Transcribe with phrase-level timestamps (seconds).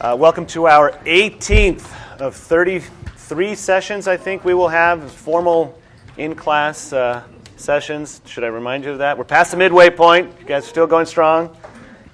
[0.00, 5.76] Uh, welcome to our 18th of 33 sessions, I think we will have formal
[6.16, 7.24] in class uh,
[7.56, 8.20] sessions.
[8.24, 9.18] Should I remind you of that?
[9.18, 10.32] We're past the midway point.
[10.38, 11.56] You guys are still going strong.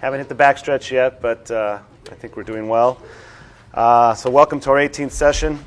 [0.00, 1.78] Haven't hit the backstretch yet, but uh,
[2.10, 3.02] I think we're doing well.
[3.74, 5.62] Uh, so, welcome to our 18th session.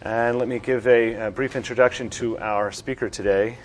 [0.00, 3.58] And let me give a, a brief introduction to our speaker today.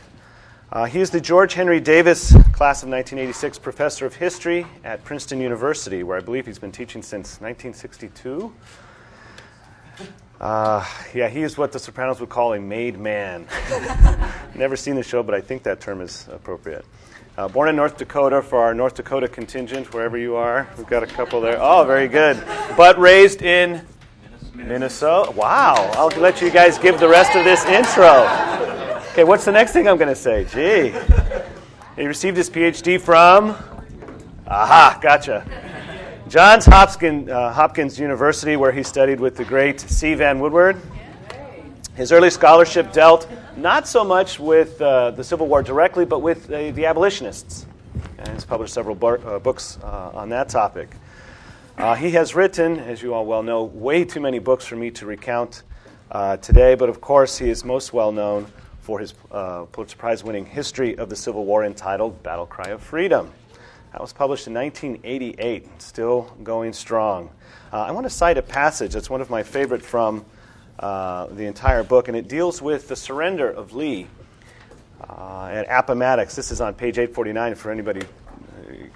[0.74, 5.40] Uh, he is the George Henry Davis, class of 1986, professor of history at Princeton
[5.40, 8.52] University, where I believe he's been teaching since 1962.
[10.42, 10.84] Uh,
[11.14, 13.46] yeah, he is what the Sopranos would call a made man.
[14.56, 16.86] Never seen the show, but I think that term is appropriate.
[17.38, 20.68] Uh, born in North Dakota for our North Dakota contingent, wherever you are.
[20.76, 21.60] We've got a couple there.
[21.62, 22.44] Oh, very good.
[22.76, 23.86] But raised in
[24.56, 25.30] Minnesota.
[25.34, 25.92] Wow.
[25.94, 28.83] I'll let you guys give the rest of this intro.
[29.14, 30.44] Okay, what's the next thing I'm going to say?
[30.46, 30.92] Gee.
[31.96, 33.52] He received his PhD from.
[34.48, 35.46] Aha, gotcha.
[36.28, 40.16] Johns Hopkins, uh, Hopkins University, where he studied with the great C.
[40.16, 40.82] Vann Woodward.
[41.94, 46.50] His early scholarship dealt not so much with uh, the Civil War directly, but with
[46.50, 47.68] uh, the abolitionists.
[48.18, 50.90] And he's published several bar- uh, books uh, on that topic.
[51.78, 54.90] Uh, he has written, as you all well know, way too many books for me
[54.90, 55.62] to recount
[56.42, 58.48] today, but of course, he is most well known
[58.84, 62.84] for his uh, Pulitzer Prize winning history of the Civil War entitled Battle Cry of
[62.84, 63.32] Freedom.
[63.94, 67.30] That was published in 1988, still going strong.
[67.72, 70.26] Uh, I want to cite a passage that's one of my favorite from
[70.80, 74.08] uh, the entire book, and it deals with the surrender of Lee
[75.00, 76.36] uh, at Appomattox.
[76.36, 78.02] This is on page 849 for anybody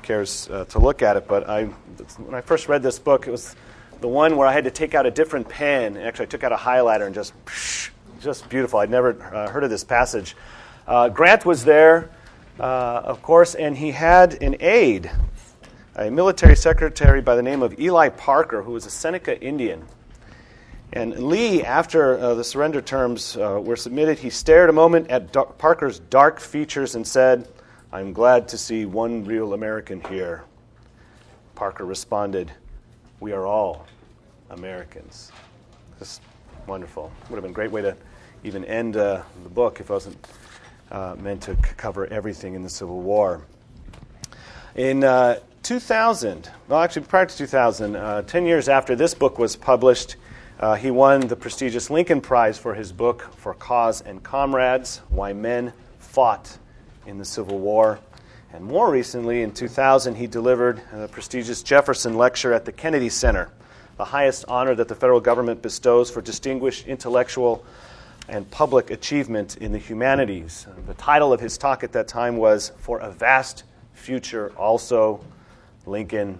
[0.02, 1.27] cares uh, to look at it.
[1.30, 3.55] But I, when I first read this book, it was
[4.02, 5.95] the one where I had to take out a different pen.
[5.95, 8.79] Actually, I took out a highlighter and just psh, just beautiful.
[8.79, 10.35] I'd never uh, heard of this passage.
[10.87, 12.09] Uh, Grant was there,
[12.59, 15.11] uh, of course, and he had an aide,
[15.95, 19.85] a military secretary by the name of Ely Parker, who was a Seneca Indian.
[20.93, 25.33] And Lee, after uh, the surrender terms uh, were submitted, he stared a moment at
[25.57, 27.47] Parker's dark features and said,
[27.92, 30.43] I'm glad to see one real American here.
[31.55, 32.52] Parker responded,
[33.19, 33.86] We are all
[34.49, 35.31] Americans.
[35.99, 36.21] Just
[36.67, 37.11] wonderful.
[37.30, 37.95] Would have been a great way to
[38.44, 40.28] even end uh, the book if it wasn't
[40.92, 43.42] uh, meant to cover everything in the Civil War.
[44.76, 49.55] In uh, 2000, well, actually, prior to 2000, uh, 10 years after this book was
[49.55, 50.17] published,
[50.60, 55.34] uh, he won the prestigious Lincoln Prize for his book, For Cause and Comrades Why
[55.34, 56.58] Men Fought
[57.05, 57.99] in the Civil War.
[58.54, 63.52] And more recently, in 2000, he delivered the prestigious Jefferson Lecture at the Kennedy Center,
[63.97, 67.65] the highest honor that the federal government bestows for distinguished intellectual
[68.30, 70.67] and public achievement in the humanities.
[70.85, 73.63] The title of his talk at that time was For a Vast
[73.93, 75.23] Future, also
[75.86, 76.39] Lincoln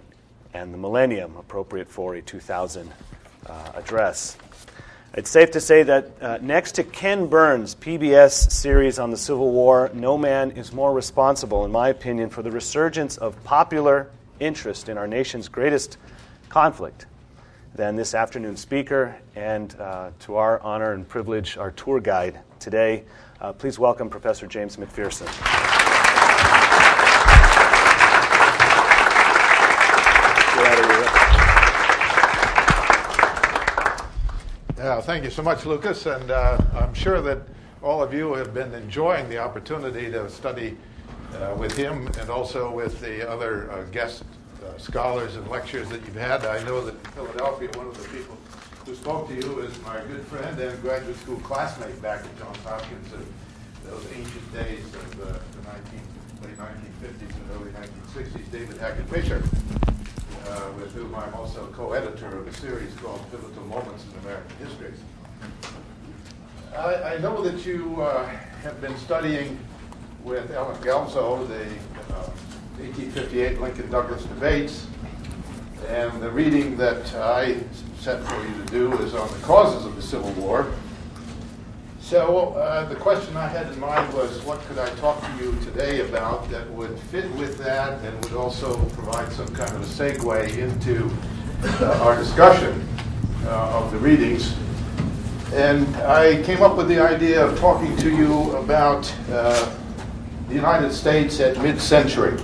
[0.54, 2.90] and the Millennium, appropriate for a 2000
[3.46, 4.36] uh, address.
[5.14, 9.50] It's safe to say that uh, next to Ken Burns' PBS series on the Civil
[9.50, 14.88] War, no man is more responsible, in my opinion, for the resurgence of popular interest
[14.88, 15.96] in our nation's greatest
[16.50, 17.06] conflict
[17.78, 23.04] than this afternoon's speaker, and uh, to our honor and privilege, our tour guide today.
[23.40, 25.28] Uh, please welcome Professor James McPherson.
[34.76, 36.06] Yeah, thank you so much, Lucas.
[36.06, 37.38] And uh, I'm sure that
[37.80, 40.76] all of you have been enjoying the opportunity to study
[41.34, 44.24] uh, with him and also with the other uh, guest
[44.64, 46.44] uh, scholars and lectures that you've had.
[46.44, 48.36] I know that in Philadelphia, one of the people
[48.84, 52.58] who spoke to you is my good friend and graduate school classmate back at Johns
[52.58, 53.26] Hopkins in
[53.84, 56.00] those ancient days of uh, the 19,
[56.42, 59.42] late 1950s and early 1960s, David Hackett Fischer,
[60.46, 64.92] uh, with whom I'm also co-editor of a series called Pivotal Moments in American History.
[66.76, 68.26] I, I know that you uh,
[68.62, 69.58] have been studying
[70.24, 71.66] with Allen Guelzo, the
[72.78, 74.86] 1858 Lincoln Douglas debates.
[75.88, 77.56] And the reading that I
[77.98, 80.70] set for you to do is on the causes of the Civil War.
[82.00, 85.52] So uh, the question I had in mind was what could I talk to you
[85.60, 89.84] today about that would fit with that and would also provide some kind of a
[89.84, 91.10] segue into
[91.84, 92.88] uh, our discussion
[93.44, 94.54] uh, of the readings.
[95.52, 99.74] And I came up with the idea of talking to you about uh,
[100.48, 102.38] the United States at mid century.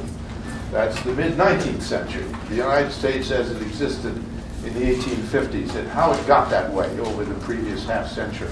[0.74, 4.16] That's the mid 19th century, the United States as it existed
[4.64, 8.48] in the 1850s, and how it got that way over the previous half century.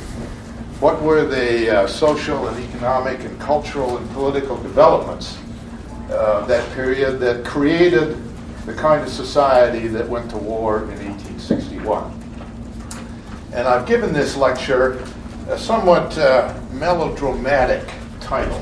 [0.78, 5.36] What were the uh, social and economic and cultural and political developments
[6.12, 8.16] uh, that period that created
[8.66, 12.04] the kind of society that went to war in 1861?
[13.52, 15.04] And I've given this lecture
[15.48, 17.84] a somewhat uh, melodramatic
[18.20, 18.60] title,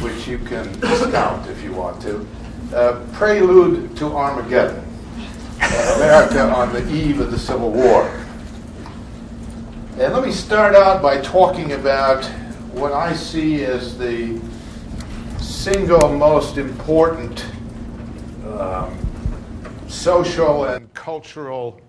[0.00, 2.26] which you can discount if you want to
[2.72, 4.84] uh, Prelude to Armageddon
[5.96, 8.08] America on the eve of the Civil War.
[9.98, 12.24] And let me start out by talking about
[12.72, 14.40] what I see as the
[15.40, 17.44] single most important
[18.46, 18.96] um,
[19.88, 21.80] social and cultural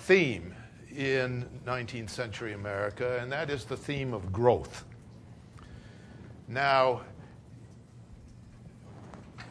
[0.00, 0.54] theme
[0.94, 4.84] in 19th century America, and that is the theme of growth.
[6.48, 7.02] Now,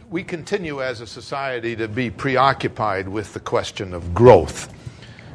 [0.10, 4.72] we continue as a society to be preoccupied with the question of growth.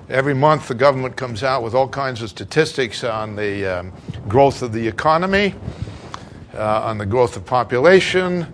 [0.09, 3.93] Every month, the government comes out with all kinds of statistics on the um,
[4.29, 5.57] growth of the economy,
[6.55, 8.47] uh, on the growth of population,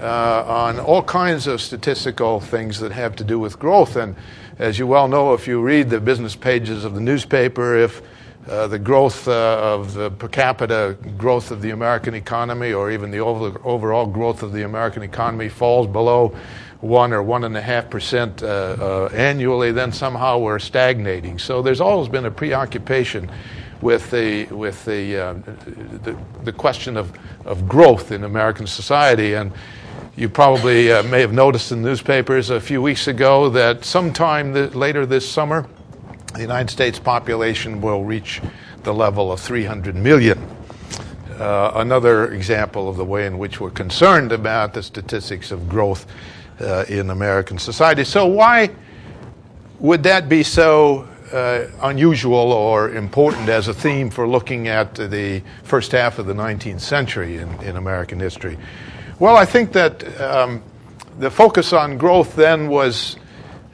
[0.00, 3.96] uh, on all kinds of statistical things that have to do with growth.
[3.96, 4.16] And
[4.58, 8.00] as you well know, if you read the business pages of the newspaper, if
[8.66, 13.20] the growth uh, of the per capita growth of the American economy, or even the
[13.20, 16.34] over, overall growth of the American economy, falls below
[16.80, 21.38] one or one and a half percent uh, uh, annually, then somehow we're stagnating.
[21.38, 23.30] So there's always been a preoccupation
[23.82, 25.32] with the with the uh,
[26.02, 29.52] the, the, question of, of growth in American society and.
[30.16, 35.06] You probably may have noticed in newspapers a few weeks ago that sometime th- later
[35.06, 35.66] this summer,
[36.34, 38.40] the United States population will reach
[38.82, 40.38] the level of 300 million.
[41.38, 46.06] Uh, another example of the way in which we're concerned about the statistics of growth
[46.60, 48.04] uh, in American society.
[48.04, 48.70] So, why
[49.78, 55.42] would that be so uh, unusual or important as a theme for looking at the
[55.62, 58.58] first half of the 19th century in, in American history?
[59.18, 60.62] Well, I think that um,
[61.18, 63.16] the focus on growth then was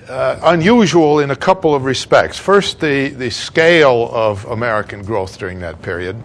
[0.09, 2.39] uh, unusual in a couple of respects.
[2.39, 6.23] First, the, the scale of American growth during that period,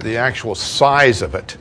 [0.00, 1.56] the actual size of it,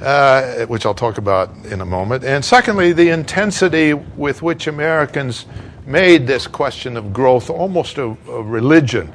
[0.00, 2.24] uh, which I'll talk about in a moment.
[2.24, 5.46] And secondly, the intensity with which Americans
[5.86, 9.12] made this question of growth almost a, a religion.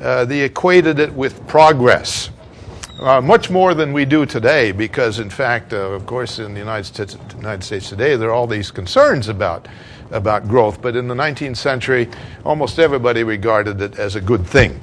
[0.00, 2.30] Uh, they equated it with progress.
[2.98, 6.60] Uh, much more than we do today, because in fact, uh, of course, in the
[6.60, 9.66] United States, United States today, there are all these concerns about
[10.12, 10.80] about growth.
[10.80, 12.08] But in the 19th century,
[12.44, 14.80] almost everybody regarded it as a good thing.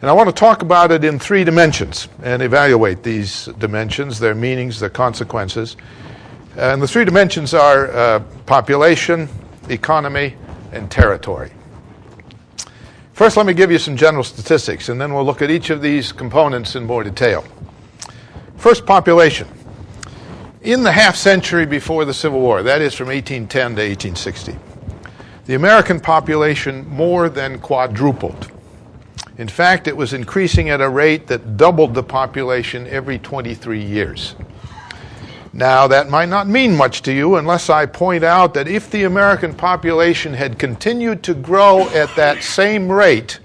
[0.00, 4.34] And I want to talk about it in three dimensions and evaluate these dimensions, their
[4.34, 5.76] meanings, their consequences.
[6.56, 9.28] And the three dimensions are uh, population,
[9.68, 10.36] economy,
[10.72, 11.50] and territory.
[13.16, 15.80] First, let me give you some general statistics, and then we'll look at each of
[15.80, 17.46] these components in more detail.
[18.58, 19.48] First, population
[20.60, 24.54] in the half century before the Civil War, that is from 1810 to 1860,
[25.46, 28.52] the American population more than quadrupled.
[29.38, 34.34] In fact, it was increasing at a rate that doubled the population every 23 years.
[35.56, 39.04] Now, that might not mean much to you unless I point out that if the
[39.04, 43.40] American population had continued to grow at that same rate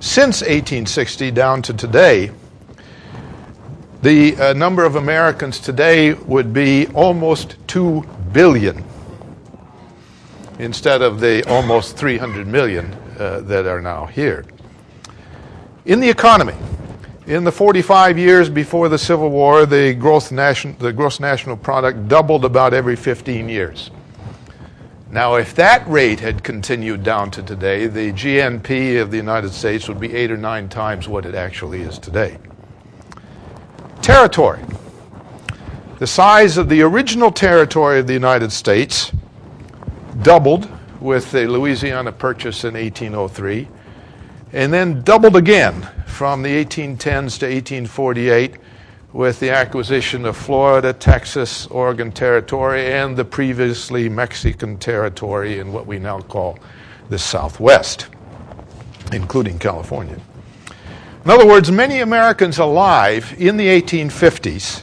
[0.00, 2.30] since 1860 down to today,
[4.02, 8.84] the uh, number of Americans today would be almost 2 billion
[10.58, 14.44] instead of the almost 300 million uh, that are now here.
[15.86, 16.54] In the economy,
[17.28, 22.08] in the 45 years before the Civil War, the gross, nation, the gross national product
[22.08, 23.90] doubled about every 15 years.
[25.10, 29.88] Now, if that rate had continued down to today, the GNP of the United States
[29.88, 32.38] would be eight or nine times what it actually is today
[34.00, 34.64] territory.
[35.98, 39.12] The size of the original territory of the United States
[40.22, 40.66] doubled
[40.98, 43.68] with the Louisiana Purchase in 1803,
[44.54, 45.86] and then doubled again
[46.18, 48.56] from the 1810s to 1848
[49.12, 55.86] with the acquisition of Florida, Texas, Oregon Territory, and the previously Mexican territory in what
[55.86, 56.58] we now call
[57.08, 58.08] the Southwest,
[59.12, 60.20] including California.
[61.24, 64.82] In other words, many Americans alive in the 1850s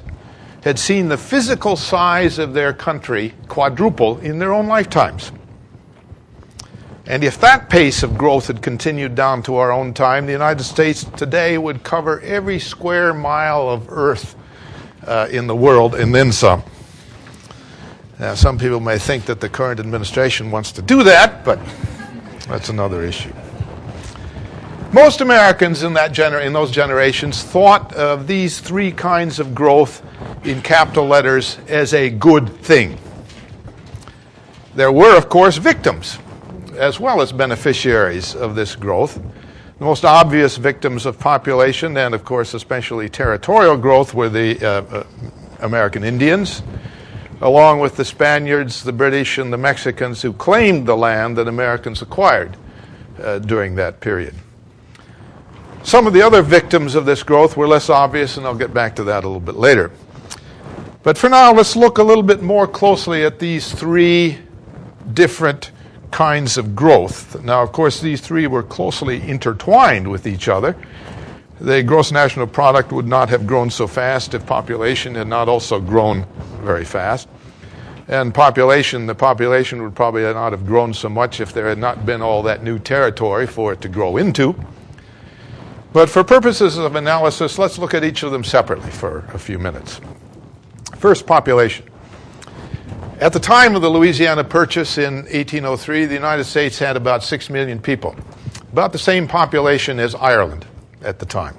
[0.63, 5.33] had seen the physical size of their country quadruple in their own lifetimes.
[7.07, 10.63] And if that pace of growth had continued down to our own time, the United
[10.63, 14.35] States today would cover every square mile of earth
[15.05, 16.63] uh, in the world and then some.
[18.17, 21.59] Now, some people may think that the current administration wants to do that, but
[22.47, 23.33] that's another issue.
[24.91, 30.01] Most Americans in, that gener- in those generations thought of these three kinds of growth
[30.43, 32.97] in capital letters as a good thing.
[34.73, 36.17] There were, of course, victims
[36.75, 39.21] as well as beneficiaries of this growth.
[39.77, 44.69] The most obvious victims of population and, of course, especially territorial growth were the uh,
[44.83, 45.03] uh,
[45.59, 46.63] American Indians,
[47.41, 52.01] along with the Spaniards, the British, and the Mexicans who claimed the land that Americans
[52.01, 52.55] acquired
[53.21, 54.33] uh, during that period.
[55.83, 58.95] Some of the other victims of this growth were less obvious, and I'll get back
[58.95, 59.91] to that a little bit later.
[61.03, 64.39] But for now, let's look a little bit more closely at these three
[65.13, 65.71] different
[66.15, 67.43] kinds of growth.
[67.43, 70.73] Now, of course, these three were closely intertwined with each other.
[71.59, 75.81] The gross national product would not have grown so fast if population had not also
[75.81, 76.25] grown
[76.61, 77.27] very fast.
[78.07, 82.05] And population, the population would probably not have grown so much if there had not
[82.05, 84.55] been all that new territory for it to grow into.
[85.91, 89.59] But for purposes of analysis, let's look at each of them separately for a few
[89.59, 89.99] minutes.
[90.95, 91.89] First, population.
[93.21, 97.49] At the time of the Louisiana Purchase in 1803, the United States had about 6
[97.49, 98.13] million people,
[98.73, 100.65] about the same population as Ireland
[101.01, 101.55] at the time.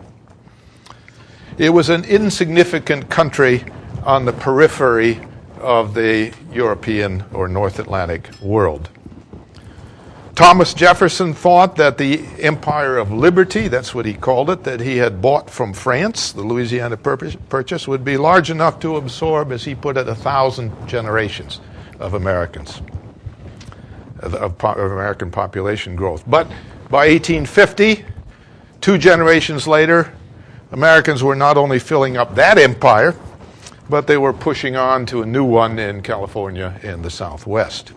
[1.57, 3.65] It was an insignificant country
[4.05, 5.19] on the periphery
[5.59, 8.91] of the European or North Atlantic world.
[10.37, 14.99] Thomas Jefferson thought that the Empire of Liberty, that's what he called it, that he
[14.99, 19.75] had bought from France, the Louisiana Purchase, would be large enough to absorb, as he
[19.75, 21.63] put it, a thousand generations
[21.99, 22.83] of Americans,
[24.21, 26.23] of, of, American population growth.
[26.27, 26.47] But
[26.91, 28.05] by 1850,
[28.83, 30.13] two generations later,
[30.71, 33.15] Americans were not only filling up that empire,
[33.89, 37.93] but they were pushing on to a new one in California in the Southwest.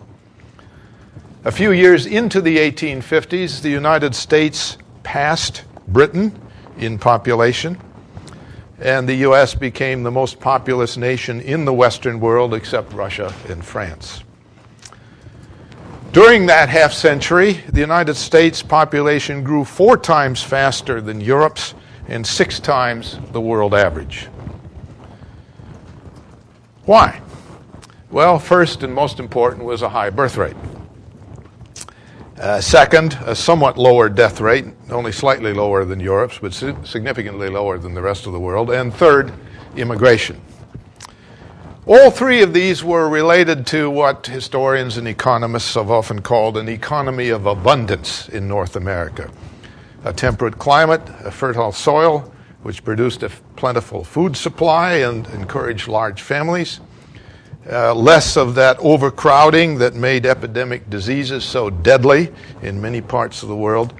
[1.42, 6.38] A few years into the 1850s, the United States passed Britain
[6.76, 7.80] in population,
[8.78, 9.54] and the U.S.
[9.54, 14.22] became the most populous nation in the Western world except Russia and France.
[16.12, 21.74] During that half century, the United States population grew four times faster than Europe's
[22.06, 24.26] and six times the world average.
[26.84, 27.22] Why?
[28.10, 30.56] Well, first and most important was a high birth rate.
[32.40, 37.76] Uh, second, a somewhat lower death rate, only slightly lower than Europe's, but significantly lower
[37.76, 38.70] than the rest of the world.
[38.70, 39.30] And third,
[39.76, 40.40] immigration.
[41.84, 46.66] All three of these were related to what historians and economists have often called an
[46.66, 49.30] economy of abundance in North America.
[50.04, 52.32] A temperate climate, a fertile soil,
[52.62, 56.80] which produced a plentiful food supply and encouraged large families,
[57.68, 63.48] uh, less of that overcrowding that made epidemic diseases so deadly in many parts of
[63.48, 63.92] the world,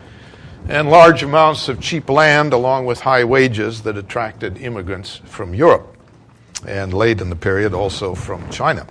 [0.68, 5.96] and large amounts of cheap land along with high wages that attracted immigrants from Europe
[6.66, 8.86] and late in the period also from China.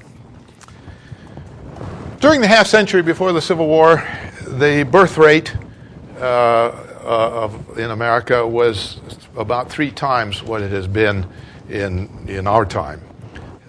[2.19, 4.03] During the half century before the Civil War,
[4.45, 5.55] the birth rate
[6.17, 8.99] uh, uh, of, in America was
[9.37, 11.25] about three times what it has been
[11.69, 13.01] in, in our time.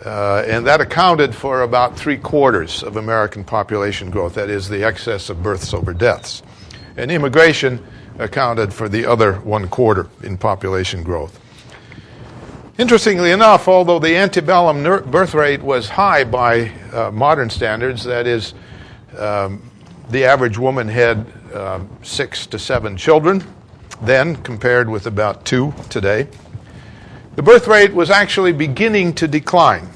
[0.05, 4.83] Uh, and that accounted for about three quarters of American population growth, that is, the
[4.83, 6.43] excess of births over deaths.
[6.97, 7.85] And immigration
[8.19, 11.39] accounted for the other one quarter in population growth.
[12.79, 18.55] Interestingly enough, although the antebellum birth rate was high by uh, modern standards, that is,
[19.19, 19.63] um,
[20.09, 23.45] the average woman had uh, six to seven children
[24.03, 26.27] then, compared with about two today.
[27.41, 29.89] The birth rate was actually beginning to decline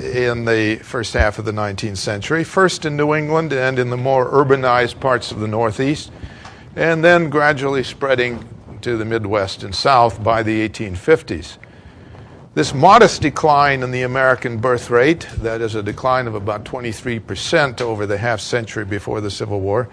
[0.00, 3.98] in the first half of the 19th century, first in New England and in the
[3.98, 6.10] more urbanized parts of the Northeast,
[6.74, 8.48] and then gradually spreading
[8.80, 11.58] to the Midwest and South by the 1850s.
[12.54, 17.82] This modest decline in the American birth rate, that is a decline of about 23%
[17.82, 19.90] over the half century before the Civil War,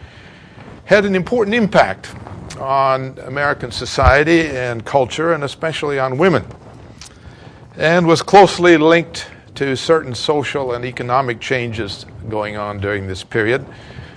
[0.85, 2.15] had an important impact
[2.61, 6.45] on American society and culture, and especially on women
[7.77, 13.65] and was closely linked to certain social and economic changes going on during this period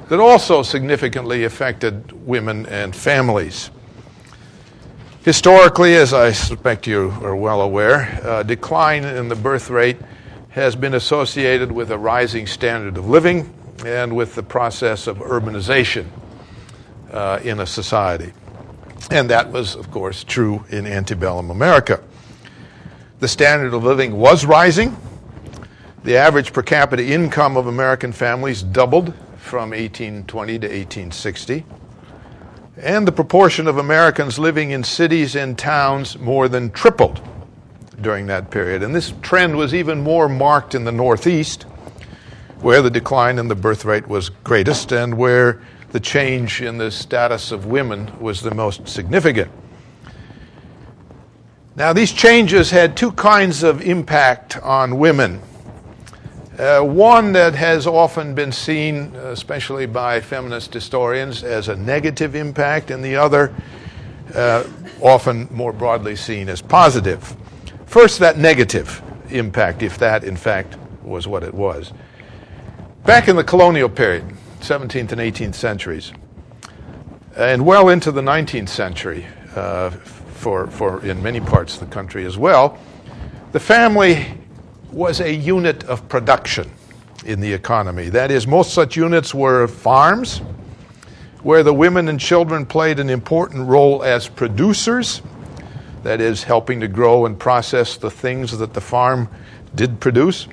[0.08, 3.70] that also significantly affected women and families.
[5.24, 9.96] Historically, as I suspect you are well aware, a decline in the birth rate
[10.50, 13.52] has been associated with a rising standard of living
[13.84, 16.06] and with the process of urbanization
[17.10, 18.32] uh, in a society.
[19.10, 22.02] And that was, of course, true in antebellum America
[23.18, 24.96] the standard of living was rising.
[26.04, 31.64] The average per capita income of American families doubled from 1820 to 1860.
[32.76, 37.20] And the proportion of Americans living in cities and towns more than tripled
[38.00, 38.82] during that period.
[38.82, 41.62] And this trend was even more marked in the Northeast,
[42.60, 46.90] where the decline in the birth rate was greatest and where the change in the
[46.90, 49.50] status of women was the most significant.
[51.76, 55.42] Now, these changes had two kinds of impact on women.
[56.58, 62.90] Uh, one that has often been seen, especially by feminist historians, as a negative impact,
[62.90, 63.54] and the other
[64.34, 64.64] uh,
[65.02, 67.36] often more broadly seen as positive.
[67.84, 71.92] First, that negative impact, if that in fact was what it was.
[73.04, 74.24] Back in the colonial period,
[74.60, 76.10] 17th and 18th centuries,
[77.36, 79.90] and well into the 19th century, uh,
[80.46, 82.78] for, for in many parts of the country as well,
[83.50, 84.24] the family
[84.92, 86.70] was a unit of production
[87.24, 88.10] in the economy.
[88.10, 90.38] That is, most such units were farms
[91.42, 95.20] where the women and children played an important role as producers,
[96.04, 99.28] that is, helping to grow and process the things that the farm
[99.74, 100.46] did produce,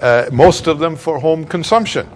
[0.00, 2.06] uh, most of them for home consumption.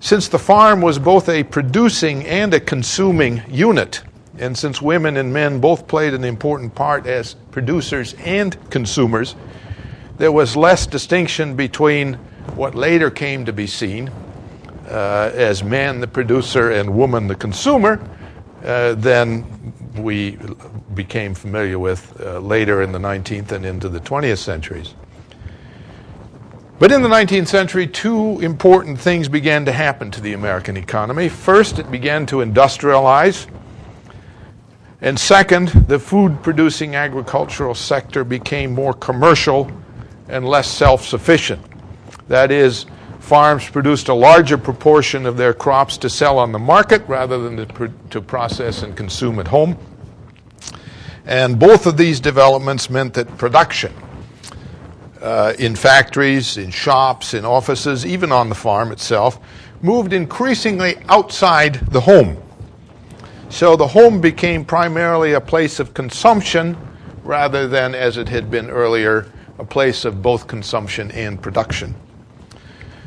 [0.00, 4.02] Since the farm was both a producing and a consuming unit,
[4.40, 9.36] and since women and men both played an important part as producers and consumers,
[10.16, 12.14] there was less distinction between
[12.56, 14.10] what later came to be seen
[14.88, 18.00] uh, as man the producer and woman the consumer
[18.64, 19.44] uh, than
[19.96, 20.38] we
[20.94, 24.94] became familiar with uh, later in the 19th and into the 20th centuries.
[26.78, 31.28] But in the 19th century, two important things began to happen to the American economy.
[31.28, 33.46] First, it began to industrialize.
[35.02, 39.70] And second, the food producing agricultural sector became more commercial
[40.28, 41.64] and less self sufficient.
[42.28, 42.86] That is,
[43.18, 47.66] farms produced a larger proportion of their crops to sell on the market rather than
[47.66, 49.76] to, to process and consume at home.
[51.24, 53.92] And both of these developments meant that production
[55.20, 59.38] uh, in factories, in shops, in offices, even on the farm itself,
[59.82, 62.36] moved increasingly outside the home.
[63.50, 66.76] So the home became primarily a place of consumption
[67.24, 69.26] rather than, as it had been earlier,
[69.58, 71.94] a place of both consumption and production.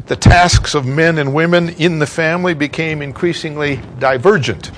[0.06, 4.72] The tasks of men and women in the family became increasingly divergent.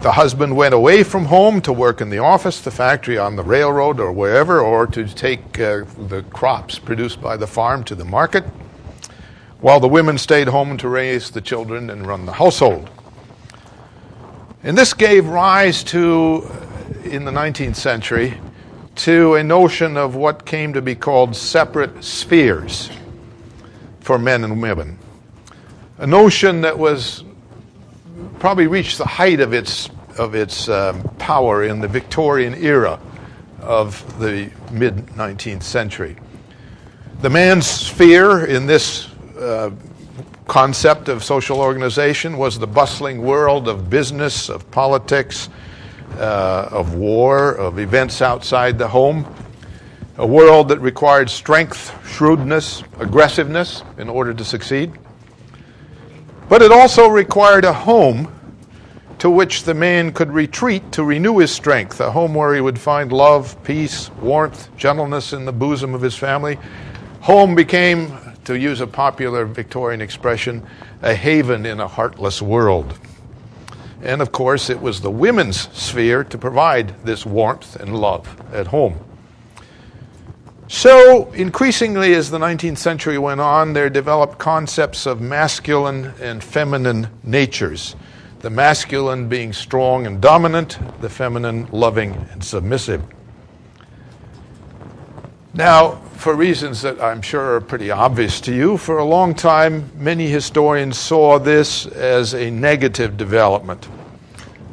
[0.00, 3.44] The husband went away from home to work in the office, the factory, on the
[3.44, 8.04] railroad, or wherever, or to take uh, the crops produced by the farm to the
[8.04, 8.42] market,
[9.60, 12.90] while the women stayed home to raise the children and run the household.
[14.64, 16.48] And this gave rise to,
[17.02, 18.38] in the 19th century,
[18.94, 22.88] to a notion of what came to be called separate spheres
[23.98, 24.98] for men and women.
[25.98, 27.24] A notion that was
[28.38, 33.00] probably reached the height of its, of its um, power in the Victorian era
[33.60, 36.16] of the mid 19th century.
[37.20, 39.70] The man's sphere in this uh,
[40.46, 45.48] concept of social organization was the bustling world of business, of politics,
[46.18, 49.26] uh, of war, of events outside the home,
[50.18, 54.92] a world that required strength, shrewdness, aggressiveness in order to succeed.
[56.48, 58.30] But it also required a home
[59.22, 62.78] to which the man could retreat to renew his strength, a home where he would
[62.78, 66.58] find love, peace, warmth, gentleness in the bosom of his family.
[67.20, 68.12] Home became,
[68.44, 70.66] to use a popular Victorian expression,
[71.02, 72.98] a haven in a heartless world.
[74.02, 78.68] And of course, it was the women's sphere to provide this warmth and love at
[78.68, 78.98] home.
[80.66, 87.08] So, increasingly, as the 19th century went on, there developed concepts of masculine and feminine
[87.22, 87.94] natures.
[88.40, 93.04] The masculine being strong and dominant, the feminine loving and submissive.
[95.54, 99.90] Now, for reasons that I'm sure are pretty obvious to you, for a long time,
[99.96, 103.86] many historians saw this as a negative development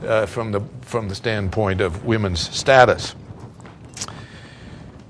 [0.06, 3.14] uh, from, the, from the standpoint of women's status.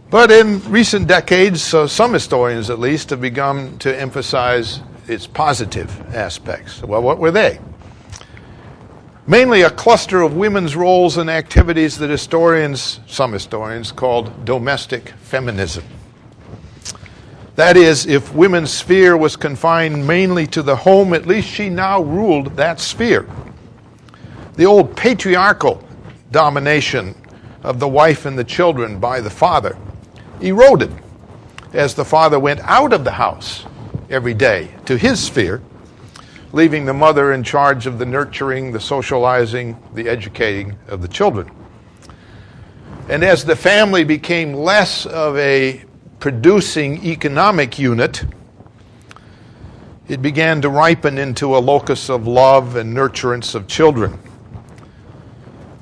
[0.10, 6.16] But in recent decades, so some historians at least have begun to emphasize its positive
[6.16, 6.82] aspects.
[6.82, 7.60] Well, what were they?
[9.30, 15.84] Mainly a cluster of women's roles and activities that historians, some historians, called domestic feminism.
[17.56, 22.02] That is, if women's sphere was confined mainly to the home, at least she now
[22.02, 23.28] ruled that sphere.
[24.56, 25.88] The old patriarchal
[26.32, 27.14] domination
[27.62, 29.78] of the wife and the children by the father
[30.42, 30.92] eroded
[31.74, 33.64] as the father went out of the house
[34.10, 35.62] every day to his sphere,
[36.52, 41.50] leaving the mother in charge of the nurturing, the socializing, the educating of the children.
[43.08, 45.84] And as the family became less of a
[46.20, 48.24] producing economic unit,
[50.08, 54.20] it began to ripen into a locus of love and nurturance of children.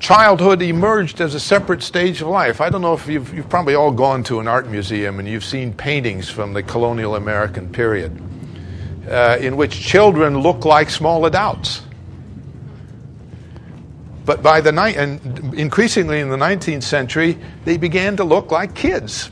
[0.00, 2.60] Childhood emerged as a separate stage of life.
[2.60, 5.44] I don't know if you've, you've probably all gone to an art museum and you've
[5.44, 8.22] seen paintings from the colonial American period
[9.08, 11.82] uh, in which children look like small adults.
[14.24, 18.74] But by the ni- and increasingly in the 19th century, they began to look like
[18.74, 19.30] kids.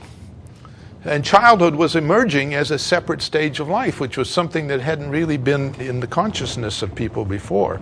[1.04, 5.10] And childhood was emerging as a separate stage of life, which was something that hadn't
[5.10, 7.80] really been in the consciousness of people before.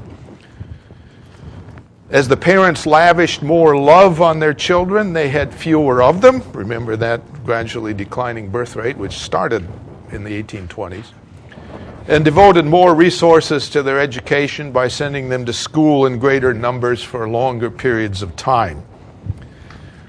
[2.11, 6.43] As the parents lavished more love on their children, they had fewer of them.
[6.53, 9.67] Remember that gradually declining birth rate, which started
[10.11, 11.13] in the 1820s
[12.07, 17.03] and devoted more resources to their education by sending them to school in greater numbers
[17.03, 18.83] for longer periods of time.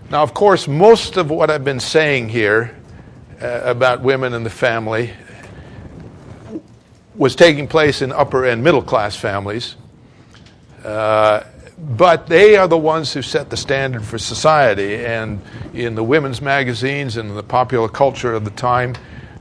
[0.10, 2.76] Now, of course, most of what I've been saying here
[3.42, 5.14] uh, about women and the family
[7.16, 9.76] was taking place in upper and middle class families.
[10.84, 11.44] Uh,
[11.78, 15.06] but they are the ones who set the standard for society.
[15.06, 15.42] And
[15.74, 18.96] in the women's magazines and the popular culture of the time,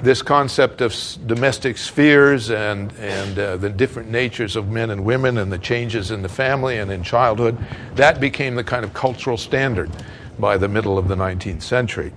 [0.05, 0.95] this concept of
[1.27, 6.11] domestic spheres and, and uh, the different natures of men and women and the changes
[6.11, 7.57] in the family and in childhood,
[7.95, 9.91] that became the kind of cultural standard
[10.39, 12.13] by the middle of the 19th century.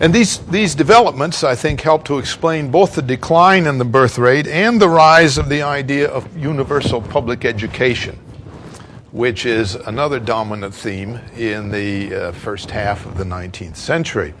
[0.00, 4.18] And these, these developments, I think, help to explain both the decline in the birth
[4.18, 8.18] rate and the rise of the idea of universal public education,
[9.12, 14.34] which is another dominant theme in the uh, first half of the 19th century.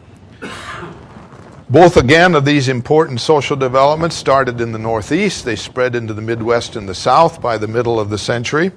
[1.68, 5.44] Both again of these important social developments started in the Northeast.
[5.44, 8.70] They spread into the Midwest and the South by the middle of the century.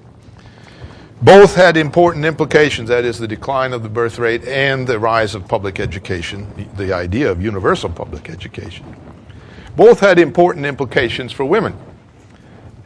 [1.21, 5.35] Both had important implications, that is, the decline of the birth rate and the rise
[5.35, 8.95] of public education, the idea of universal public education.
[9.75, 11.75] Both had important implications for women.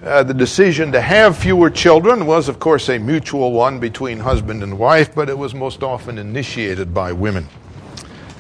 [0.04, 4.64] Uh, the decision to have fewer children was, of course, a mutual one between husband
[4.64, 7.48] and wife, but it was most often initiated by women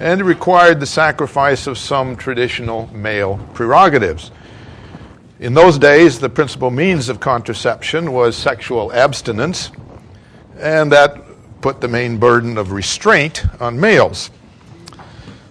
[0.02, 4.32] and it required the sacrifice of some traditional male prerogatives.
[5.40, 9.70] In those days, the principal means of contraception was sexual abstinence,
[10.58, 11.22] and that
[11.62, 14.32] put the main burden of restraint on males.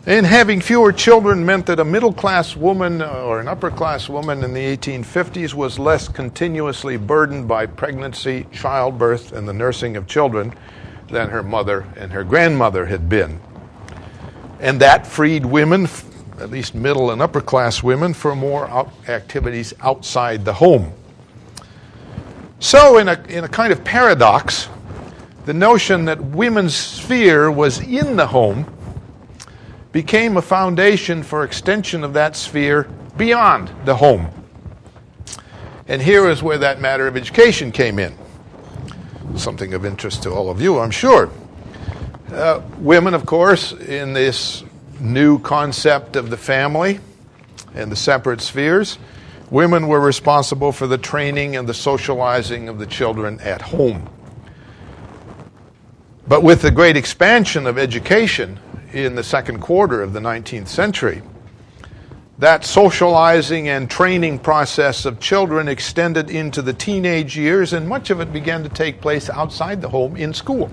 [0.05, 4.43] And having fewer children meant that a middle class woman or an upper class woman
[4.43, 10.53] in the 1850s was less continuously burdened by pregnancy, childbirth, and the nursing of children
[11.09, 13.41] than her mother and her grandmother had been.
[14.61, 15.89] And that freed women,
[16.39, 20.93] at least middle and upper class women, for more out activities outside the home.
[22.59, 24.69] So, in a, in a kind of paradox,
[25.47, 28.67] the notion that women's sphere was in the home
[29.93, 34.29] became a foundation for extension of that sphere beyond the home.
[35.89, 38.17] And here is where that matter of education came in.
[39.37, 41.31] Something of interest to all of you, I'm sure.
[42.33, 44.63] Uh, women, of course, in this
[45.01, 47.01] new concept of the family
[47.75, 48.99] and the separate spheres,
[49.51, 54.09] women were responsible for the training and the socializing of the children at home.
[56.29, 58.61] But with the great expansion of education
[58.93, 61.23] in the second quarter of the 19th century,
[62.39, 68.21] that socializing and training process of children extended into the teenage years, and much of
[68.21, 70.71] it began to take place outside the home in school.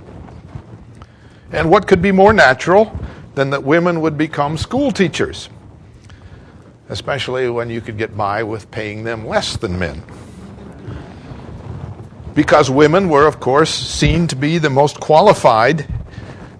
[1.51, 2.97] And what could be more natural
[3.35, 5.49] than that women would become school teachers,
[6.89, 10.03] especially when you could get by with paying them less than men?
[12.33, 15.87] Because women were, of course, seen to be the most qualified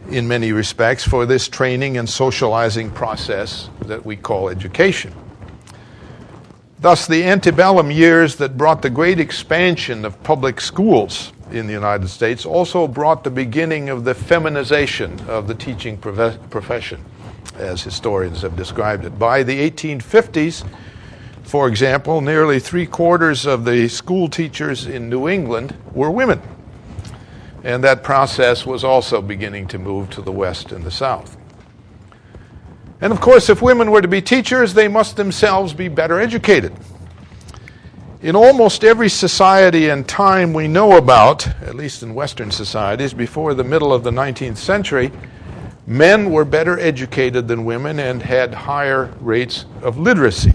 [0.10, 5.14] in many respects for this training and socializing process that we call education.
[6.80, 12.08] Thus, the antebellum years that brought the great expansion of public schools in the United
[12.08, 17.04] States also brought the beginning of the feminization of the teaching profession,
[17.58, 19.18] as historians have described it.
[19.18, 20.68] By the 1850s,
[21.44, 26.42] for example, nearly three quarters of the school teachers in New England were women.
[27.64, 31.38] And that process was also beginning to move to the West and the South.
[33.00, 36.74] And of course, if women were to be teachers, they must themselves be better educated.
[38.20, 43.54] In almost every society and time we know about, at least in Western societies, before
[43.54, 45.12] the middle of the 19th century,
[45.86, 50.54] men were better educated than women and had higher rates of literacy.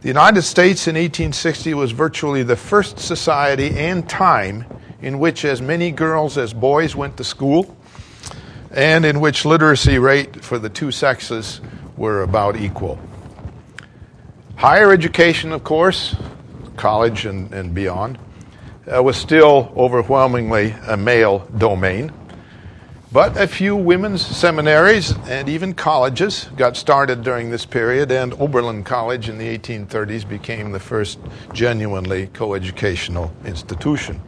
[0.00, 4.64] The United States in 1860 was virtually the first society and time
[5.02, 7.76] in which as many girls as boys went to school
[8.70, 11.60] and in which literacy rate for the two sexes
[11.98, 12.98] were about equal.
[14.62, 16.14] Higher education, of course,
[16.76, 18.16] college and, and beyond,
[18.86, 22.12] uh, was still overwhelmingly a male domain.
[23.10, 28.84] But a few women's seminaries and even colleges got started during this period, and Oberlin
[28.84, 31.18] College in the 1830s became the first
[31.52, 34.22] genuinely coeducational institution.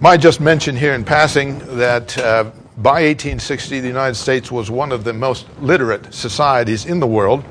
[0.00, 2.44] Might just mention here in passing that uh,
[2.78, 7.44] by 1860, the United States was one of the most literate societies in the world.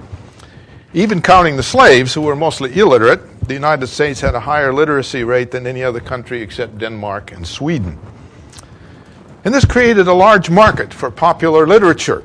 [0.93, 5.23] Even counting the slaves, who were mostly illiterate, the United States had a higher literacy
[5.23, 7.97] rate than any other country except Denmark and Sweden.
[9.45, 12.23] And this created a large market for popular literature,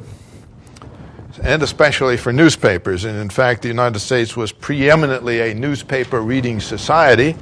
[1.43, 3.05] and especially for newspapers.
[3.05, 7.37] And in fact, the United States was preeminently a newspaper reading society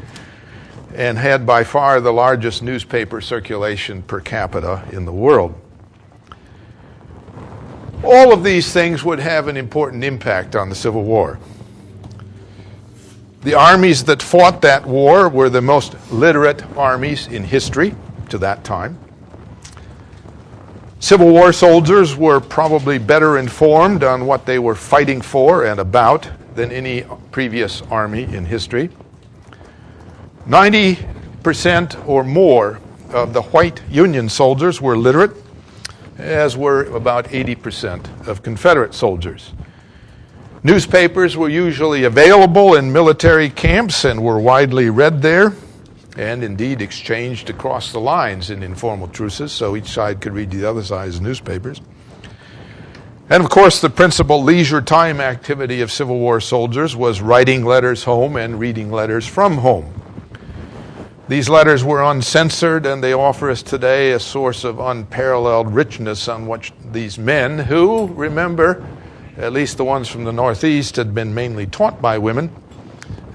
[0.95, 5.55] and had by far the largest newspaper circulation per capita in the world.
[8.05, 11.39] All of these things would have an important impact on the Civil War.
[13.43, 17.95] The armies that fought that war were the most literate armies in history
[18.31, 18.99] to that time.
[20.99, 26.31] Civil War soldiers were probably better informed on what they were fighting for and about
[26.55, 28.89] than any previous army in history.
[30.49, 35.33] 90% or more of the white Union soldiers were literate,
[36.19, 39.53] as were about 80% of Confederate soldiers.
[40.63, 45.53] Newspapers were usually available in military camps and were widely read there
[46.17, 50.65] and indeed exchanged across the lines in informal truces, so each side could read the
[50.65, 51.81] other side's newspapers.
[53.29, 58.05] And of course, the principal leisure time activity of Civil War soldiers was writing letters
[58.05, 60.04] home and reading letters from home.
[61.27, 66.47] These letters were uncensored, and they offer us today a source of unparalleled richness on
[66.47, 68.87] which these men, who, remember,
[69.39, 72.51] at least the ones from the Northeast, had been mainly taught by women,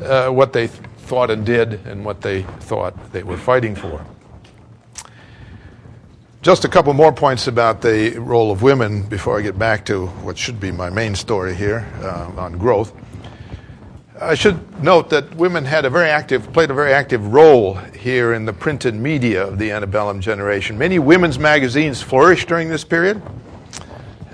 [0.04, 4.06] uh, what they thought and did and what they thought they were fighting for.
[6.44, 10.06] Just a couple more points about the role of women before I get back to
[10.06, 12.94] what should be my main story here uh, on growth.
[14.22, 18.34] I should note that women had a very active, played a very active role here
[18.34, 20.78] in the printed media of the antebellum generation.
[20.78, 23.22] Many women's magazines flourished during this period.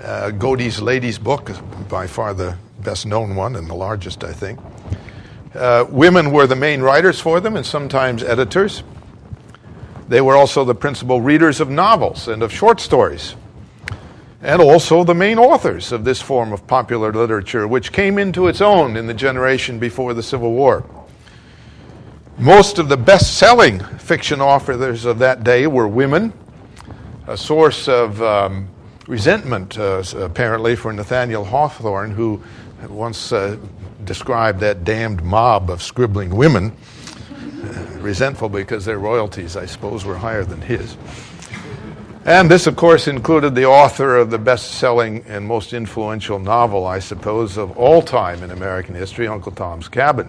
[0.02, 4.32] Uh, Godey's Ladies Book is by far the best known one and the largest, I
[4.32, 4.58] think.
[5.54, 8.82] Uh, women were the main writers for them and sometimes editors.
[10.08, 13.36] They were also the principal readers of novels and of short stories,
[14.46, 18.60] and also the main authors of this form of popular literature, which came into its
[18.60, 20.88] own in the generation before the Civil War.
[22.38, 26.32] Most of the best selling fiction authors of that day were women,
[27.26, 28.68] a source of um,
[29.08, 32.40] resentment, uh, apparently, for Nathaniel Hawthorne, who
[32.88, 33.56] once uh,
[34.04, 36.70] described that damned mob of scribbling women,
[37.64, 40.96] uh, resentful because their royalties, I suppose, were higher than his.
[42.26, 46.84] And this, of course, included the author of the best selling and most influential novel,
[46.84, 50.28] I suppose, of all time in American history, Uncle Tom's Cabin.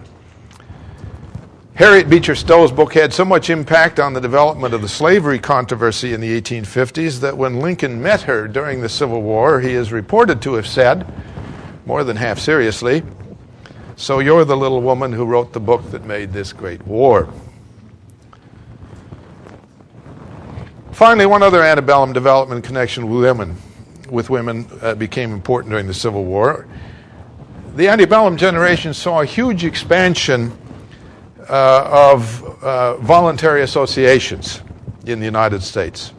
[1.74, 6.12] Harriet Beecher Stowe's book had so much impact on the development of the slavery controversy
[6.14, 10.40] in the 1850s that when Lincoln met her during the Civil War, he is reported
[10.42, 11.04] to have said,
[11.84, 13.02] more than half seriously,
[13.96, 17.28] so you're the little woman who wrote the book that made this great war.
[20.98, 23.56] Finally, one other antebellum development connection with women,
[24.10, 26.66] with women uh, became important during the Civil War.
[27.76, 30.50] The antebellum generation saw a huge expansion
[31.48, 34.60] uh, of uh, voluntary associations
[35.06, 36.12] in the United States.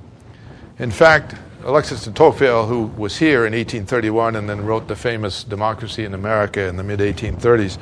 [0.78, 5.44] In fact, Alexis de Tocqueville, who was here in 1831 and then wrote the famous
[5.44, 7.78] Democracy in America in the mid 1830s,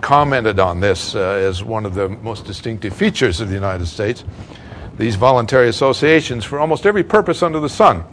[0.00, 4.22] commented on this uh, as one of the most distinctive features of the United States.
[4.98, 8.04] These voluntary associations for almost every purpose under the sun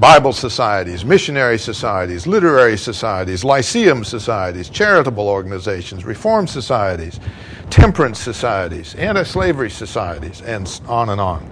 [0.00, 7.20] Bible societies, missionary societies, literary societies, lyceum societies, charitable organizations, reform societies,
[7.68, 11.48] temperance societies, anti slavery societies, and on and on.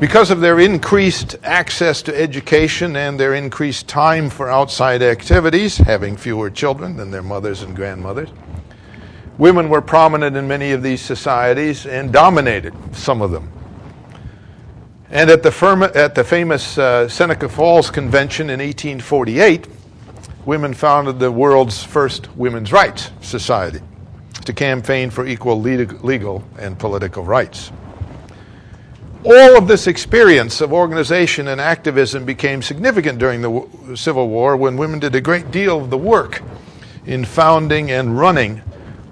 [0.00, 6.16] Because of their increased access to education and their increased time for outside activities, having
[6.16, 8.30] fewer children than their mothers and grandmothers,
[9.38, 13.50] women were prominent in many of these societies and dominated some of them.
[15.10, 19.68] And at the, firm, at the famous uh, Seneca Falls Convention in 1848,
[20.44, 23.80] women founded the world's first women's rights society
[24.44, 27.70] to campaign for equal legal and political rights.
[29.24, 34.76] all of this experience of organization and activism became significant during the Civil War when
[34.76, 36.42] women did a great deal of the work
[37.06, 38.60] in founding and running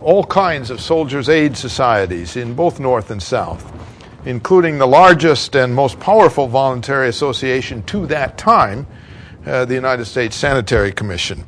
[0.02, 3.72] all kinds of soldiers' aid societies in both North and South,
[4.24, 8.86] including the largest and most powerful voluntary association to that time,
[9.46, 11.40] uh, the United States Sanitary Commission,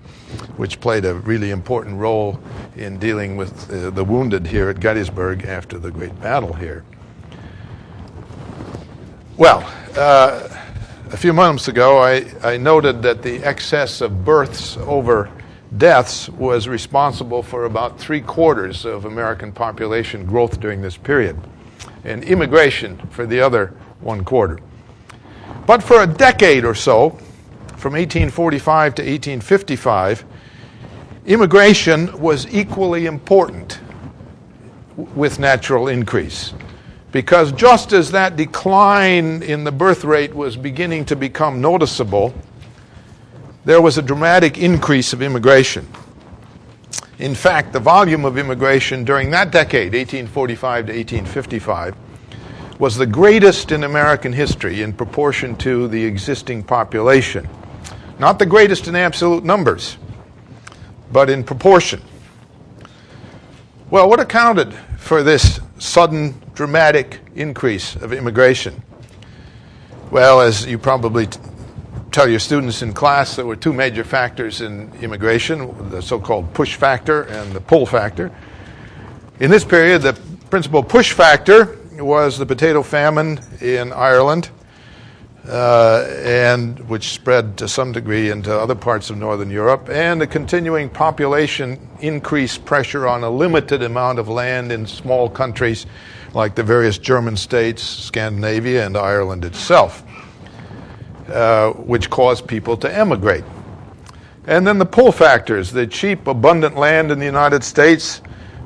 [0.57, 2.41] which played a really important role
[2.77, 6.85] in dealing with uh, the wounded here at Gettysburg after the great battle here.
[9.37, 10.49] Well, uh,
[11.11, 15.31] a few months ago, I, I noted that the excess of births over
[15.79, 21.39] deaths was responsible for about three quarters of American population growth during this period,
[22.05, 24.59] and immigration for the other one quarter.
[25.67, 27.11] But for a decade or so,
[27.77, 30.25] from 1845 to 1855,
[31.27, 33.81] immigration was equally important
[34.97, 36.55] with natural increase.
[37.13, 42.35] Because just as that decline in the birth rate was beginning to become noticeable,
[43.65, 45.89] there was a dramatic increase of immigration.
[47.19, 51.95] In fact, the volume of immigration during that decade, 1845 to 1855,
[52.79, 57.49] was the greatest in American history in proportion to the existing population.
[58.19, 59.97] Not the greatest in absolute numbers,
[61.13, 62.03] but in proportion.
[63.91, 68.83] Well, what accounted for this sudden, dramatic increase of immigration?
[70.11, 71.29] Well, as you probably
[72.15, 76.55] tell your students in class there were two major factors in immigration the so called
[76.55, 78.31] push factor and the pull factor.
[79.41, 80.13] In this period, the
[80.49, 84.51] principal push factor was the potato famine in Ireland,
[85.49, 90.27] uh, and which spread to some degree into other parts of northern Europe, and the
[90.29, 95.85] continuing population increase pressure on a limited amount of land in small countries
[96.33, 100.04] like the various German states, Scandinavia, and Ireland itself.
[101.29, 103.45] Uh, which caused people to emigrate.
[104.47, 108.21] And then the pull factors the cheap, abundant land in the United States,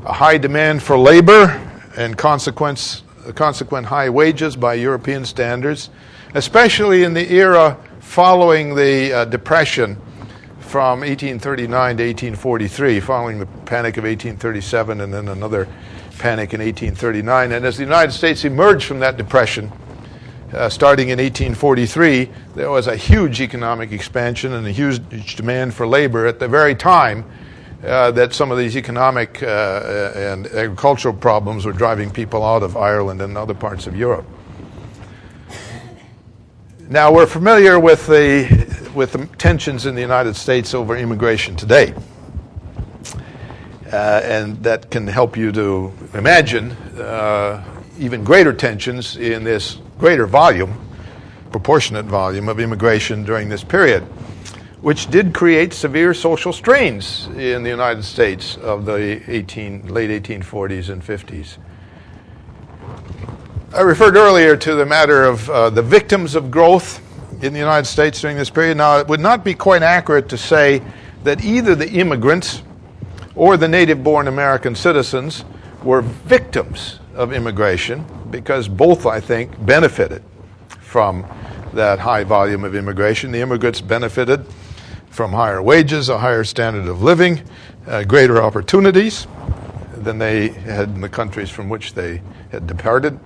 [0.05, 1.47] a high demand for labor,
[1.97, 3.05] and consequence,
[3.37, 5.91] consequent high wages by European standards,
[6.35, 9.95] especially in the era following the uh, Depression
[10.59, 15.69] from 1839 to 1843, following the Panic of 1837 and then another
[16.19, 17.53] panic in 1839.
[17.53, 19.71] And as the United States emerged from that Depression,
[20.53, 25.87] uh, starting in 1843, there was a huge economic expansion and a huge demand for
[25.87, 27.25] labor at the very time
[27.85, 32.77] uh, that some of these economic uh, and agricultural problems were driving people out of
[32.77, 34.27] Ireland and other parts of Europe.
[36.89, 41.95] Now, we're familiar with the, with the tensions in the United States over immigration today.
[43.93, 47.63] Uh, and that can help you to imagine uh,
[47.99, 50.79] even greater tensions in this greater volume,
[51.51, 54.03] proportionate volume of immigration during this period,
[54.81, 60.89] which did create severe social strains in the United States of the 18, late 1840s
[60.89, 61.59] and 50s.
[63.75, 67.03] I referred earlier to the matter of uh, the victims of growth
[67.43, 68.77] in the United States during this period.
[68.77, 70.81] Now, it would not be quite accurate to say
[71.25, 72.63] that either the immigrants
[73.35, 75.45] or the native born American citizens
[75.83, 80.23] were victims of immigration because both, I think, benefited
[80.81, 81.27] from
[81.75, 83.31] that high volume of immigration.
[83.31, 84.45] The immigrants benefited
[85.11, 87.43] from higher wages, a higher standard of living,
[87.87, 89.27] uh, greater opportunities
[89.97, 93.19] than they had in the countries from which they had departed.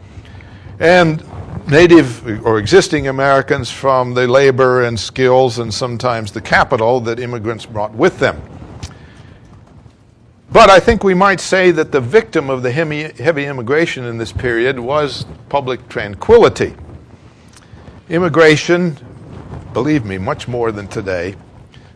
[0.80, 1.22] And
[1.68, 7.66] native or existing Americans from the labor and skills and sometimes the capital that immigrants
[7.66, 8.40] brought with them.
[10.52, 14.32] But I think we might say that the victim of the heavy immigration in this
[14.32, 16.74] period was public tranquility.
[18.10, 18.98] Immigration,
[19.72, 21.36] believe me, much more than today,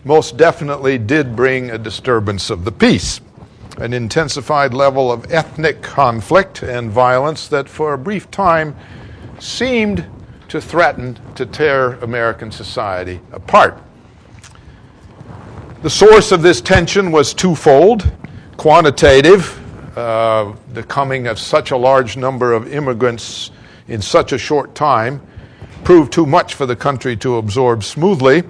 [0.05, 3.21] most definitely did bring a disturbance of the peace,
[3.77, 8.75] an intensified level of ethnic conflict and violence that for a brief time
[9.39, 10.07] seemed
[10.49, 13.79] to threaten to tear American society apart.
[15.83, 18.11] The source of this tension was twofold
[18.57, 19.63] quantitative,
[19.97, 23.51] uh, the coming of such a large number of immigrants
[23.89, 25.21] in such a short time
[25.85, 28.43] proved too much for the country to absorb smoothly.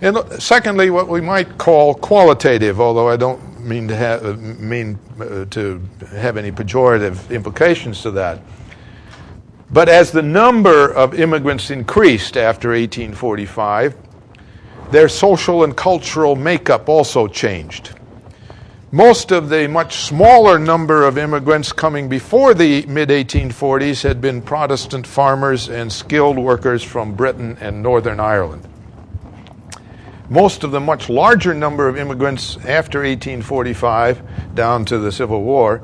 [0.00, 5.44] And secondly, what we might call qualitative, although I don't mean to have, mean, uh,
[5.46, 5.80] to
[6.10, 8.40] have any pejorative implications to that.
[9.70, 13.96] But as the number of immigrants increased after 1845,
[14.90, 17.94] their social and cultural makeup also changed.
[18.94, 24.42] Most of the much smaller number of immigrants coming before the mid 1840s had been
[24.42, 28.68] Protestant farmers and skilled workers from Britain and Northern Ireland.
[30.28, 35.80] Most of the much larger number of immigrants after 1845, down to the Civil War,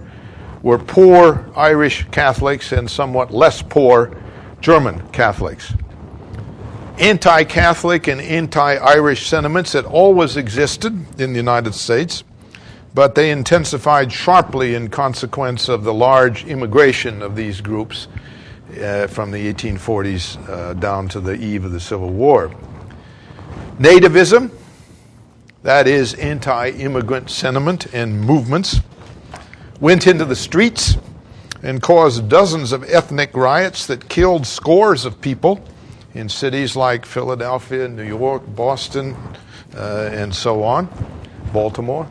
[0.61, 4.15] were poor Irish Catholics and somewhat less poor
[4.61, 5.73] German Catholics.
[6.99, 12.23] Anti Catholic and anti Irish sentiments had always existed in the United States
[12.95, 18.09] but they intensified sharply in consequence of the large immigration of these groups
[18.81, 22.53] uh, from the 1840s uh, down to the eve of the Civil War.
[23.79, 24.51] Nativism,
[25.63, 28.81] that is anti immigrant sentiment and movements,
[29.81, 30.97] went into the streets
[31.63, 35.65] and caused dozens of ethnic riots that killed scores of people
[36.15, 39.17] in cities like Philadelphia, New York, Boston,
[39.77, 40.89] uh, and so on,
[41.53, 42.09] Baltimore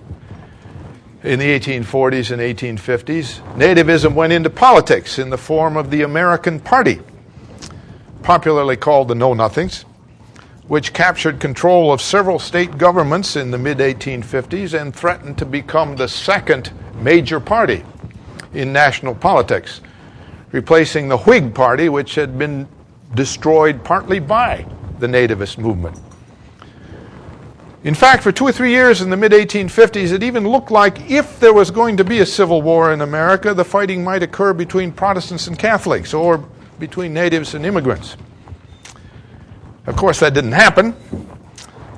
[1.24, 6.60] in the 1840s and 1850s, nativism went into politics in the form of the American
[6.60, 7.00] Party,
[8.22, 9.84] popularly called the Know Nothings,
[10.68, 15.96] which captured control of several state governments in the mid 1850s and threatened to become
[15.96, 17.84] the second major party
[18.54, 19.82] in national politics,
[20.52, 22.68] replacing the Whig Party, which had been
[23.16, 24.66] destroyed partly by
[25.00, 25.98] the nativist movement.
[27.88, 31.10] In fact, for two or three years in the mid 1850s, it even looked like
[31.10, 34.52] if there was going to be a civil war in America, the fighting might occur
[34.52, 36.40] between Protestants and Catholics or
[36.80, 38.18] between natives and immigrants.
[39.86, 40.98] Of course, that didn't happen.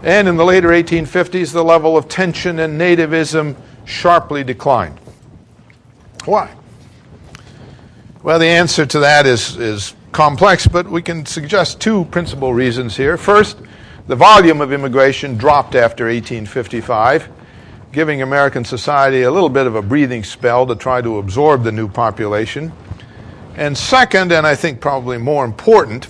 [0.03, 4.99] And in the later 1850s, the level of tension and nativism sharply declined.
[6.25, 6.53] Why?
[8.21, 12.95] Well, the answer to that is, is complex, but we can suggest two principal reasons
[12.95, 13.17] here.
[13.17, 13.57] First,
[14.10, 17.30] the volume of immigration dropped after 1855,
[17.91, 21.72] giving American society a little bit of a breathing spell to try to absorb the
[21.72, 22.72] new population.
[23.55, 26.07] And second, and I think probably more important,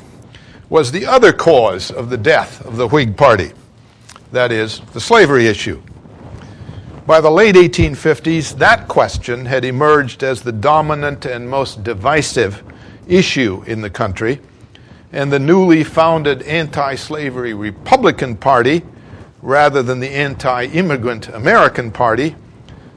[0.70, 3.52] was the other cause of the death of the Whig Party
[4.32, 5.82] that is, the slavery issue.
[7.06, 12.64] By the late 1850s, that question had emerged as the dominant and most divisive
[13.10, 14.39] issue in the country
[15.12, 18.84] and the newly founded anti slavery Republican Party,
[19.41, 22.36] rather than the anti immigrant American Party,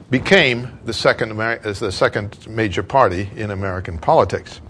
[0.09, 4.61] became the second, the second major party in American politics.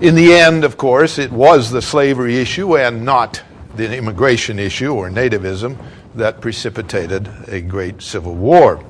[0.00, 3.42] In the end, of course, it was the slavery issue and not
[3.76, 5.76] the immigration issue or nativism
[6.14, 8.84] that precipitated a great civil war.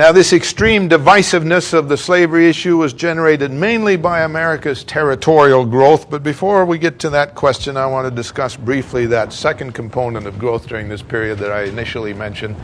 [0.00, 6.08] Now, this extreme divisiveness of the slavery issue was generated mainly by America's territorial growth.
[6.08, 10.26] But before we get to that question, I want to discuss briefly that second component
[10.26, 12.56] of growth during this period that I initially mentioned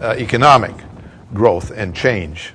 [0.00, 0.74] uh, economic
[1.32, 2.52] growth and change.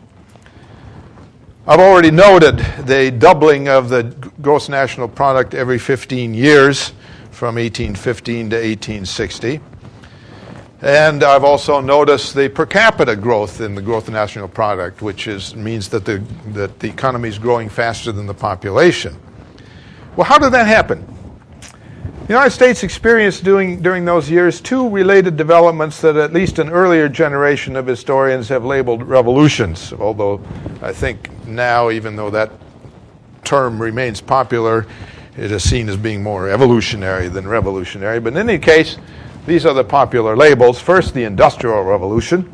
[1.66, 6.90] I've already noted the doubling of the gross national product every 15 years
[7.32, 9.62] from 1815 to 1860.
[10.82, 15.28] And I've also noticed the per capita growth in the growth of national product, which
[15.28, 16.20] is, means that the,
[16.50, 19.16] that the economy is growing faster than the population.
[20.16, 21.06] Well, how did that happen?
[22.28, 26.70] The United States experienced during, during those years two related developments that at least an
[26.70, 30.42] earlier generation of historians have labeled revolutions, although
[30.82, 32.52] I think now, even though that
[33.46, 34.86] term remains popular,
[35.38, 38.20] it is seen as being more evolutionary than revolutionary.
[38.20, 38.98] But in any case,
[39.48, 40.78] these are the popular labels.
[40.78, 42.54] First, the Industrial Revolution,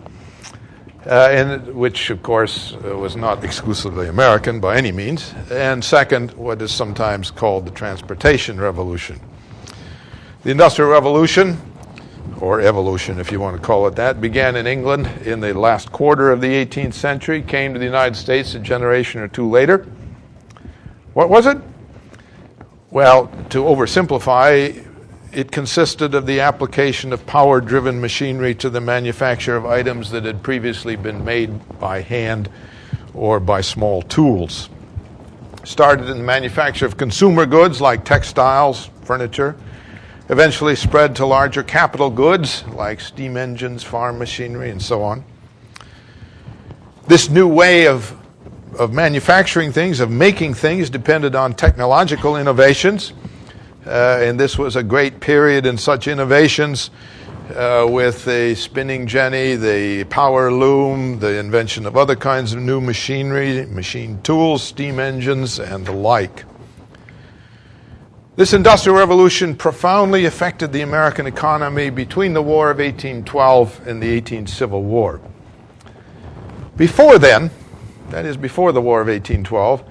[1.08, 5.34] uh, in, which, of course, uh, was not exclusively American by any means.
[5.50, 9.20] And second, what is sometimes called the Transportation Revolution.
[10.44, 11.60] The Industrial Revolution,
[12.40, 15.92] or evolution if you want to call it that, began in England in the last
[15.92, 19.88] quarter of the 18th century, came to the United States a generation or two later.
[21.14, 21.58] What was it?
[22.92, 24.93] Well, to oversimplify,
[25.34, 30.26] it consisted of the application of power driven machinery to the manufacture of items that
[30.26, 32.50] had previously been made by hand
[33.14, 34.70] or by small tools.
[35.64, 39.56] Started in the manufacture of consumer goods like textiles, furniture,
[40.30, 45.24] eventually spread to larger capital goods like steam engines, farm machinery, and so on.
[47.08, 48.16] This new way of,
[48.78, 53.14] of manufacturing things, of making things, depended on technological innovations
[53.86, 56.90] uh, and this was a great period in such innovations
[57.56, 62.80] uh, with the spinning jenny, the power loom, the invention of other kinds of new
[62.80, 66.46] machinery, machine tools, steam engines, and the like.
[68.36, 74.10] This Industrial Revolution profoundly affected the American economy between the War of 1812 and the
[74.10, 75.22] 18 Civil War.
[76.76, 77.52] Before then,
[78.10, 79.84] that is, before the War of 1812,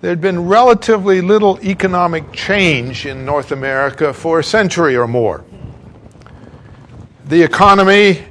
[0.00, 5.44] there had been relatively little economic change in North America for a century or more.
[7.26, 8.24] The economy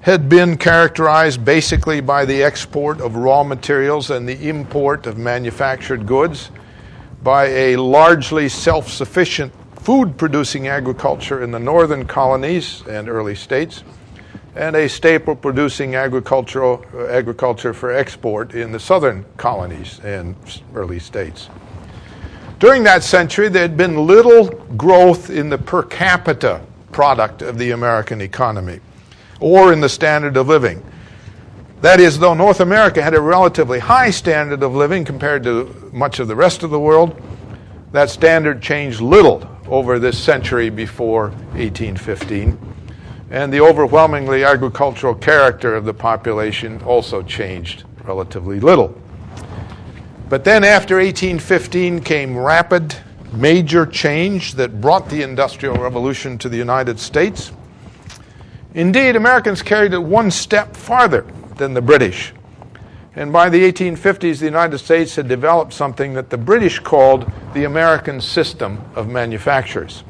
[0.00, 6.06] had been characterized basically by the export of raw materials and the import of manufactured
[6.06, 6.50] goods
[7.22, 9.50] by a largely self sufficient
[9.80, 13.82] food producing agriculture in the northern colonies and early states,
[14.56, 20.36] and a staple producing agricultural, uh, agriculture for export in the southern colonies and
[20.74, 21.48] early states.
[22.60, 26.60] During that century, there had been little growth in the per capita
[26.92, 28.80] product of the American economy
[29.40, 30.82] or in the standard of living.
[31.80, 36.20] That is, though North America had a relatively high standard of living compared to much
[36.20, 37.20] of the rest of the world,
[37.92, 42.56] that standard changed little over this century before 1815.
[43.30, 49.00] And the overwhelmingly agricultural character of the population also changed relatively little.
[50.28, 52.96] But then after 1815 came rapid,
[53.32, 57.52] major change that brought the Industrial Revolution to the United States.
[58.74, 62.32] Indeed, Americans carried it one step farther than the British.
[63.16, 67.64] And by the 1850s, the United States had developed something that the British called the
[67.64, 70.02] American System of Manufactures.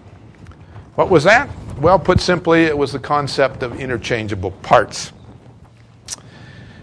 [0.95, 1.51] What was that?
[1.79, 5.13] Well, put simply, it was the concept of interchangeable parts.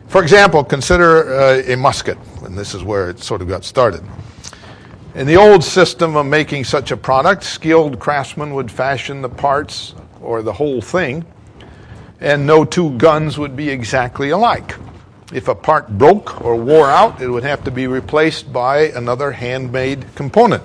[0.07, 4.03] For example, consider uh, a musket, and this is where it sort of got started.
[5.15, 9.95] In the old system of making such a product, skilled craftsmen would fashion the parts
[10.21, 11.25] or the whole thing
[12.21, 14.75] and no two guns would be exactly alike.
[15.33, 19.31] If a part broke or wore out, it would have to be replaced by another
[19.31, 20.63] handmade component.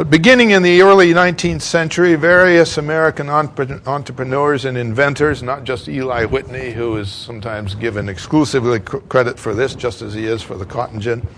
[0.00, 6.24] But beginning in the early 19th century, various American entrepreneurs and inventors, not just Eli
[6.24, 10.64] Whitney, who is sometimes given exclusively credit for this, just as he is for the
[10.64, 11.28] cotton gin,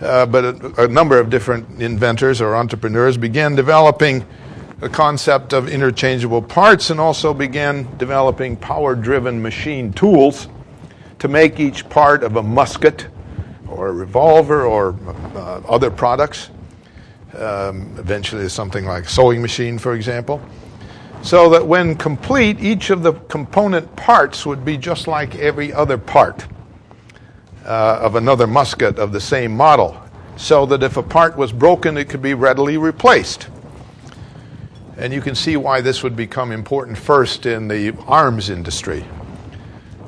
[0.00, 4.24] uh, but a, a number of different inventors or entrepreneurs began developing
[4.80, 10.48] the concept of interchangeable parts and also began developing power driven machine tools
[11.18, 13.08] to make each part of a musket
[13.68, 14.96] or a revolver or
[15.34, 16.48] uh, other products.
[17.36, 20.40] Um, eventually, something like a sewing machine, for example.
[21.22, 25.96] So that when complete, each of the component parts would be just like every other
[25.96, 26.46] part
[27.64, 30.00] uh, of another musket of the same model.
[30.36, 33.48] So that if a part was broken, it could be readily replaced.
[34.96, 39.04] And you can see why this would become important first in the arms industry.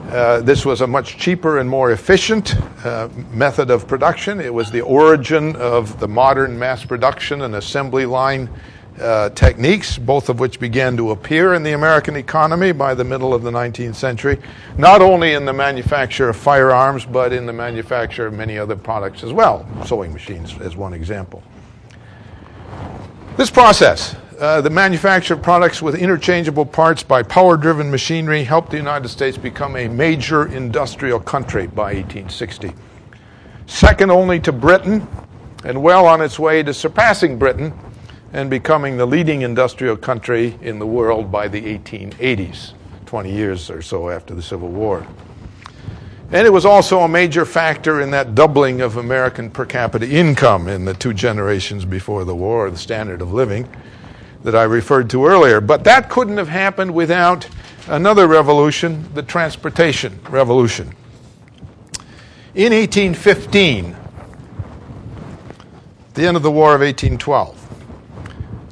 [0.09, 2.55] Uh, this was a much cheaper and more efficient
[2.85, 4.41] uh, method of production.
[4.41, 8.49] It was the origin of the modern mass production and assembly line
[9.01, 13.35] uh, techniques, both of which began to appear in the American economy by the middle
[13.35, 14.41] of the 19th century,
[14.79, 19.25] not only in the manufacture of firearms, but in the manufacture of many other products
[19.25, 21.43] as well, sewing machines, as one example.
[23.37, 28.71] This process uh, the manufacture of products with interchangeable parts by power driven machinery helped
[28.71, 32.73] the United States become a major industrial country by 1860.
[33.67, 35.07] Second only to Britain,
[35.65, 37.73] and well on its way to surpassing Britain
[38.33, 42.75] and becoming the leading industrial country in the world by the 1880s,
[43.07, 45.07] 20 years or so after the Civil War.
[46.31, 50.69] And it was also a major factor in that doubling of American per capita income
[50.69, 53.67] in the two generations before the war, the standard of living
[54.47, 55.61] that I referred to earlier.
[55.61, 57.49] But that couldn't have happened without
[57.89, 60.95] another revolution, the transportation revolution.
[62.55, 63.97] In 1815,
[66.15, 67.61] the end of the War of 1812,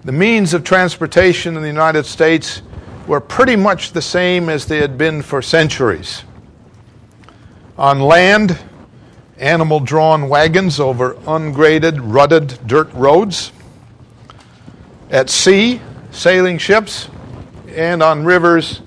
[0.04, 2.62] the means of transportation in the United States
[3.08, 6.22] were pretty much the same as they had been for centuries.
[7.76, 8.60] On land,
[9.38, 13.50] animal drawn wagons over ungraded, rutted dirt roads.
[15.14, 17.08] At sea, sailing ships,
[17.68, 18.80] and on rivers,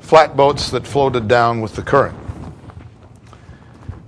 [0.00, 2.14] flatboats that floated down with the current.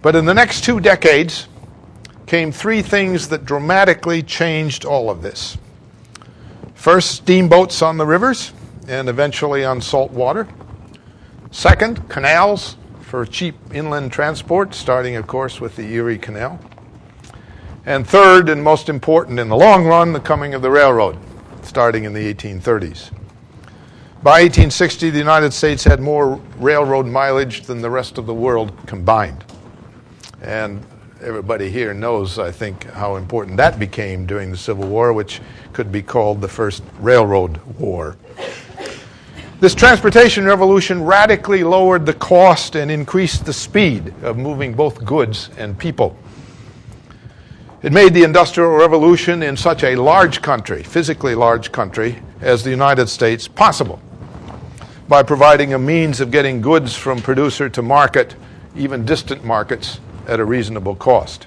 [0.02, 1.48] But in the next two decades
[2.26, 5.56] came three things that dramatically changed all of this.
[6.74, 8.52] First, steamboats on the rivers
[8.86, 10.46] and eventually on salt water.
[11.50, 16.60] Second, canals for cheap inland transport, starting, of course, with the Erie Canal.
[17.86, 21.16] And third, and most important in the long run, the coming of the railroad
[21.66, 23.10] starting in the 1830s.
[24.22, 28.72] By 1860, the United States had more railroad mileage than the rest of the world
[28.86, 29.44] combined.
[30.40, 30.84] And
[31.20, 35.40] everybody here knows, I think, how important that became during the Civil War, which
[35.72, 38.16] could be called the first railroad war.
[39.60, 45.50] This transportation revolution radically lowered the cost and increased the speed of moving both goods
[45.56, 46.16] and people.
[47.84, 52.70] It made the Industrial Revolution in such a large country, physically large country, as the
[52.70, 54.00] United States possible
[55.06, 58.36] by providing a means of getting goods from producer to market,
[58.74, 61.46] even distant markets, at a reasonable cost.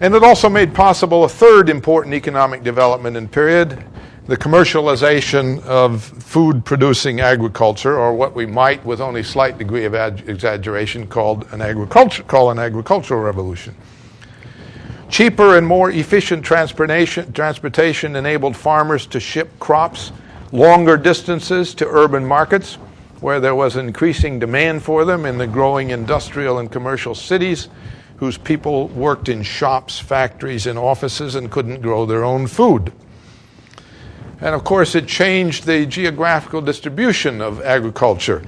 [0.00, 3.82] And it also made possible a third important economic development in period
[4.26, 9.94] the commercialization of food producing agriculture, or what we might, with only slight degree of
[9.94, 13.74] ad- exaggeration, called an agriculture, call an agricultural revolution.
[15.10, 20.12] Cheaper and more efficient transportation, enabled farmers to ship crops
[20.52, 22.74] longer distances to urban markets
[23.20, 27.68] where there was increasing demand for them in the growing industrial and commercial cities
[28.18, 32.92] whose people worked in shops, factories, and offices and couldn't grow their own food.
[34.40, 38.42] And of course, it changed the geographical distribution of agriculture.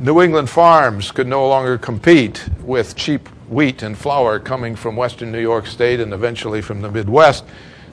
[0.00, 5.32] New England farms could no longer compete with cheap wheat and flour coming from western
[5.32, 7.44] New York State and eventually from the Midwest.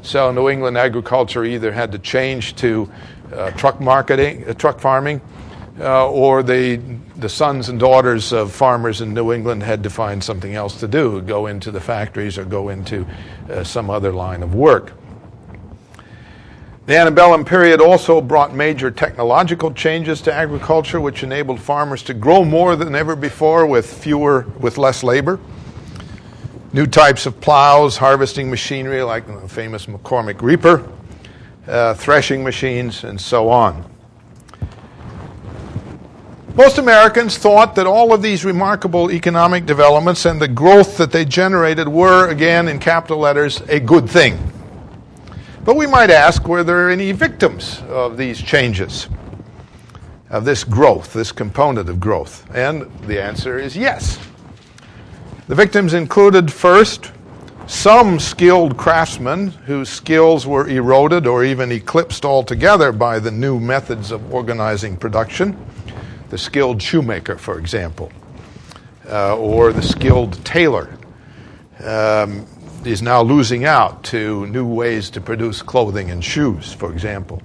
[0.03, 2.91] So New England agriculture either had to change to
[3.33, 5.19] uh, truck marketing, uh, truck farming,
[5.79, 6.79] uh, or the
[7.15, 10.87] the sons and daughters of farmers in New England had to find something else to
[10.87, 13.03] do, go into the factories or go into
[13.49, 14.93] uh, some other line of work.
[16.85, 22.45] The antebellum period also brought major technological changes to agriculture, which enabled farmers to grow
[22.45, 25.39] more than ever before with fewer, with less labor.
[26.73, 30.87] New types of plows, harvesting machinery like the famous McCormick Reaper,
[31.67, 33.83] uh, threshing machines, and so on.
[36.53, 41.25] Most Americans thought that all of these remarkable economic developments and the growth that they
[41.25, 44.37] generated were, again in capital letters, a good thing.
[45.65, 49.09] But we might ask were there any victims of these changes,
[50.29, 52.45] of this growth, this component of growth?
[52.55, 54.19] And the answer is yes.
[55.47, 57.11] The victims included first,
[57.65, 64.11] some skilled craftsmen whose skills were eroded or even eclipsed altogether by the new methods
[64.11, 65.57] of organizing production.
[66.29, 68.11] The skilled shoemaker, for example,
[69.09, 70.95] uh, or the skilled tailor.
[71.83, 72.45] Um,
[72.85, 77.41] is now losing out to new ways to produce clothing and shoes, for example.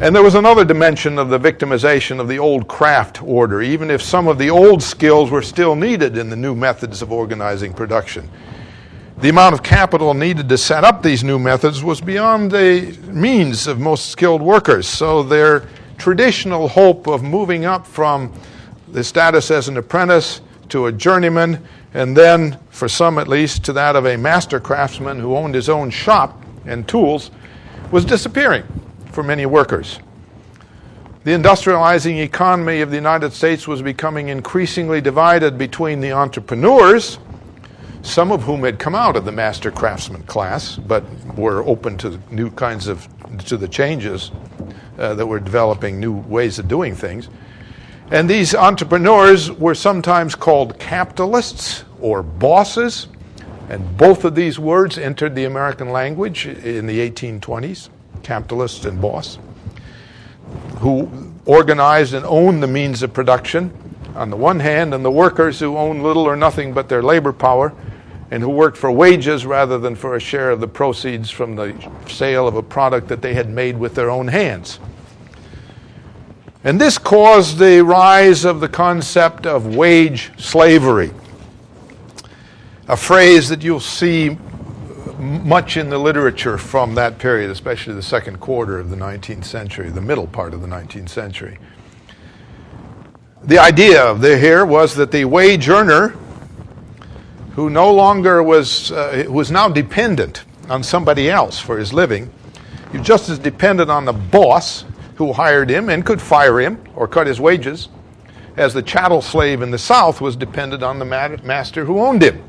[0.00, 4.00] And there was another dimension of the victimization of the old craft order, even if
[4.00, 8.30] some of the old skills were still needed in the new methods of organizing production.
[9.18, 13.66] The amount of capital needed to set up these new methods was beyond the means
[13.66, 18.32] of most skilled workers, so their traditional hope of moving up from
[18.88, 20.40] the status as an apprentice
[20.70, 21.62] to a journeyman
[21.92, 25.68] and then, for some at least, to that of a master craftsman who owned his
[25.68, 27.30] own shop and tools,
[27.90, 28.64] was disappearing
[29.12, 29.98] for many workers.
[31.24, 37.18] The industrializing economy of the United States was becoming increasingly divided between the entrepreneurs,
[38.02, 41.04] some of whom had come out of the master craftsman class, but
[41.36, 43.06] were open to new kinds of
[43.46, 44.30] to the changes
[44.98, 47.28] uh, that were developing new ways of doing things
[48.10, 53.06] and these entrepreneurs were sometimes called capitalists or bosses.
[53.68, 57.88] And both of these words entered the American language in the 1820s
[58.24, 59.38] capitalist and boss,
[60.78, 63.72] who organized and owned the means of production
[64.16, 67.32] on the one hand, and the workers who owned little or nothing but their labor
[67.32, 67.72] power
[68.32, 71.74] and who worked for wages rather than for a share of the proceeds from the
[72.08, 74.78] sale of a product that they had made with their own hands.
[76.62, 81.10] And this caused the rise of the concept of wage slavery,
[82.86, 84.36] a phrase that you'll see
[85.18, 89.88] much in the literature from that period, especially the second quarter of the 19th century,
[89.88, 91.58] the middle part of the 19th century.
[93.44, 96.14] The idea of the here was that the wage earner,
[97.52, 102.30] who no longer was, uh, was now dependent on somebody else for his living,
[102.92, 104.84] was just as dependent on the boss
[105.20, 107.90] who hired him and could fire him or cut his wages,
[108.56, 112.42] as the chattel slave in the South was dependent on the master who owned him.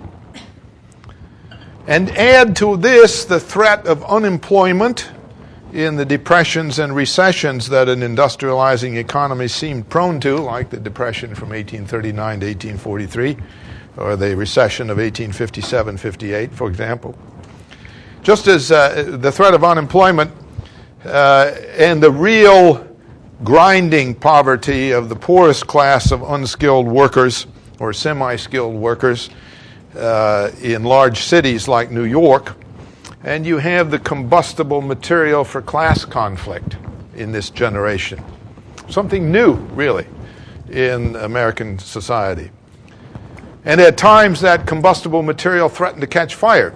[1.85, 5.11] And add to this the threat of unemployment
[5.73, 11.35] in the depressions and recessions that an industrializing economy seemed prone to, like the depression
[11.35, 13.37] from 1839 to 1843,
[13.97, 17.17] or the recession of 1857 58, for example.
[18.23, 20.31] Just as uh, the threat of unemployment
[21.05, 22.87] uh, and the real
[23.43, 27.47] grinding poverty of the poorest class of unskilled workers
[27.79, 29.29] or semi skilled workers
[29.95, 32.55] uh, in large cities like New York,
[33.23, 36.77] and you have the combustible material for class conflict
[37.15, 38.23] in this generation.
[38.89, 40.05] Something new, really,
[40.69, 42.51] in American society.
[43.65, 46.73] And at times, that combustible material threatened to catch fire.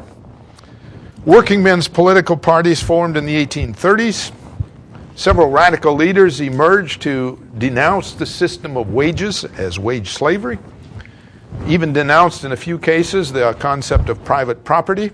[1.26, 4.32] Working men's political parties formed in the 1830s.
[5.15, 10.59] Several radical leaders emerged to denounce the system of wages as wage slavery,
[11.65, 15.11] even denounced in a few cases the concept of private property.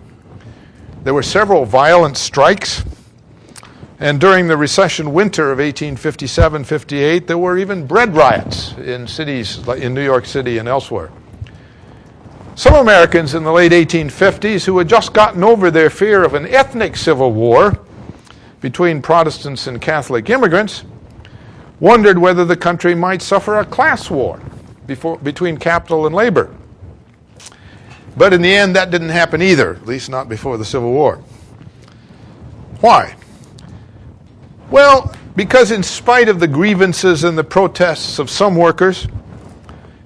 [1.05, 2.83] There were several violent strikes,
[3.97, 9.65] and during the recession winter of 1857 58, there were even bread riots in cities
[9.69, 11.09] in New York City and elsewhere.
[12.61, 16.45] Some Americans in the late 1850s who had just gotten over their fear of an
[16.45, 17.79] ethnic civil war
[18.59, 20.83] between Protestants and Catholic immigrants
[21.79, 24.39] wondered whether the country might suffer a class war
[24.85, 26.55] before, between capital and labor.
[28.15, 31.15] But in the end, that didn't happen either, at least not before the Civil War.
[32.79, 33.15] Why?
[34.69, 39.07] Well, because in spite of the grievances and the protests of some workers,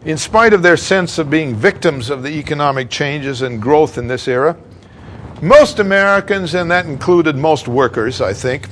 [0.06, 4.08] in spite of their sense of being victims of the economic changes and growth in
[4.08, 4.56] this era,
[5.42, 8.70] most Americans, and that included most workers, I think,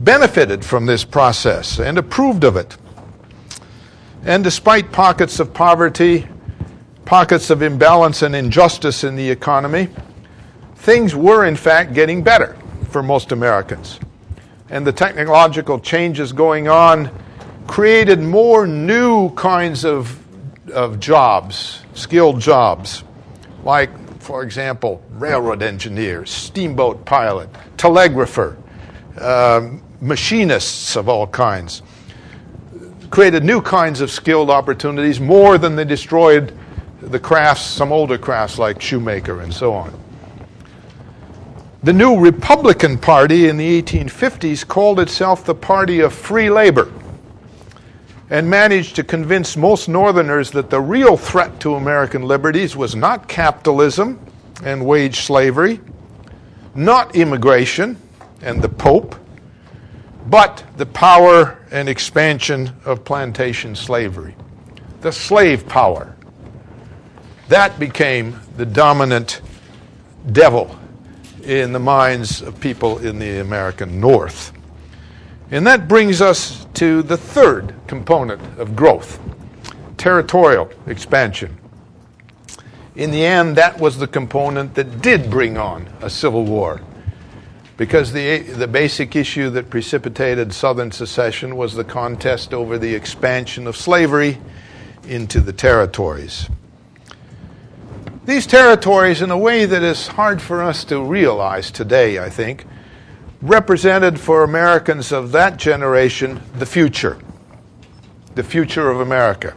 [0.00, 2.76] benefited from this process and approved of it.
[4.24, 6.28] And despite pockets of poverty,
[7.06, 9.88] pockets of imbalance and injustice in the economy,
[10.74, 12.54] things were in fact getting better
[12.90, 13.98] for most Americans.
[14.68, 17.10] And the technological changes going on
[17.66, 20.22] created more new kinds of
[20.72, 23.04] of jobs, skilled jobs,
[23.64, 23.90] like,
[24.20, 28.56] for example, railroad engineer, steamboat pilot, telegrapher,
[29.18, 29.68] uh,
[30.00, 31.82] machinists of all kinds.
[33.10, 36.56] Created new kinds of skilled opportunities more than they destroyed
[37.00, 39.98] the crafts, some older crafts like shoemaker and so on.
[41.82, 46.92] The new Republican Party in the 1850s called itself the Party of Free Labor
[48.30, 53.28] and managed to convince most Northerners that the real threat to American liberties was not
[53.28, 54.18] capitalism
[54.64, 55.80] and wage slavery,
[56.74, 57.96] not immigration
[58.42, 59.14] and the Pope,
[60.26, 64.34] but the power and expansion of plantation slavery,
[65.02, 66.16] the slave power.
[67.48, 69.40] That became the dominant
[70.32, 70.76] devil
[71.44, 74.52] in the minds of people in the American North.
[75.50, 79.20] And that brings us to the third component of growth
[79.96, 81.58] territorial expansion.
[82.94, 86.80] In the end, that was the component that did bring on a civil war.
[87.76, 93.66] Because the, the basic issue that precipitated Southern secession was the contest over the expansion
[93.66, 94.38] of slavery
[95.08, 96.48] into the territories.
[98.24, 102.64] These territories, in a way that is hard for us to realize today, I think,
[103.46, 107.18] represented for Americans of that generation the future,
[108.34, 109.56] the future of America.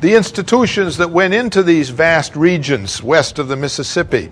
[0.00, 4.30] The institutions that went into these vast regions west of the Mississippi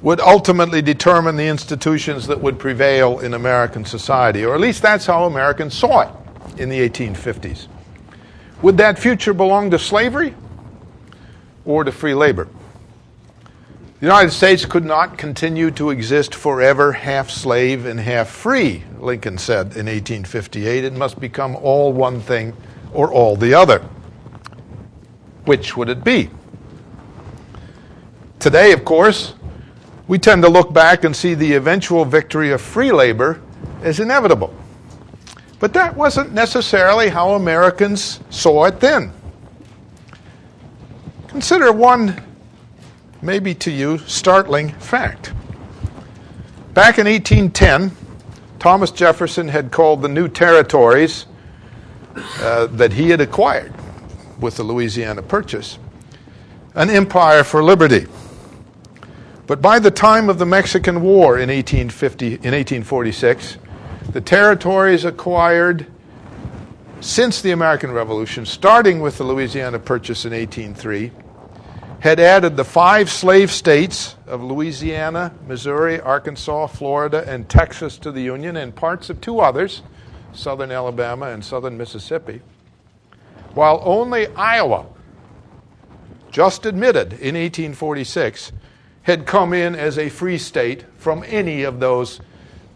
[0.00, 5.04] would ultimately determine the institutions that would prevail in American society, or at least that's
[5.04, 7.66] how Americans saw it in the 1850s.
[8.62, 10.34] Would that future belong to slavery
[11.66, 12.48] or to free labor?
[14.00, 19.38] The United States could not continue to exist forever half slave and half free, Lincoln
[19.38, 20.84] said in 1858.
[20.84, 22.52] It must become all one thing
[22.92, 23.80] or all the other.
[25.46, 26.30] Which would it be?
[28.38, 29.34] Today, of course,
[30.06, 33.40] we tend to look back and see the eventual victory of free labor
[33.82, 34.54] as inevitable.
[35.58, 39.12] But that wasn't necessarily how Americans saw it then.
[41.26, 42.22] Consider one
[43.22, 45.32] maybe to you, startling fact.
[46.74, 47.96] Back in 1810,
[48.58, 51.26] Thomas Jefferson had called the new territories
[52.40, 53.72] uh, that he had acquired
[54.40, 55.78] with the Louisiana Purchase
[56.74, 58.06] an empire for liberty.
[59.48, 63.56] But by the time of the Mexican War in, 1850, in 1846,
[64.12, 65.86] the territories acquired
[67.00, 71.10] since the American Revolution, starting with the Louisiana Purchase in 1803,
[72.00, 78.20] had added the five slave states of Louisiana, Missouri, Arkansas, Florida, and Texas to the
[78.20, 79.82] Union, and parts of two others,
[80.32, 82.40] southern Alabama and southern Mississippi,
[83.54, 84.86] while only Iowa,
[86.30, 88.52] just admitted in 1846,
[89.02, 92.20] had come in as a free state from any of those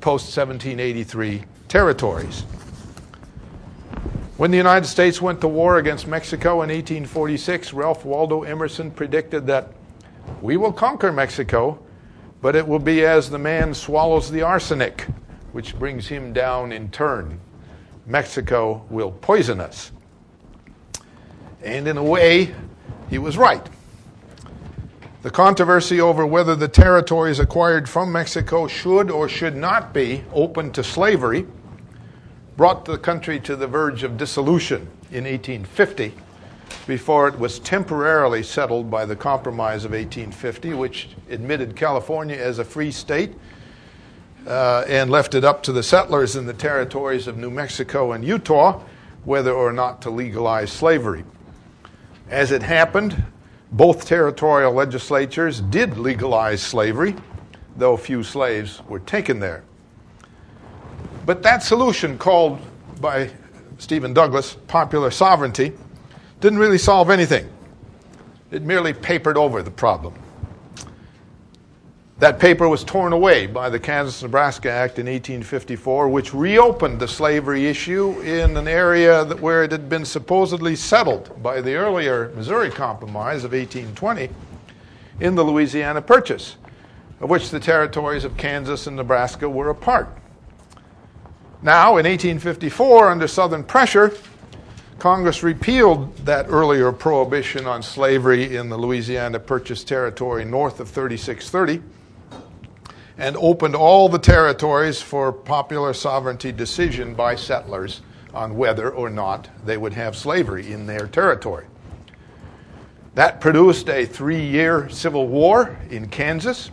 [0.01, 2.45] post 1783 territories.
[4.39, 9.47] When the United States went to war against Mexico in 1846, Ralph Waldo Emerson predicted
[9.49, 9.69] that
[10.41, 11.79] we will conquer Mexico,
[12.41, 15.07] but it will be as the man swallows the arsenic,
[15.53, 17.39] which brings him down in turn.
[18.07, 19.93] Mexico will poison us.
[21.63, 22.55] And in a way,
[23.11, 23.69] he was right.
[25.21, 30.73] The controversy over whether the territories acquired from Mexico should or should not be open
[30.73, 31.47] to slavery
[32.57, 36.13] brought the country to the verge of dissolution in 1850
[36.87, 42.65] before it was temporarily settled by the Compromise of 1850, which admitted California as a
[42.65, 43.33] free state
[44.47, 48.25] uh, and left it up to the settlers in the territories of New Mexico and
[48.25, 48.83] Utah
[49.25, 51.25] whether or not to legalize slavery.
[52.29, 53.23] As it happened,
[53.71, 57.15] both territorial legislatures did legalize slavery,
[57.77, 59.65] though few slaves were taken there.
[61.25, 62.59] But that solution, called
[63.01, 63.31] by
[63.79, 65.73] Stephen Douglas popular sovereignty,
[66.41, 67.49] didn't really solve anything.
[68.51, 70.15] It merely papered over the problem.
[72.19, 77.09] That paper was torn away by the Kansas Nebraska Act in 1854, which reopened the
[77.09, 82.71] slavery issue in an area where it had been supposedly settled by the earlier Missouri
[82.71, 84.29] Compromise of 1820
[85.19, 86.57] in the Louisiana Purchase,
[87.21, 90.09] of which the territories of Kansas and Nebraska were a part.
[91.65, 94.13] Now, in 1854, under Southern pressure,
[94.99, 101.81] Congress repealed that earlier prohibition on slavery in the Louisiana Purchase territory north of 3630
[103.17, 108.01] and opened all the territories for popular sovereignty decision by settlers
[108.35, 111.67] on whether or not they would have slavery in their territory.
[113.15, 116.73] That produced a three year civil war in Kansas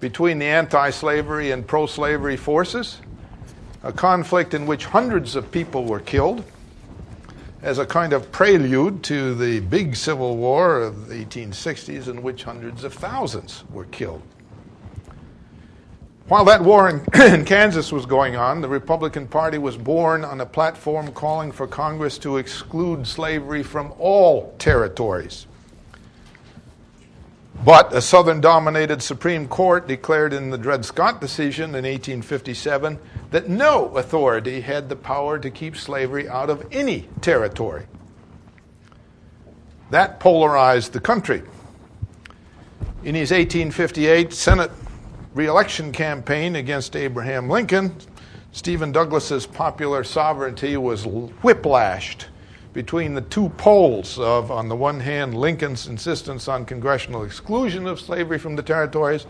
[0.00, 2.98] between the anti slavery and pro slavery forces,
[3.82, 6.44] a conflict in which hundreds of people were killed
[7.62, 12.44] as a kind of prelude to the big civil war of the 1860s, in which
[12.44, 14.22] hundreds of thousands were killed.
[16.28, 20.40] While that war in, in, Kansas was going on, the Republican Party was born on
[20.40, 25.47] a platform calling for Congress to exclude slavery from all territories.
[27.64, 32.98] But a Southern dominated Supreme Court declared in the Dred Scott decision in 1857
[33.30, 37.86] that no authority had the power to keep slavery out of any territory.
[39.90, 41.42] That polarized the country.
[43.02, 44.70] In his 1858 Senate
[45.34, 47.94] reelection campaign against Abraham Lincoln,
[48.52, 52.26] Stephen Douglas's popular sovereignty was whiplashed
[52.72, 58.00] between the two poles of, on the one hand, Lincoln's insistence on congressional exclusion of
[58.00, 59.26] slavery from the territories,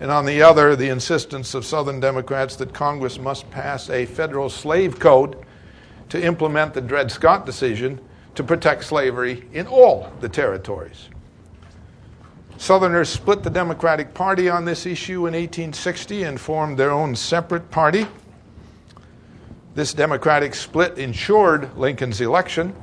[0.00, 4.50] and on the other, the insistence of Southern Democrats that Congress must pass a federal
[4.50, 5.44] slave code
[6.08, 8.00] to implement the Dred Scott decision
[8.34, 11.08] to protect slavery in all the territories.
[12.56, 17.70] Southerners split the Democratic Party on this issue in 1860 and formed their own separate
[17.70, 18.06] party.
[19.74, 22.76] This Democratic split ensured Lincoln's election,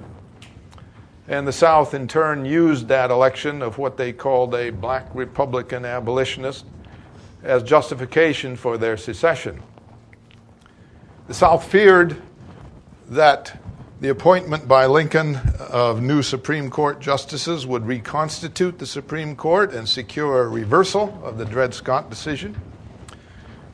[1.25, 5.85] and the South in turn used that election of what they called a black Republican
[5.85, 6.65] abolitionist
[7.43, 9.63] as justification for their secession.
[11.27, 12.21] The South feared
[13.07, 13.57] that
[14.01, 19.87] the appointment by Lincoln of new Supreme Court justices would reconstitute the Supreme Court and
[19.87, 22.59] secure a reversal of the Dred Scott decision,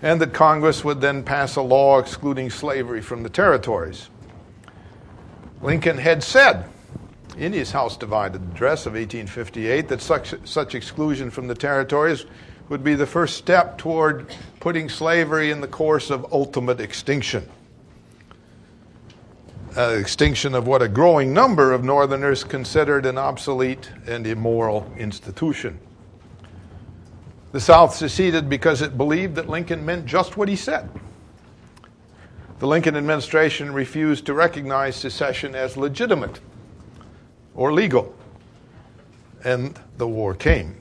[0.02, 4.10] and that Congress would then pass a law excluding slavery from the territories.
[5.62, 6.70] Lincoln had said
[7.38, 12.26] in his House divided address of 1858 that such, such exclusion from the territories
[12.70, 14.28] would be the first step toward
[14.60, 17.50] putting slavery in the course of ultimate extinction
[19.78, 25.80] uh, extinction of what a growing number of Northerners considered an obsolete and immoral institution.
[27.58, 30.92] The South seceded because it believed that Lincoln meant just what he said.
[32.60, 36.40] The Lincoln administration refused to recognize secession as legitimate
[37.56, 38.16] or legal,
[39.44, 40.76] and the war came.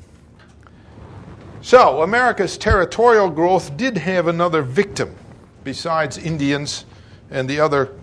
[1.62, 5.16] So, America's territorial growth did have another victim
[5.64, 6.84] besides Indians
[7.30, 7.94] and the other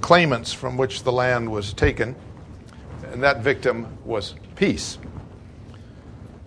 [0.00, 2.14] claimants from which the land was taken,
[3.10, 4.98] and that victim was peace.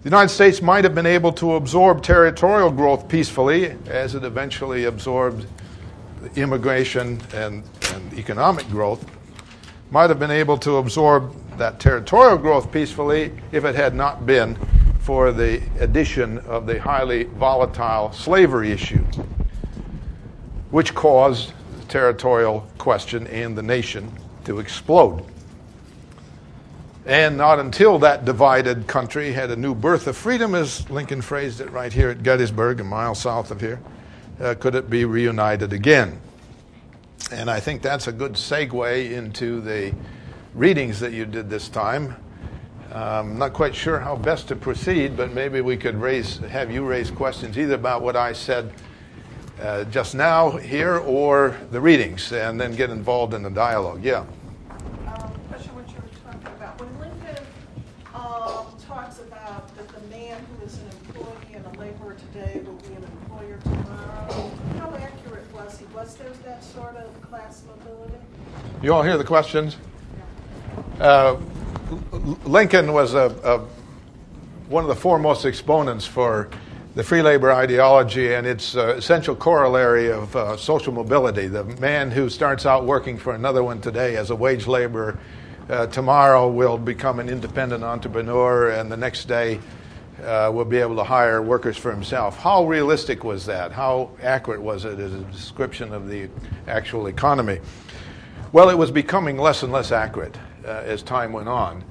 [0.06, 4.86] The United States might have been able to absorb territorial growth peacefully, as it eventually
[4.86, 5.48] absorbed
[6.36, 9.04] immigration and, and economic growth,
[9.90, 14.56] might have been able to absorb that territorial growth peacefully if it had not been
[15.00, 19.04] for the addition of the highly volatile slavery issue,
[20.70, 24.12] which caused the territorial question and the nation
[24.44, 25.26] to explode.
[27.06, 31.62] And not until that divided country had a new birth of freedom, as Lincoln phrased
[31.62, 33.80] it right here at Gettysburg, a mile south of here,
[34.40, 36.20] uh, could it be reunited again.
[37.32, 39.94] And I think that's a good segue into the
[40.54, 42.16] readings that you did this time.
[42.92, 46.72] I'm um, not quite sure how best to proceed, but maybe we could raise, have
[46.72, 48.72] you raise questions either about what I said
[49.62, 54.04] uh, just now here or the readings, and then get involved in the dialogue.
[54.04, 54.26] Yeah.
[55.08, 56.80] Um, question what you were talking about.
[56.80, 57.44] When Lincoln
[58.14, 62.74] um, talks about that the man who is an employee and a laborer today will
[62.74, 65.86] be an employer tomorrow, how accurate was he?
[65.94, 68.14] Was there that sort of class mobility?
[68.82, 69.78] You all hear the questions?
[71.00, 71.38] Uh,
[72.46, 73.60] Lincoln was a, a,
[74.70, 76.50] one of the foremost exponents for
[76.96, 81.48] the free labor ideology and its uh, essential corollary of uh, social mobility.
[81.48, 85.18] The man who starts out working for another one today as a wage laborer
[85.70, 89.60] uh, tomorrow will become an independent entrepreneur, and the next day
[90.26, 92.38] uh, will be able to hire workers for himself.
[92.38, 93.72] How realistic was that?
[93.72, 96.30] How accurate was it as a description of the
[96.68, 97.60] actual economy?
[98.52, 101.84] Well, it was becoming less and less accurate uh, as time went on.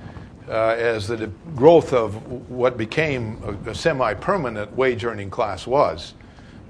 [0.47, 6.13] Uh, as the growth of what became a, a semi permanent wage earning class was.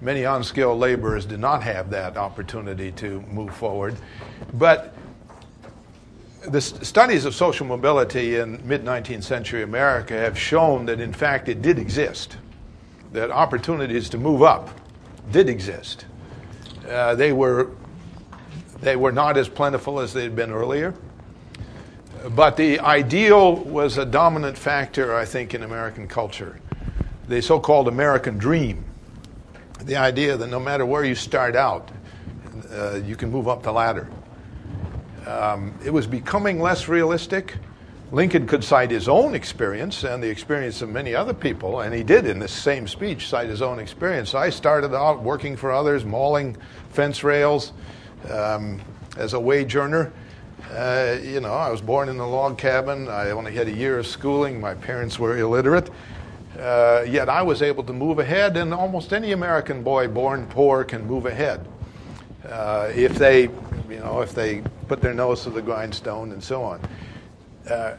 [0.01, 3.97] Many unskilled laborers did not have that opportunity to move forward.
[4.53, 4.94] But
[6.49, 11.49] the studies of social mobility in mid 19th century America have shown that, in fact,
[11.49, 12.37] it did exist,
[13.13, 14.71] that opportunities to move up
[15.31, 16.07] did exist.
[16.89, 17.71] Uh, they, were,
[18.81, 20.95] they were not as plentiful as they had been earlier.
[22.31, 26.59] But the ideal was a dominant factor, I think, in American culture.
[27.29, 28.85] The so called American dream.
[29.83, 31.91] The idea that no matter where you start out,
[32.71, 34.09] uh, you can move up the ladder.
[35.27, 37.57] Um, it was becoming less realistic.
[38.13, 42.03] Lincoln could cite his own experience and the experience of many other people, and he
[42.03, 44.35] did in this same speech cite his own experience.
[44.35, 46.57] I started out working for others, mauling
[46.91, 47.73] fence rails
[48.31, 48.81] um,
[49.17, 50.13] as a wage earner.
[50.71, 53.09] Uh, you know, I was born in a log cabin.
[53.09, 54.61] I only had a year of schooling.
[54.61, 55.91] My parents were illiterate.
[56.59, 60.85] Uh, yet I was able to move ahead, and almost any American boy born poor
[60.85, 61.67] can move ahead
[62.49, 63.43] uh, if they,
[63.89, 66.81] you know, if they put their nose to the grindstone and so on.
[67.69, 67.97] Uh,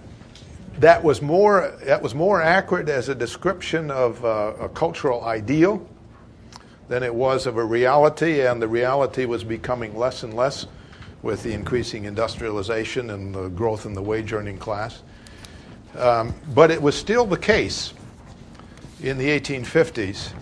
[0.80, 5.88] that was more that was more accurate as a description of uh, a cultural ideal
[6.88, 10.68] than it was of a reality, and the reality was becoming less and less
[11.24, 15.02] with the increasing industrialization and the growth in the wage earning class.
[15.98, 17.94] Um, but it was still the case
[19.02, 20.34] in the 1850s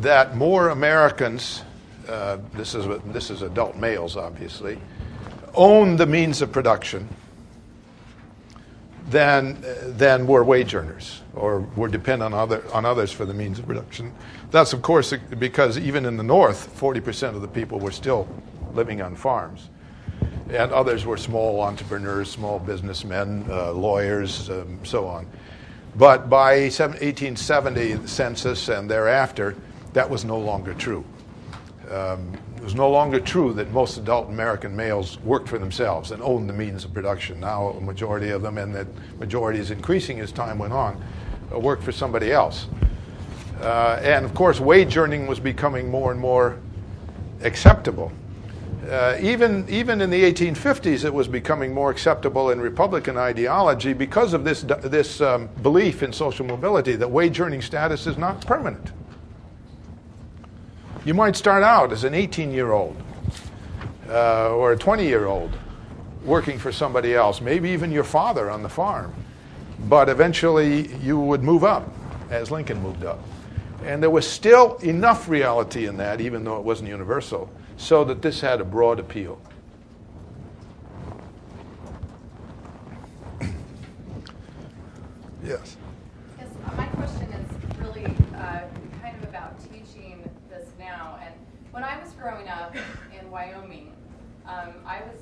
[0.00, 1.62] that more Americans,
[2.08, 4.80] uh, this, is, this is adult males obviously,
[5.54, 7.08] owned the means of production
[9.08, 13.58] than, than were wage earners or were dependent on, other, on others for the means
[13.58, 14.12] of production.
[14.50, 18.28] That's, of course, because even in the North, 40% of the people were still
[18.72, 19.68] living on farms
[20.52, 25.26] and others were small entrepreneurs, small businessmen, uh, lawyers, um, so on.
[25.96, 29.56] But by 1870 census and thereafter,
[29.92, 31.04] that was no longer true.
[31.90, 36.22] Um, it was no longer true that most adult American males worked for themselves and
[36.22, 37.40] owned the means of production.
[37.40, 38.86] Now, a majority of them, and that
[39.18, 41.02] majority is increasing as time went on,
[41.52, 42.66] uh, worked for somebody else.
[43.60, 46.58] Uh, and of course, wage earning was becoming more and more
[47.42, 48.12] acceptable
[48.88, 54.32] uh, even, even in the 1850s, it was becoming more acceptable in Republican ideology because
[54.32, 58.92] of this, this um, belief in social mobility that wage earning status is not permanent.
[61.04, 62.96] You might start out as an 18 year old
[64.08, 65.56] uh, or a 20 year old
[66.24, 69.14] working for somebody else, maybe even your father on the farm.
[69.88, 71.88] But eventually you would move up
[72.30, 73.18] as Lincoln moved up.
[73.84, 77.48] And there was still enough reality in that, even though it wasn't universal,
[77.78, 79.40] so that this had a broad appeal.
[85.42, 85.78] yes.
[86.38, 87.46] Yes, my question is
[87.78, 88.04] really
[88.36, 88.60] uh,
[89.00, 91.18] kind of about teaching this now.
[91.24, 91.34] And
[91.70, 92.76] when I was growing up
[93.30, 93.92] in Wyoming,
[94.46, 95.20] um, I was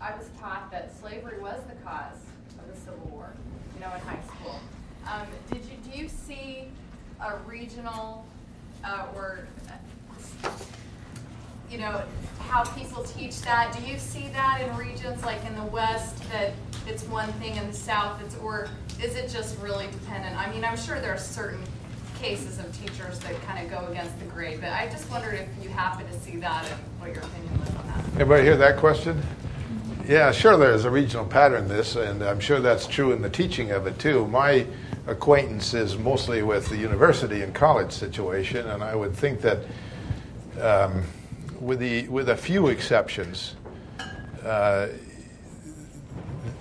[0.00, 2.22] I was taught that slavery was the cause
[2.58, 3.32] of the Civil War.
[3.74, 4.60] You know, in high school.
[5.06, 6.68] Um, did you do you see
[7.20, 8.24] a regional
[8.84, 9.46] uh, or
[11.70, 12.02] you know,
[12.48, 13.76] how people teach that.
[13.78, 16.52] Do you see that in regions like in the West that
[16.86, 18.68] it's one thing in the South, it's, or
[19.02, 20.34] is it just really dependent?
[20.38, 21.62] I mean, I'm sure there are certain
[22.18, 25.48] cases of teachers that kind of go against the grade, but I just wondered if
[25.62, 28.04] you happen to see that and what your opinion was on that.
[28.16, 29.22] Anybody hear that question?
[30.06, 33.30] Yeah, sure, there's a regional pattern in this, and I'm sure that's true in the
[33.30, 34.26] teaching of it too.
[34.26, 34.66] My
[35.06, 39.58] acquaintance is mostly with the university and college situation, and I would think that,
[40.60, 41.04] um,
[41.60, 43.54] with, the, with a few exceptions,
[44.44, 44.88] uh,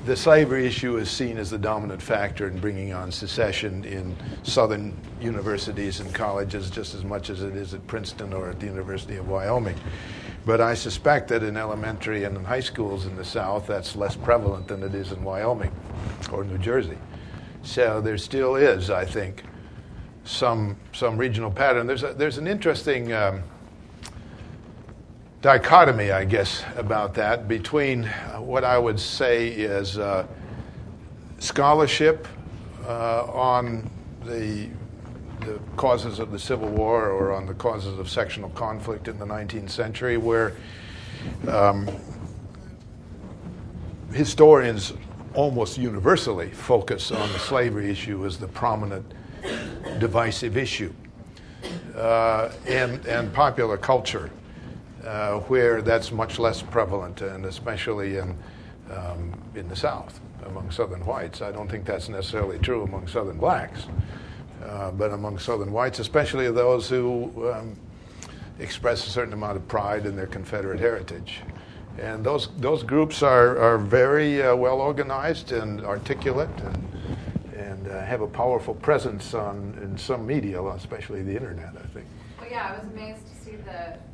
[0.07, 4.95] the slavery issue is seen as the dominant factor in bringing on secession in southern
[5.19, 9.17] universities and colleges just as much as it is at Princeton or at the University
[9.17, 9.75] of Wyoming.
[10.45, 14.15] But I suspect that in elementary and in high schools in the South, that's less
[14.15, 15.73] prevalent than it is in Wyoming
[16.31, 16.97] or New Jersey.
[17.63, 19.43] So there still is, I think,
[20.23, 21.85] some some regional pattern.
[21.85, 23.43] There's a, there's an interesting um,
[25.41, 28.03] dichotomy, I guess, about that between
[28.37, 30.25] what I would say is uh,
[31.39, 32.27] scholarship
[32.85, 33.89] uh, on
[34.25, 34.69] the
[35.41, 39.25] the causes of the Civil War or on the causes of sectional conflict in the
[39.25, 40.53] 19th century, where
[41.47, 41.87] um,
[44.11, 44.93] historians
[45.33, 49.05] almost universally focus on the slavery issue as the prominent
[49.99, 50.91] divisive issue.
[51.95, 54.29] Uh, and, and popular culture,
[55.07, 58.37] uh, where that's much less prevalent, and especially in,
[58.91, 61.41] um, in the South among Southern whites.
[61.41, 63.87] I don't think that's necessarily true among Southern blacks.
[64.63, 67.77] Uh, but among Southern whites, especially those who um,
[68.59, 71.41] express a certain amount of pride in their Confederate heritage.
[71.99, 76.87] And those, those groups are, are very uh, well organized and articulate and,
[77.55, 82.05] and uh, have a powerful presence on, in some media, especially the internet, I think.
[82.39, 84.06] Well, yeah, I was amazed to see the, the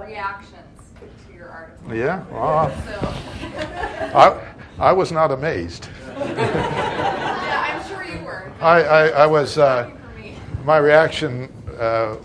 [0.00, 0.92] reactions
[1.26, 1.94] to your article.
[1.94, 2.24] Yeah?
[2.30, 4.16] Well, so.
[4.16, 5.88] I, I was not amazed.
[6.18, 8.50] yeah, I'm sure you were.
[8.60, 9.58] I, I, I was.
[9.58, 9.90] Uh,
[10.64, 12.16] my reaction uh,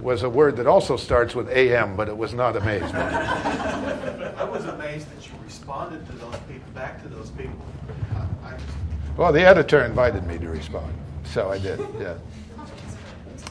[0.00, 2.94] was a word that also starts with AM, but it was not amazed.
[2.94, 7.64] I was amazed that you responded to those people, back to those people.
[8.14, 8.58] I, I
[9.16, 10.94] well, the editor invited me to respond,
[11.24, 11.80] so I did.
[11.98, 12.14] Yeah.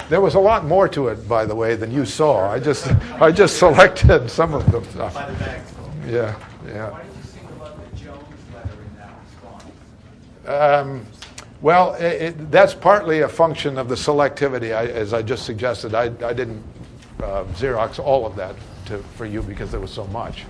[0.10, 2.50] There was a lot more to it, by the way, than you saw.
[2.50, 2.88] I just,
[3.22, 5.14] I just selected some of the stuff.
[5.14, 5.62] By the bag.
[6.08, 6.36] Yeah,
[6.66, 6.90] yeah.
[6.90, 8.24] Why did you single out the Jones
[8.56, 10.88] letter in that response?
[10.88, 11.06] Um,
[11.62, 15.94] well, it, it, that's partly a function of the selectivity, I, as I just suggested.
[15.94, 16.64] I, I didn't
[17.22, 18.56] uh, Xerox all of that
[18.88, 20.46] to, for you because there was so much.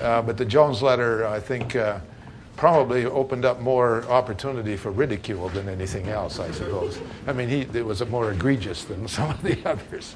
[0.00, 1.98] Uh, but the Jones letter, I think, uh,
[2.56, 6.98] probably opened up more opportunity for ridicule than anything else, I suppose.
[7.26, 10.14] I mean, he, it was more egregious than some of the others.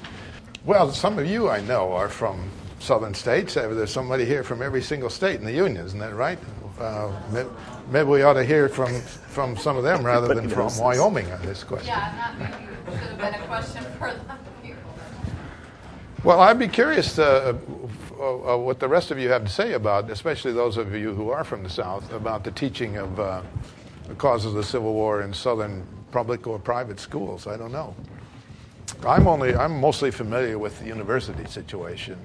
[0.65, 3.53] Well, some of you I know are from southern states.
[3.53, 6.39] There's somebody here from every single state in the Union, isn't that right?
[6.79, 7.11] Uh,
[7.89, 11.41] maybe we ought to hear from, from some of them rather than from Wyoming on
[11.43, 11.89] this question.
[11.89, 14.37] Yeah, that maybe should have been a question for them.
[16.23, 17.57] Well, I'd be curious to,
[18.21, 21.31] uh, what the rest of you have to say about, especially those of you who
[21.31, 23.41] are from the South, about the teaching of uh,
[24.07, 27.47] the causes of the Civil War in Southern public or private schools.
[27.47, 27.95] I don't know.
[29.07, 32.19] I'm only I'm mostly familiar with the university situation.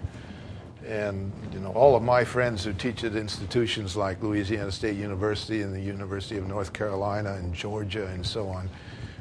[0.86, 5.62] And you know, all of my friends who teach at institutions like Louisiana State University
[5.62, 8.68] and the University of North Carolina and Georgia and so on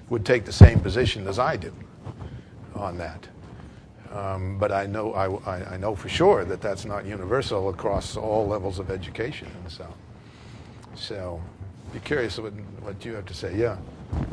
[0.09, 1.73] would take the same position as I do
[2.76, 3.28] on that.
[4.16, 8.47] Um, but I know I, I, know for sure that that's not universal across all
[8.47, 9.97] levels of education in the South.
[10.95, 11.41] So,
[11.91, 13.57] be curious what, what you have to say.
[13.57, 13.76] Yeah.
[14.13, 14.26] I'm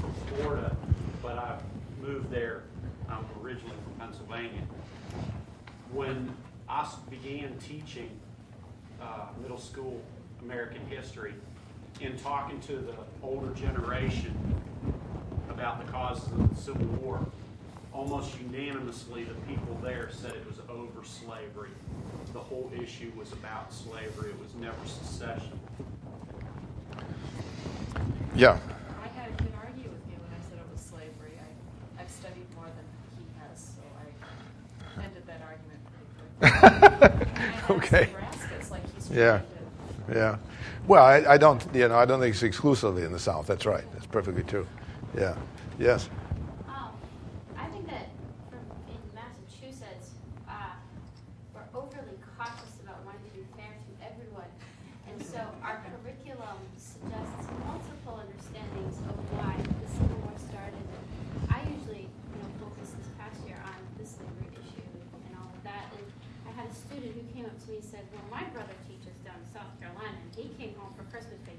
[0.00, 0.76] from Florida,
[1.22, 1.56] but I
[2.02, 2.64] moved there.
[3.08, 4.62] I'm originally from Pennsylvania.
[5.92, 6.34] When
[6.68, 8.10] I began teaching
[9.00, 10.00] uh, middle school
[10.42, 11.34] American history
[12.00, 14.36] in talking to the older generation
[15.48, 17.24] about the causes of the Civil War.
[17.98, 21.70] Almost unanimously, the people there said it was over slavery.
[22.32, 24.30] The whole issue was about slavery.
[24.30, 25.58] It was never secession.
[28.36, 28.56] Yeah.
[29.02, 31.32] I had could argue with you when I said it was slavery.
[31.40, 32.86] I, I've studied more than
[33.18, 33.82] he has, so
[34.96, 35.80] I ended that argument
[37.66, 38.10] quickly okay.
[39.10, 39.40] Yeah.
[40.14, 40.36] Yeah.
[40.86, 43.48] Well, I, I, don't, you know, I don't think it's exclusively in the South.
[43.48, 43.84] That's right.
[43.92, 44.68] That's perfectly true.
[45.16, 45.34] Yeah.
[45.80, 46.08] Yes.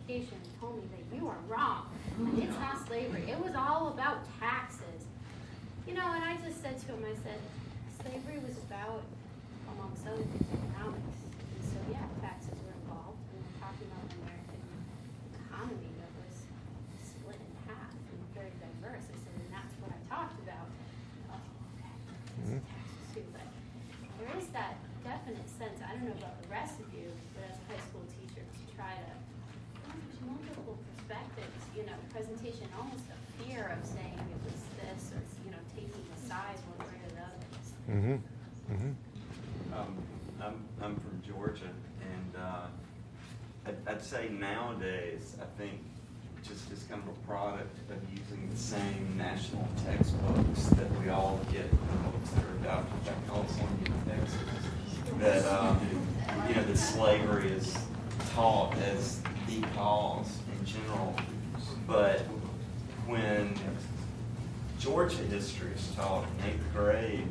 [0.09, 1.85] vacation and told me that you are wrong.
[2.37, 3.29] It's not slavery.
[3.29, 5.05] It was all about taxes.
[5.87, 7.39] You know, and I just said to him, I said,
[8.79, 9.03] about,
[9.75, 11.19] amongst other things, economics.
[11.27, 13.19] And so, yeah, taxes were involved.
[13.35, 14.63] And we're talking about an American
[15.35, 16.35] economy that was
[17.03, 19.03] split in half and very diverse.
[19.11, 20.67] I said, and that's what I talked about.
[21.27, 21.43] Oh,
[21.75, 21.91] okay.
[22.39, 22.63] Mhm.
[22.71, 23.27] Taxes too.
[23.35, 23.47] But
[24.15, 27.59] there is that definite sense, I don't know about the rest of you, but as
[27.59, 33.11] a high school teacher, to try to, oh, there's multiple perspectives, you know, presentation, almost
[33.11, 36.95] a fear of saying it was this or, you know, taking a side one way
[37.03, 37.43] or the other.
[37.91, 38.17] Mm-hmm.
[38.69, 39.73] Mm-hmm.
[39.73, 39.97] Um,
[40.39, 41.71] I'm, I'm from Georgia,
[42.05, 42.67] and uh,
[43.99, 45.73] I'd, say nowadays, I think
[46.41, 51.37] just as kind of a product of using the same national textbooks that we all
[51.51, 54.39] get, the books that are adopted by California and Texas,
[55.17, 55.81] that, um,
[56.47, 57.77] you know, that slavery is
[58.33, 61.13] taught as the cause in general.
[61.85, 62.21] But
[63.05, 63.53] when
[64.79, 67.27] Georgia history is taught in eighth grade,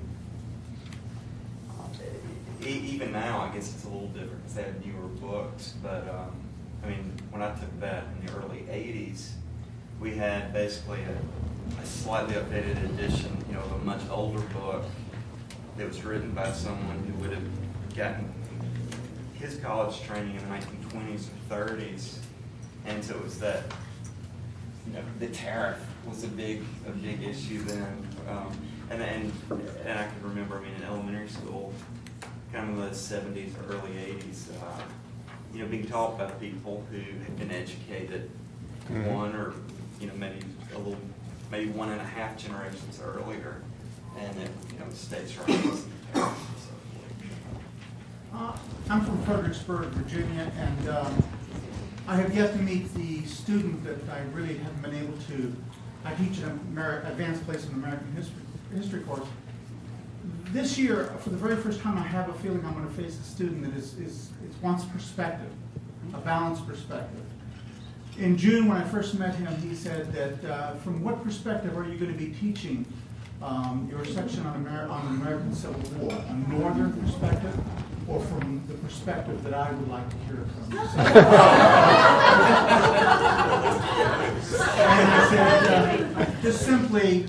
[2.66, 5.72] even now, I guess it's a little different because they have newer books.
[5.82, 6.47] But um,
[6.82, 9.30] I mean, when I took that in the early '80s,
[10.00, 14.84] we had basically a, a slightly updated edition, you know, of a much older book
[15.76, 18.32] that was written by someone who would have gotten
[19.34, 22.18] his college training in the 1920s or 30s,
[22.86, 23.64] and so it was that
[24.86, 28.08] you know, the tariff was a big, a big issue then.
[28.28, 28.50] Um,
[28.90, 29.32] and, and,
[29.84, 31.72] and I can remember, I mean, in elementary school,
[32.52, 34.80] kind of the 70s or early 80s, uh,
[35.54, 38.30] you know, being taught by people who have been educated
[38.90, 39.12] Mhm.
[39.12, 39.52] one or,
[40.00, 40.40] you know, maybe
[40.74, 40.96] a little,
[41.50, 43.56] maybe one and a half generations earlier,
[44.18, 46.40] and it, you know, states' rights and tariffs
[48.32, 48.36] so.
[48.36, 48.56] Uh,
[48.90, 51.22] I'm from Fredericksburg, Virginia, and um,
[52.06, 55.54] I have yet to meet the student that I really haven't been able to.
[56.04, 58.42] I teach an Ameri- advanced place in American history,
[58.74, 59.26] history course.
[60.52, 63.18] This year, for the very first time, I have a feeling I'm going to face
[63.20, 65.50] a student that is, is, is wants perspective,
[66.14, 67.20] a balanced perspective.
[68.16, 71.84] In June, when I first met him, he said that uh, from what perspective are
[71.84, 72.86] you going to be teaching
[73.42, 76.12] um, your section on, Amer- on the American Civil War?
[76.12, 77.54] A northern perspective
[78.08, 80.78] or from the perspective that I would like to hear from?
[84.78, 87.26] and I said, uh, just simply,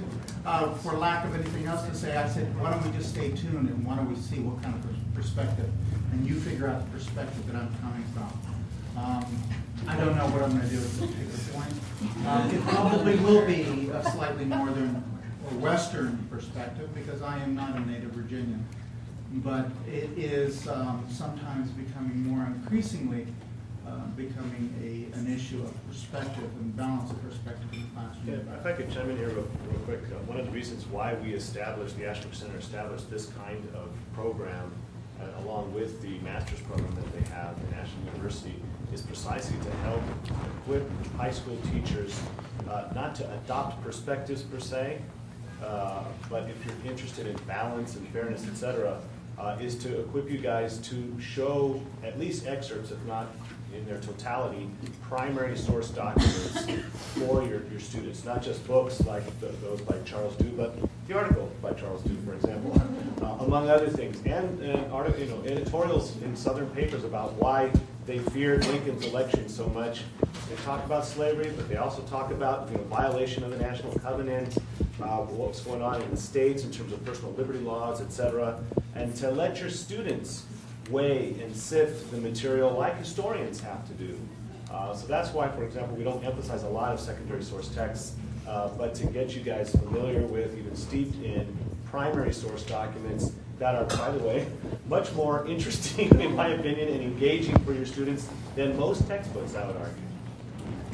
[0.49, 3.30] uh, for lack of anything else to say, I said, why don't we just stay
[3.30, 5.69] tuned and why don't we see what kind of perspective,
[6.11, 8.31] and you figure out the perspective that I'm coming from.
[8.97, 9.26] Um,
[9.88, 11.73] I don't know what I'm going to do at this point.
[12.27, 15.03] Um, it probably will be a slightly northern
[15.45, 18.65] or western perspective because I am not a native Virginian.
[19.31, 23.27] But it is um, sometimes becoming more increasingly
[24.15, 28.60] becoming a, an issue of perspective and balance of perspective in the Yeah, classroom.
[28.60, 31.14] If I could chime in here real, real quick, uh, one of the reasons why
[31.15, 34.72] we established, the Ashbrook Center established this kind of program,
[35.19, 38.56] uh, along with the master's program that they have in Ashland University,
[38.94, 40.02] is precisely to help
[40.61, 42.19] equip high school teachers,
[42.69, 44.99] uh, not to adopt perspectives per se,
[45.64, 48.99] uh, but if you're interested in balance and fairness, et cetera,
[49.38, 53.27] uh, is to equip you guys to show at least excerpts, if not
[53.75, 54.69] in their totality,
[55.01, 56.65] primary source documents
[57.13, 60.75] for your, your students, not just books like th- those by Charles Dew, but
[61.07, 62.81] the article by Charles Dew, for example,
[63.21, 67.71] uh, among other things, and, you know, editorials in Southern papers about why
[68.05, 70.01] they feared Lincoln's election so much.
[70.49, 73.93] They talk about slavery, but they also talk about you know, violation of the National
[73.99, 74.57] Covenant,
[75.01, 78.59] uh, what's going on in the states in terms of personal liberty laws, et cetera,
[78.95, 80.45] and to let your students
[80.90, 84.18] weigh and sift the material like historians have to do.
[84.72, 88.16] Uh, so that's why, for example, we don't emphasize a lot of secondary source texts,
[88.48, 91.56] uh, but to get you guys familiar with, even steeped in
[91.86, 94.48] primary source documents that are, by the way,
[94.88, 99.66] much more interesting, in my opinion, and engaging for your students than most textbooks, I
[99.66, 100.03] would argue.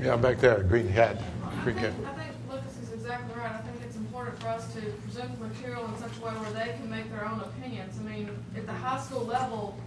[0.01, 1.21] Yeah, back there, green hat.
[1.63, 1.93] Green hat.
[2.05, 3.51] I think Lucas is exactly right.
[3.51, 6.65] I think it's important for us to present the material in such a way where
[6.65, 7.99] they can make their own opinions.
[7.99, 9.77] I mean, at the high school level,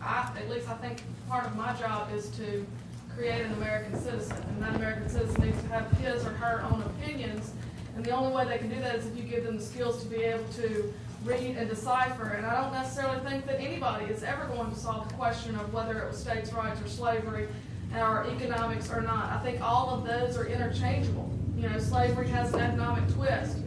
[0.00, 2.66] I, at least I think part of my job is to
[3.14, 4.36] create an American citizen.
[4.36, 7.52] And that American citizen needs to have his or her own opinions.
[7.96, 10.02] And the only way they can do that is if you give them the skills
[10.04, 10.94] to be able to
[11.24, 12.28] read and decipher.
[12.30, 15.72] And I don't necessarily think that anybody is ever going to solve the question of
[15.72, 17.48] whether it was states' rights or slavery
[17.96, 19.32] or economics or not.
[19.32, 21.28] I think all of those are interchangeable.
[21.56, 23.58] You know, slavery has an economic twist.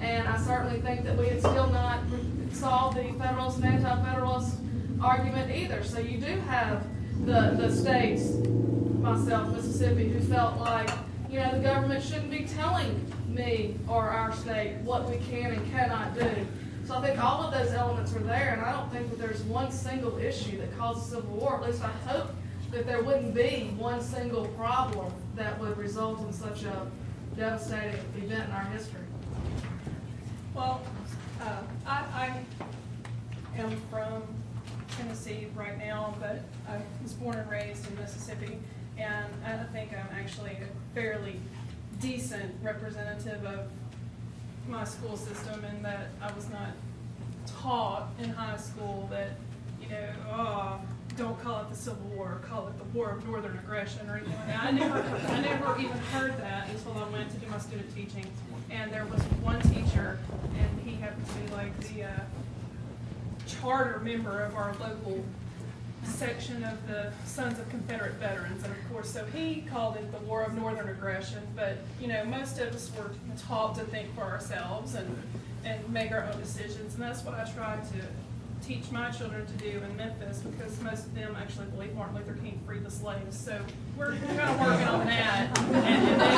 [0.00, 2.00] And I certainly think that we had still not
[2.52, 4.56] solved the Federalist and anti-Federalist
[5.02, 5.82] argument either.
[5.84, 6.86] So you do have
[7.24, 8.32] the, the states,
[9.00, 10.90] myself, Mississippi, who felt like
[11.30, 15.72] you know, the government shouldn't be telling me or our state what we can and
[15.72, 16.28] cannot do.
[16.84, 19.42] So I think all of those elements are there, and I don't think that there's
[19.42, 21.56] one single issue that causes civil war.
[21.56, 22.30] At least I hope
[22.72, 26.90] that there wouldn't be one single problem that would result in such a
[27.36, 29.00] devastating event in our history.
[30.60, 30.82] Well,
[31.40, 32.04] uh, I,
[33.56, 34.22] I am from
[34.90, 38.58] Tennessee right now, but I was born and raised in Mississippi,
[38.98, 41.40] and I think I'm actually a fairly
[41.98, 43.70] decent representative of
[44.68, 46.72] my school system in that I was not
[47.46, 49.30] taught in high school that,
[49.80, 50.80] you know, oh,
[51.16, 54.34] don't call it the Civil War, call it the War of Northern Aggression or anything
[54.34, 54.64] like that.
[54.64, 58.26] I never, I never even heard that until I went to do my student teaching.
[58.70, 60.18] And there was one teacher,
[60.56, 62.20] and he happened to be like the uh,
[63.46, 65.24] charter member of our local
[66.04, 68.62] section of the Sons of Confederate Veterans.
[68.62, 71.42] And of course, so he called it the War of Northern Aggression.
[71.54, 73.10] But, you know, most of us were
[73.46, 75.22] taught to think for ourselves and,
[75.64, 76.94] and make our own decisions.
[76.94, 78.06] And that's what I tried to
[78.62, 82.34] teach my children to do in Memphis because most of them actually believe Martin Luther
[82.34, 83.38] King freed the slaves.
[83.38, 83.60] So
[83.96, 85.58] we're, kind of working on that.
[85.58, 86.30] And, and they,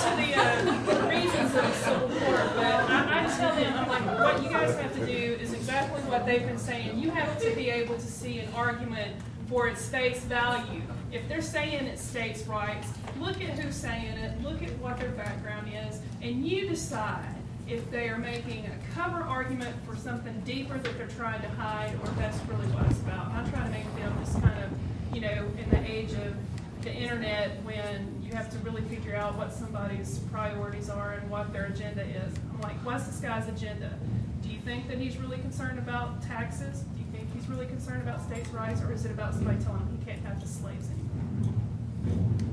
[0.00, 4.42] to the, uh, reasons of Civil War, but I, I tell them, I'm like, what
[4.42, 6.98] you guys have to do is exactly what they've been saying.
[6.98, 9.16] You have to be able to see an argument
[9.48, 10.82] for its face value.
[11.10, 12.88] If they're saying it's states' rights,
[13.20, 17.34] look at who's saying it, look at what their background is, and you decide
[17.68, 21.94] if they are making a cover argument for something deeper that they're trying to hide,
[22.02, 23.32] or that's really what it's about.
[23.32, 24.70] I try to make them just kind of,
[25.14, 26.34] you know, in the age of
[26.82, 31.52] the internet when you have to really figure out what somebody's priorities are and what
[31.52, 32.34] their agenda is.
[32.52, 33.96] I'm like, what's this guy's agenda?
[34.42, 36.80] Do you think that he's really concerned about taxes?
[36.80, 39.80] Do you think he's really concerned about states' rights, or is it about somebody telling
[39.80, 42.51] him he can't have the slaves anymore?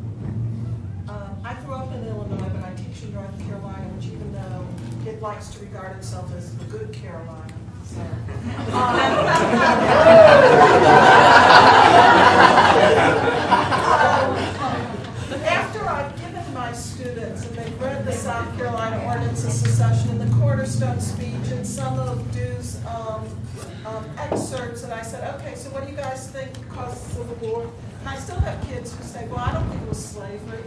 [1.09, 5.09] Um, I grew up in Illinois, but I teach in North Carolina, which even though
[5.09, 7.51] it likes to regard itself as the good Carolina,
[7.83, 7.99] so.
[15.49, 20.21] After I've given my students, and they've read the South Carolina Ordinance of Secession and
[20.21, 23.25] the Cornerstone speech and some of Dew's um,
[23.83, 27.49] um, excerpts, and I said, okay, so what do you guys think caused the Civil
[27.49, 27.71] War?
[28.05, 30.63] I still have kids who say, well, I don't think it was slavery.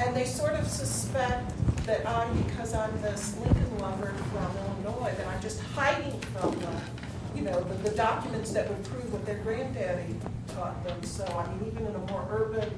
[0.00, 1.52] And they sort of suspect
[1.86, 6.76] that I'm, because I'm this Lincoln lover from Illinois, that I'm just hiding from them,
[7.34, 10.14] you know, the, the documents that would prove what their granddaddy
[10.54, 11.02] taught them.
[11.02, 12.70] So, I mean, even in a more urban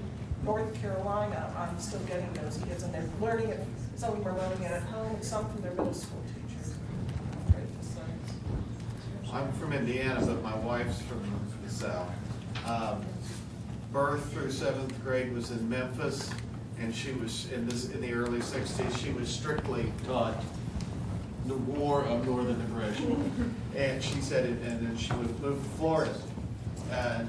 [0.45, 3.61] North Carolina, I'm still getting those kids, and they're learning it,
[3.97, 6.75] some of them are learning it at home, some from their middle school teachers.
[9.33, 11.23] I'm from Indiana, but my wife's from
[11.63, 12.09] the South.
[12.67, 13.05] Um,
[13.93, 16.31] Birth through seventh grade was in Memphis,
[16.79, 20.43] and she was, in this, in the early sixties, she was strictly taught
[21.47, 23.55] the war of northern aggression.
[23.77, 26.15] And she said, it- and then she would move to Florida,
[26.93, 27.29] and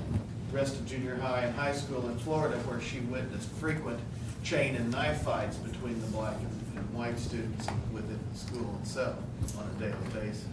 [0.51, 3.99] rest of junior high and high school in Florida, where she witnessed frequent
[4.43, 9.15] chain and knife fights between the black and, and white students within the school itself
[9.57, 10.45] on a daily basis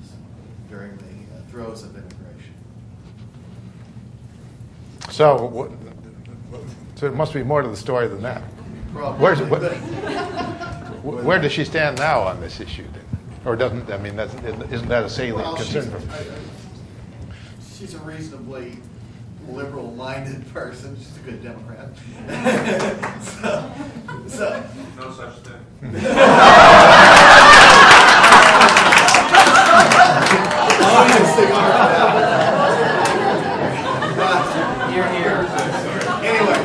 [0.71, 1.05] during the
[1.37, 2.28] uh, throes of integration.
[5.11, 5.71] So, what-
[6.95, 8.43] so there must be more to the story than that.
[8.93, 9.73] Where's, but-
[11.03, 12.85] what, where does she stand now on this issue?
[12.93, 13.05] Then?
[13.45, 17.33] Or doesn't, I mean, that's, isn't that a salient Well, concern she's, for I- I-
[17.79, 18.79] she's a reasonably
[19.49, 20.97] liberal-minded person.
[20.99, 21.89] She's a good Democrat.
[23.23, 23.73] so,
[24.27, 24.63] so,
[24.99, 25.55] No such thing.
[34.91, 35.47] You're here.
[36.25, 36.61] Anyway,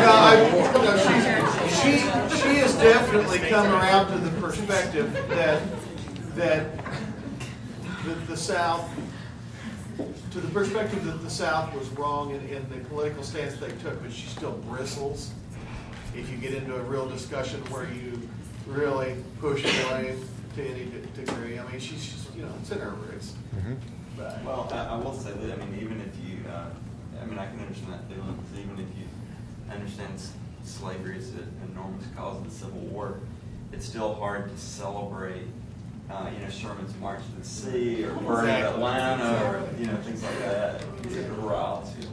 [0.00, 0.34] no, I,
[0.72, 1.24] no, she's,
[1.80, 1.92] she,
[2.42, 5.62] she has definitely come around to the perspective that,
[6.34, 6.66] that
[8.04, 8.88] the, the South,
[10.30, 14.00] to the perspective that the South was wrong in, in the political stance they took,
[14.02, 15.32] but she still bristles
[16.14, 18.28] if you get into a real discussion where you
[18.66, 20.20] really push blame
[20.54, 20.86] to any
[21.16, 21.58] degree.
[21.58, 23.34] I mean, she's just, you know, it's in her roots.
[24.16, 26.66] But- Well, I, I will say that, I mean, even if you, uh,
[27.20, 29.06] I mean, I can understand that feeling, because even if you
[29.74, 30.12] understand
[30.62, 33.18] slavery is an enormous cause of the Civil War,
[33.72, 35.46] it's still hard to celebrate,
[36.10, 38.74] uh, you know, Sherman's March to the Sea, or burning Exactly.
[38.74, 40.84] Atlanta, or, you know, things like that.
[41.02, 42.06] It's a reality.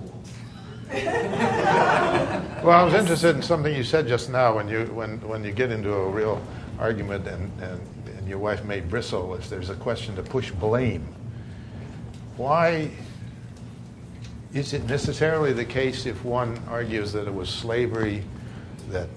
[2.64, 5.52] Well, I was interested in something you said just now when you when when you
[5.52, 6.42] get into a real
[6.80, 7.82] argument and, and,
[8.18, 11.08] and your wife may bristle if there's a question to push blame.
[12.38, 12.92] Why
[14.54, 18.24] is it necessarily the case if one argues that it was slavery
[18.90, 19.10] that,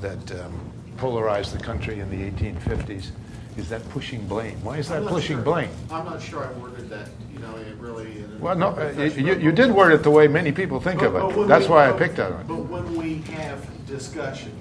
[0.00, 3.10] that um, polarized the country in the 1850s
[3.56, 4.62] is that pushing blame.
[4.64, 5.70] Why is that I'm pushing sure- blame?
[5.90, 8.22] I'm not sure I worded that, you know, it really.
[8.22, 11.12] a Well, no, uh, you, you did word it the way many people think of
[11.12, 11.48] But- but it.
[11.48, 12.48] That's we- why I picked on it.
[12.48, 14.52] But when we have discussion,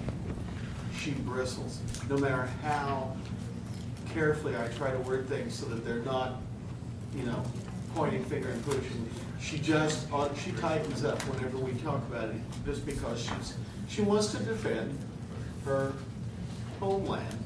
[1.00, 1.80] she bristles,
[2.10, 3.16] no matter how
[4.14, 6.40] carefully I try to word things so that they're not,
[7.16, 7.44] you know,
[7.96, 9.10] pointing finger and pushing.
[9.42, 13.56] She just, uh, she tightens up whenever we talk about it, just because she's,
[13.90, 14.98] she wants to defend
[15.66, 15.94] her
[16.80, 17.43] homeland,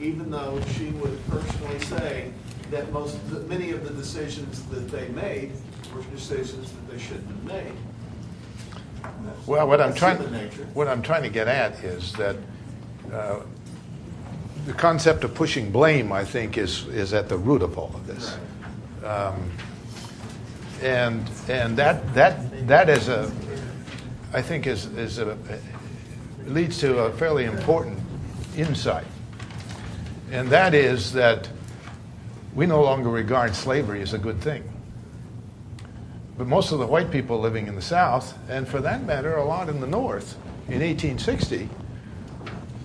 [0.00, 2.30] even though she would personally say
[2.70, 5.52] that most, that many of the decisions that they made
[5.94, 7.72] were decisions that they shouldn't have made.
[9.46, 10.66] Well, what I'm That's trying, human nature.
[10.74, 12.36] what I'm trying to get at is that
[13.12, 13.40] uh,
[14.66, 18.06] the concept of pushing blame, I think, is, is at the root of all of
[18.06, 18.38] this.
[19.04, 19.50] Um,
[20.82, 23.30] and and that, that, that is a,
[24.32, 25.36] I think, is, is a,
[26.46, 27.98] leads to a fairly important
[28.56, 29.06] insight.
[30.34, 31.48] And that is that
[32.56, 34.64] we no longer regard slavery as a good thing.
[36.36, 39.44] But most of the white people living in the South, and for that matter, a
[39.44, 40.34] lot in the North,
[40.66, 41.68] in 1860,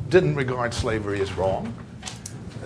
[0.09, 1.73] didn't regard slavery as wrong.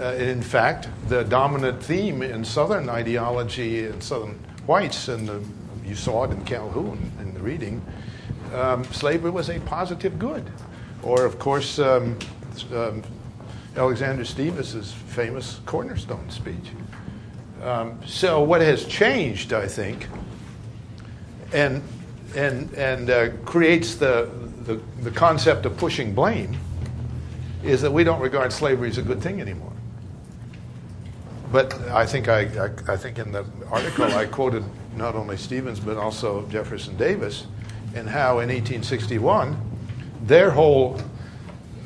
[0.01, 5.41] Uh, in fact, the dominant theme in Southern ideology and Southern whites, and the,
[5.85, 7.81] you saw it in Calhoun in the reading,
[8.53, 10.43] um, slavery was a positive good.
[11.03, 12.19] Or, of course, um,
[12.73, 13.01] um,
[13.75, 16.71] Alexander Stephens' famous cornerstone speech.
[17.63, 20.07] Um, so, what has changed, I think,
[21.53, 21.81] and
[22.35, 24.29] and and uh, creates the,
[24.63, 26.57] the the concept of pushing blame
[27.63, 29.71] is that we don't regard slavery as a good thing anymore.
[31.51, 34.63] But I think I, I, I think in the article I quoted
[34.95, 37.47] not only Stephens but also Jefferson Davis,
[37.95, 39.55] and how in 1861
[40.23, 40.99] their whole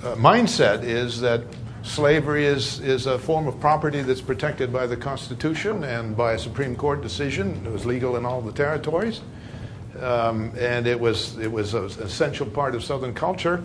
[0.04, 1.42] uh, mindset is that
[1.84, 6.40] slavery is, is a form of property that's protected by the Constitution and by a
[6.40, 7.62] Supreme Court decision.
[7.66, 9.22] It was legal in all the territories.
[10.00, 13.64] Um, and it was, it was an essential part of Southern culture.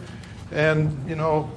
[0.51, 1.51] And, you know,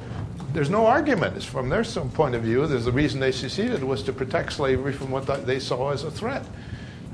[0.54, 1.36] there's no argument.
[1.36, 4.54] It's from their some point of view, there's the reason they seceded was to protect
[4.54, 6.46] slavery from what they saw as a threat.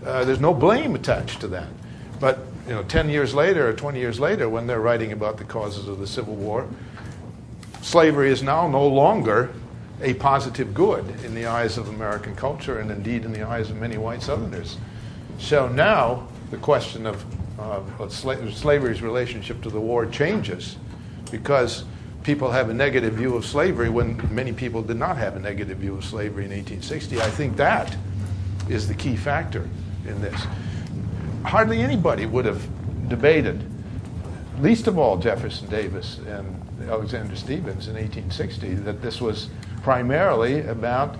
[0.05, 1.67] Uh, there's no blame attached to that.
[2.19, 5.43] But, you know, 10 years later or 20 years later, when they're writing about the
[5.43, 6.67] causes of the Civil War,
[7.81, 9.51] slavery is now no longer
[10.01, 13.77] a positive good in the eyes of American culture and indeed in the eyes of
[13.77, 14.77] many white Southerners.
[15.37, 17.23] So now the question of,
[17.59, 20.77] uh, of sla- slavery's relationship to the war changes
[21.31, 21.83] because
[22.23, 25.79] people have a negative view of slavery when many people did not have a negative
[25.79, 27.19] view of slavery in 1860.
[27.21, 27.95] I think that
[28.69, 29.67] is the key factor
[30.07, 30.39] in this.
[31.43, 32.67] Hardly anybody would have
[33.09, 33.63] debated,
[34.59, 36.60] least of all Jefferson Davis and
[36.91, 39.49] Alexander Stephens in 1860, that this was
[39.81, 41.17] primarily about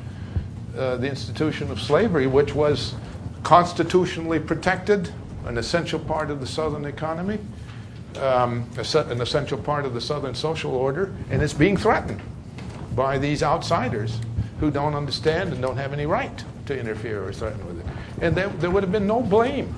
[0.78, 2.94] uh, the institution of slavery, which was
[3.44, 5.10] constitutionally protected,
[5.46, 7.40] an essential part of the Southern economy,
[8.18, 12.22] um, an essential part of the Southern social order, and it's being threatened
[12.94, 14.20] by these outsiders
[14.60, 17.86] who don't understand and don't have any right to interfere or threaten with it.
[18.22, 19.74] And there, there would have been no blame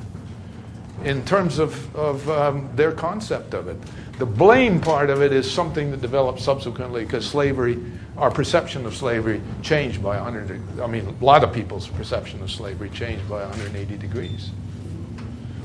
[1.04, 3.78] in terms of, of um, their concept of it.
[4.20, 7.84] The blame part of it is something that developed subsequently because slavery,
[8.16, 12.52] our perception of slavery changed by 100, I mean, a lot of people's perception of
[12.52, 14.52] slavery changed by 180 degrees.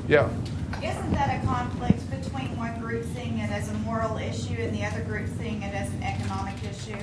[0.09, 0.31] Yeah.
[0.83, 4.85] Isn't that a conflict between one group seeing it as a moral issue and the
[4.85, 6.97] other group seeing it as an economic issue?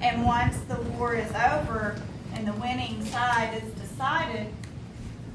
[0.00, 2.00] And once the war is over
[2.34, 4.48] and the winning side is decided,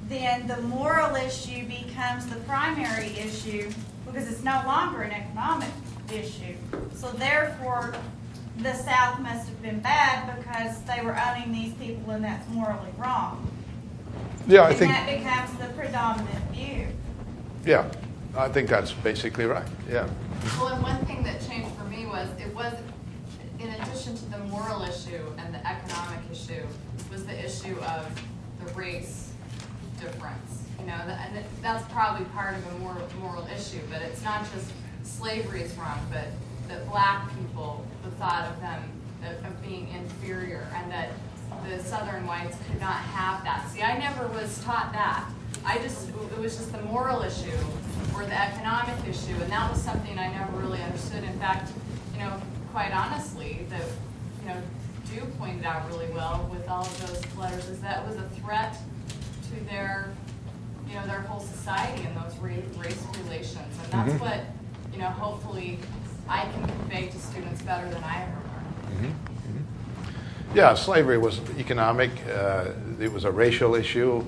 [0.10, 3.72] then the moral issue becomes the primary issue
[4.16, 5.68] because it's no longer an economic
[6.10, 6.56] issue.
[6.96, 7.94] So therefore,
[8.60, 12.92] the South must have been bad because they were owning these people and that's morally
[12.98, 13.52] wrong.
[14.48, 14.92] Yeah, I and think.
[14.94, 16.88] that becomes the predominant view.
[17.66, 17.92] Yeah,
[18.38, 19.68] I think that's basically right.
[19.90, 20.08] Yeah.
[20.58, 22.74] Well, and one thing that changed for me was it was,
[23.60, 26.64] in addition to the moral issue and the economic issue,
[27.12, 28.08] was the issue of
[28.64, 29.34] the race
[30.00, 30.55] difference.
[30.86, 34.72] You know, and that's probably part of a moral, moral issue, but it's not just
[35.04, 36.28] slavery is wrong, but
[36.68, 38.84] that black people, the thought of them
[39.24, 41.10] of, of being inferior, and that
[41.68, 43.68] the southern whites could not have that.
[43.70, 45.28] See, I never was taught that.
[45.66, 47.58] I just, it was just the moral issue
[48.14, 51.24] or the economic issue, and that was something I never really understood.
[51.24, 51.72] In fact,
[52.14, 52.40] you know,
[52.72, 53.82] quite honestly, that,
[54.44, 54.62] you know,
[55.12, 58.30] Dew pointed out really well with all of those letters is that it was a
[58.42, 58.78] threat
[59.50, 60.14] to their,
[60.96, 63.78] you know, their whole society and those race, race relations.
[63.84, 64.22] And that's Mhm.
[64.22, 64.40] what,
[64.94, 65.80] you know, hopefully
[66.30, 68.40] I can convey to students better than I ever
[69.02, 69.14] learned.
[69.14, 70.58] Mm-hmm.
[70.58, 72.12] Yeah, slavery was economic.
[72.34, 72.68] Uh,
[73.02, 74.24] it was a racial issue.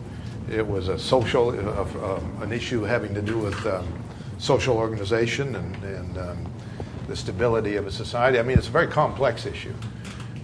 [0.52, 3.88] It was a social, uh, um, an issue having to do with um,
[4.38, 6.38] social organization and, and um,
[7.08, 8.40] the stability of a society.
[8.40, 9.74] I mean, it's a very complex issue.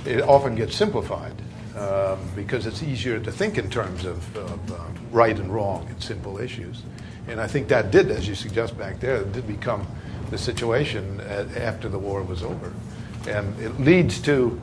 [0.05, 1.33] It often gets simplified
[1.77, 4.79] um, because it's easier to think in terms of, of uh,
[5.11, 6.83] right and wrong and simple issues.
[7.27, 9.87] And I think that did, as you suggest back there, did become
[10.29, 12.73] the situation at, after the war was over.
[13.27, 14.59] And it leads to,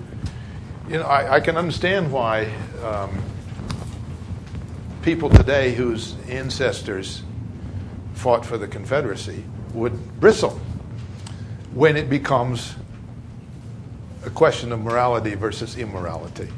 [0.89, 2.53] you know, I, I can understand why
[2.85, 3.23] um,
[5.03, 7.23] people today whose ancestors
[8.15, 10.61] fought for the Confederacy would bristle
[11.73, 12.74] when it becomes
[14.27, 16.49] a question of morality versus immorality,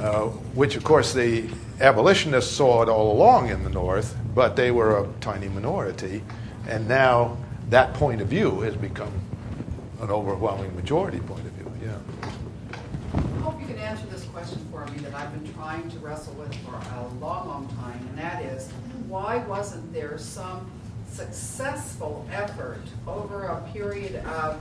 [0.00, 1.48] uh, which, of course, the
[1.80, 6.22] abolitionists saw it all along in the North, but they were a tiny minority.
[6.66, 7.36] And now
[7.68, 9.12] that point of view has become
[10.00, 11.70] an overwhelming majority point of view.
[11.82, 11.98] Yeah.
[13.12, 16.32] I hope you can answer this question for me that I've been trying to wrestle
[16.34, 18.70] with for a long, long time, and that is
[19.06, 20.70] why wasn't there some
[21.10, 24.60] successful effort over a period of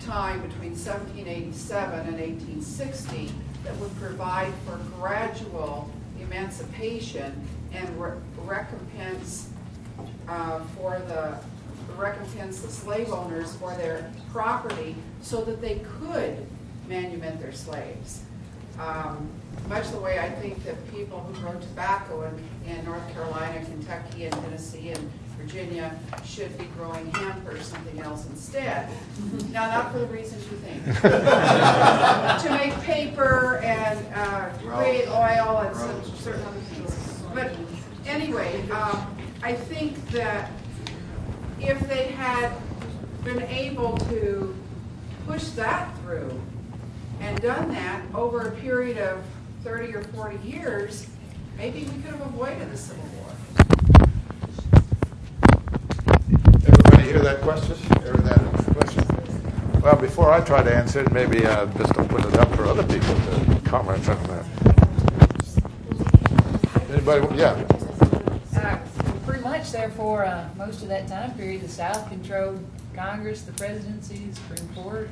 [0.00, 3.30] time between 1787 and 1860
[3.64, 8.12] that would provide for gradual emancipation and re-
[8.44, 9.50] recompense
[10.28, 11.38] uh, for the
[11.96, 16.46] recompense the slave owners for their property so that they could
[16.88, 18.22] manumit their slaves.
[18.78, 19.28] Um,
[19.68, 24.24] much the way I think that people who grow tobacco in, in North Carolina, Kentucky,
[24.24, 25.10] and Tennessee, and
[25.50, 28.88] Virginia should be growing hemp or something else instead.
[29.50, 30.84] Now, not for the reasons you think.
[31.02, 37.22] to make paper and uh, create oil and some certain other things.
[37.34, 37.52] But
[38.06, 40.52] anyway, um, I think that
[41.60, 42.52] if they had
[43.24, 44.54] been able to
[45.26, 46.40] push that through
[47.20, 49.24] and done that over a period of
[49.64, 51.08] 30 or 40 years,
[51.58, 53.89] maybe we could have avoided the Civil War.
[57.00, 57.76] Everybody hear that question?
[58.02, 58.38] Hear that
[58.76, 59.80] question?
[59.80, 62.82] Well, before I try to answer it, maybe uh, just open it up for other
[62.82, 64.44] people to comment on that.
[66.90, 67.36] Anybody?
[67.36, 67.64] Yeah.
[68.54, 68.78] Uh,
[69.24, 72.62] pretty much, therefore, uh, most of that time period, the South controlled
[72.94, 75.08] Congress, the presidency, the Supreme Court,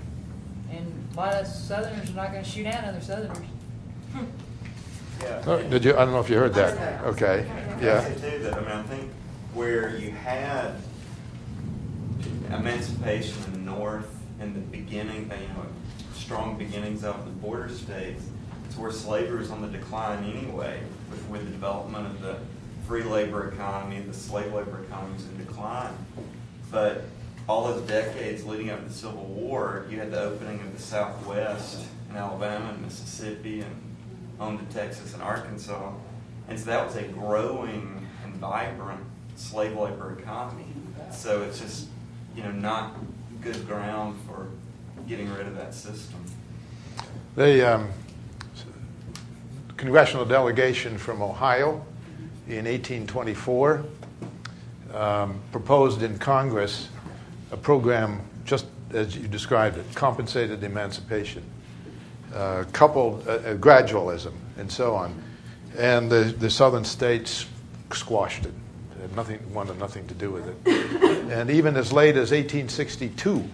[0.70, 3.38] and a lot of Southerners are not going to shoot down other Southerners.
[5.22, 5.42] Yeah.
[5.46, 5.94] Oh, did you?
[5.94, 7.02] I don't know if you heard that.
[7.04, 7.46] Okay.
[7.80, 8.00] Yeah.
[8.06, 9.10] I say too that I mean I think
[9.54, 10.74] where you had
[12.50, 15.66] emancipation in the North and the beginning, uh, you know,
[16.14, 18.22] strong beginnings of the border states,
[18.66, 20.80] it's where slavery was on the decline anyway,
[21.10, 22.38] with, with the development of the
[22.86, 25.94] free labor economy, the slave labor economy was in decline.
[26.70, 27.04] But
[27.48, 30.82] all those decades leading up to the Civil War, you had the opening of the
[30.82, 33.96] Southwest in Alabama and Mississippi and
[34.38, 35.92] on to Texas and Arkansas.
[36.48, 39.00] And so that was a growing and vibrant
[39.36, 40.66] slave labor economy.
[41.12, 41.88] So it's just,
[42.38, 42.94] you know, not
[43.42, 44.46] good ground for
[45.08, 46.24] getting rid of that system.
[47.34, 47.88] The um,
[49.76, 51.84] congressional delegation from Ohio
[52.46, 53.84] in 1824
[54.94, 56.90] um, proposed in Congress
[57.50, 61.42] a program just as you described it, compensated emancipation,
[62.34, 65.20] uh, coupled uh, uh, gradualism, and so on.
[65.76, 67.46] And the, the southern states
[67.92, 68.54] squashed it.
[69.00, 71.30] Had nothing, wanted nothing to do with it.
[71.30, 73.44] And even as late as 1862,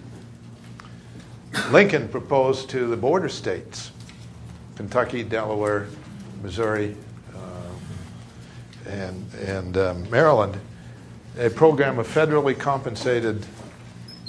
[1.70, 3.90] Lincoln proposed to the border states,
[4.76, 5.86] Kentucky, Delaware,
[6.42, 6.96] Missouri,
[7.34, 10.58] uh, and, and um, Maryland,
[11.38, 13.44] a program of federally compensated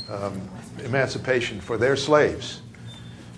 [0.09, 0.49] um,
[0.83, 2.61] emancipation for their slaves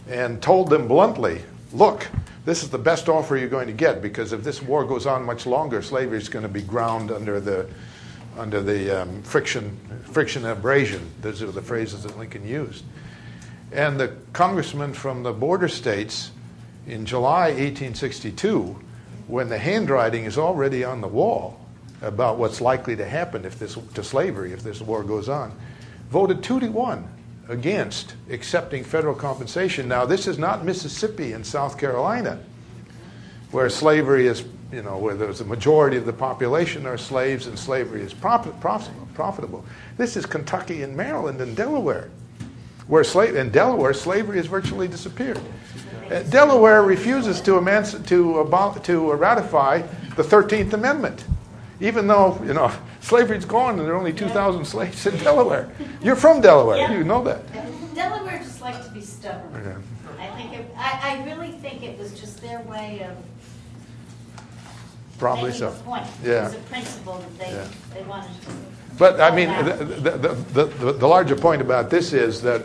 [0.09, 1.43] and told them bluntly
[1.77, 2.07] look,
[2.43, 5.23] this is the best offer you're going to get because if this war goes on
[5.23, 7.67] much longer, slavery is going to be ground under the,
[8.37, 9.77] under the um, friction,
[10.11, 11.09] friction abrasion.
[11.21, 12.83] Those are the phrases that Lincoln used.
[13.71, 16.31] And the congressman from the border states
[16.87, 18.79] in July 1862,
[19.27, 21.59] when the handwriting is already on the wall
[22.01, 25.53] about what's likely to happen if this, to slavery if this war goes on,
[26.09, 27.07] voted two to one
[27.49, 29.87] against accepting federal compensation.
[29.87, 32.39] Now, this is not Mississippi and South Carolina,
[33.51, 37.57] where slavery is, you know, where there's a majority of the population are slaves and
[37.57, 39.65] slavery is profit, profitable.
[39.97, 42.09] This is Kentucky and Maryland and Delaware,
[42.87, 45.39] where slave in Delaware slavery has virtually disappeared.
[46.11, 49.81] Uh, Delaware refuses to, emanci- to, abol- to ratify
[50.15, 51.25] the 13th Amendment,
[51.79, 52.71] even though, you know,
[53.01, 55.69] Slavery's gone, and there are only 2,000 slaves in Delaware.
[56.01, 56.77] You're from Delaware.
[56.77, 56.97] Yeah.
[56.97, 57.41] You know that.
[57.93, 59.63] Delaware just likes to be stubborn.
[59.63, 60.23] Yeah.
[60.23, 63.15] I think, it- I, I really think it was just their way of
[65.17, 65.69] Probably so.
[65.69, 66.05] a point.
[66.23, 67.67] It was a principle that they, Yeah.
[67.93, 68.51] they wanted to.
[68.97, 72.63] But I mean, the, the, the, the, the larger point about this is that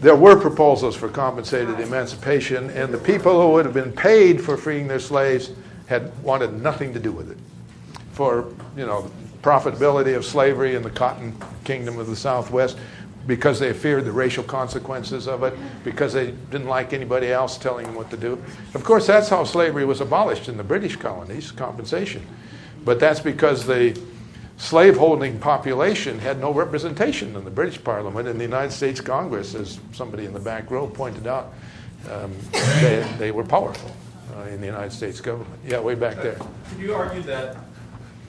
[0.00, 1.82] there were proposals for compensated uh-huh.
[1.82, 5.50] emancipation, and the people who would have been paid for freeing their slaves
[5.86, 7.38] had wanted nothing to do with it.
[8.12, 9.10] For you know,
[9.42, 11.34] profitability of slavery in the cotton
[11.64, 12.78] kingdom of the Southwest,
[13.26, 15.54] because they feared the racial consequences of it,
[15.84, 18.42] because they didn't like anybody else telling them what to do.
[18.74, 22.26] Of course, that's how slavery was abolished in the British colonies, compensation.
[22.84, 24.00] But that's because the
[24.56, 29.78] slaveholding population had no representation in the British Parliament and the United States Congress, as
[29.92, 31.52] somebody in the back row pointed out.
[32.10, 32.32] Um,
[32.80, 33.90] they, they were powerful
[34.36, 35.60] uh, in the United States government.
[35.66, 36.38] Yeah, way back there.
[36.70, 37.56] Could you argue that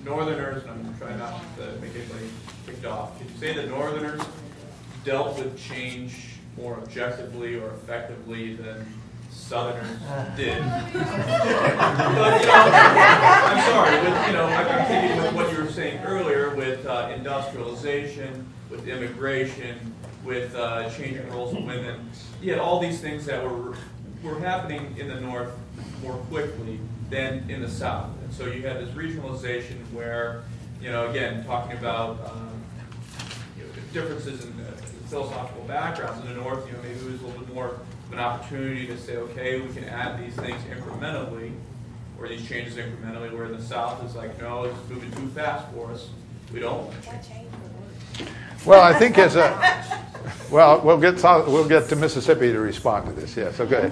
[0.03, 2.29] Northerners, and I'm trying not to make anybody
[2.65, 4.21] kicked off, could you say that Northerners
[5.03, 8.85] dealt with change more objectively or effectively than
[9.29, 9.99] Southerners
[10.35, 10.61] did?
[12.21, 16.03] But, you know, I'm sorry, with, you know, I'm continuing with what you were saying
[16.03, 22.09] earlier with uh, industrialization, with immigration, with uh, changing roles of women.
[22.41, 23.75] You had all these things that were,
[24.23, 25.51] were happening in the North
[26.03, 26.79] more quickly
[27.11, 28.09] than in the South.
[28.23, 30.43] And so you had this regionalization where,
[30.81, 32.63] you know, again, talking about um,
[33.57, 34.71] you know, differences in uh,
[35.07, 38.13] philosophical backgrounds in the North, you know, maybe it was a little bit more of
[38.13, 41.51] an opportunity to say, okay, we can add these things incrementally,
[42.17, 45.69] or these changes incrementally, where in the South it's like, no, it's moving too fast
[45.73, 46.09] for us.
[46.53, 46.89] We don't.
[48.65, 49.49] Well, I think as a
[50.51, 53.35] well, we'll get we'll get to Mississippi to respond to this.
[53.35, 53.89] Yes, okay.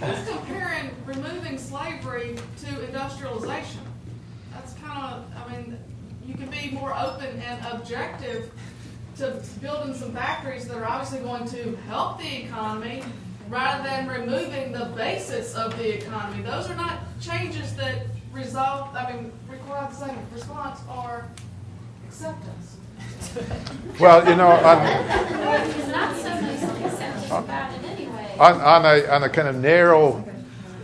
[0.00, 3.80] Just comparing removing slavery to industrialization.
[4.52, 5.78] That's kind of, I mean,
[6.26, 8.50] you can be more open and objective
[9.16, 13.02] to building some factories that are obviously going to help the economy
[13.50, 16.42] rather than removing the basis of the economy.
[16.42, 21.26] Those are not changes that resolve, I mean, require the same response or
[22.06, 22.77] acceptance.
[24.00, 28.36] Well, you know, on, There's not so much acceptance about it anyway.
[28.38, 30.24] on, on, a, on a kind of narrow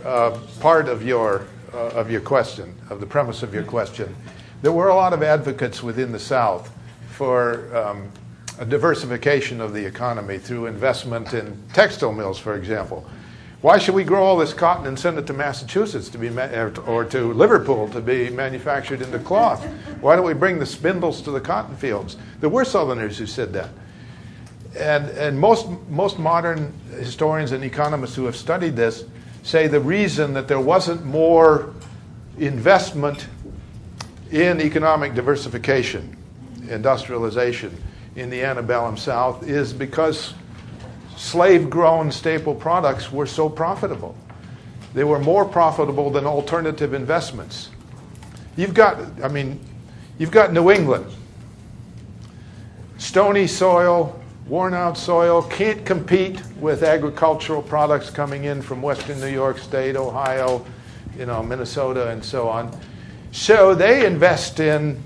[0.03, 4.13] uh, part of your, uh, of your question, of the premise of your question,
[4.61, 6.69] there were a lot of advocates within the South
[7.11, 8.11] for um,
[8.59, 13.09] a diversification of the economy through investment in textile mills, for example.
[13.65, 16.49] Why should we grow all this cotton and send it to Massachusetts to be ma-
[16.85, 19.65] or to Liverpool to be manufactured into cloth?
[20.01, 22.15] Why don't we bring the spindles to the cotton fields?
[22.41, 23.71] There were Southerners who said that.
[24.77, 29.03] And, and most, most modern historians and economists who have studied this
[29.41, 31.73] say the reason that there wasn't more
[32.37, 33.25] investment
[34.29, 36.15] in economic diversification,
[36.69, 37.75] industrialization
[38.15, 40.35] in the antebellum South is because
[41.15, 44.15] slave grown staple products were so profitable.
[44.93, 47.69] They were more profitable than alternative investments.
[48.55, 49.59] You've got, I mean,
[50.17, 51.05] you've got New England,
[52.97, 59.27] stony soil, worn out soil, can't compete with agricultural products coming in from western New
[59.27, 60.65] York State, Ohio,
[61.17, 62.77] you know, Minnesota, and so on.
[63.31, 65.01] So they invest in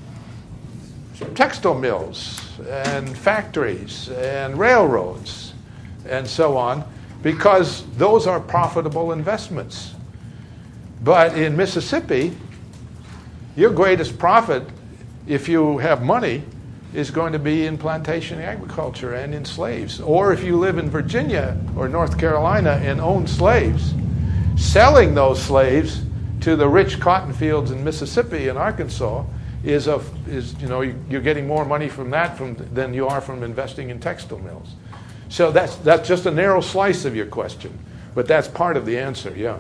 [1.34, 5.49] textile mills and factories and railroads
[6.10, 6.84] and so on
[7.22, 9.94] because those are profitable investments.
[11.04, 12.36] But in Mississippi,
[13.56, 14.64] your greatest profit,
[15.28, 16.44] if you have money,
[16.94, 20.02] is going to be in plantation agriculture and in slaves.
[20.02, 23.94] Or if you live in Virginia or North Carolina and own slaves,
[24.58, 26.02] selling those slaves
[26.42, 29.24] to the rich cotton fields in Mississippi and Arkansas
[29.64, 33.20] is a, is you know you're getting more money from that from than you are
[33.20, 34.70] from investing in textile mills.
[35.30, 37.78] So that's that's just a narrow slice of your question,
[38.16, 39.34] but that's part of the answer.
[39.36, 39.58] Yeah.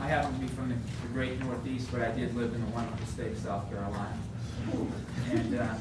[0.00, 2.70] I happen to be from the, the great Northeast, but I did live in the
[2.72, 4.16] wonderful state of South Carolina.
[5.30, 5.74] And uh,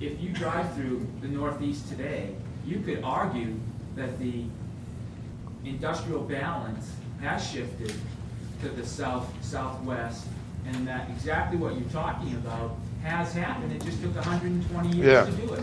[0.00, 2.34] if you drive through the Northeast today,
[2.66, 3.54] you could argue
[3.96, 4.44] that the
[5.64, 7.92] industrial balance has shifted
[8.62, 10.26] to the south southwest,
[10.66, 13.72] and that exactly what you're talking about has happened.
[13.72, 15.24] It just took 120 years Yeah.
[15.24, 15.62] to do it.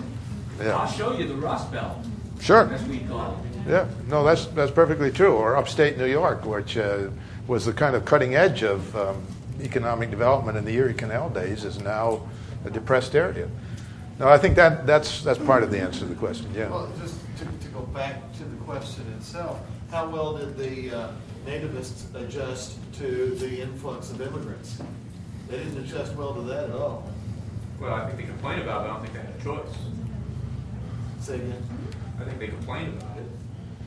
[0.59, 0.77] Yeah.
[0.77, 1.97] I'll show you the Rust Belt.
[2.39, 2.71] Sure.
[2.73, 3.69] As we call it.
[3.69, 5.33] Yeah, no, that's that's perfectly true.
[5.33, 7.09] Or upstate New York, which uh,
[7.47, 9.21] was the kind of cutting edge of um,
[9.61, 12.21] economic development in the Erie Canal days, is now
[12.63, 13.49] a depressed area.
[14.19, 16.49] No, I think that that's that's part of the answer to the question.
[16.55, 16.69] Yeah.
[16.69, 19.59] Well, just to, to go back to the question itself,
[19.91, 21.11] how well did the uh,
[21.45, 24.81] nativists adjust to the influx of immigrants?
[25.49, 27.11] They didn't adjust well to that at all.
[27.79, 29.77] Well, I think they complained about it, but I don't think they had a choice.
[31.27, 31.61] Say again?
[32.21, 33.23] I think they complained about it,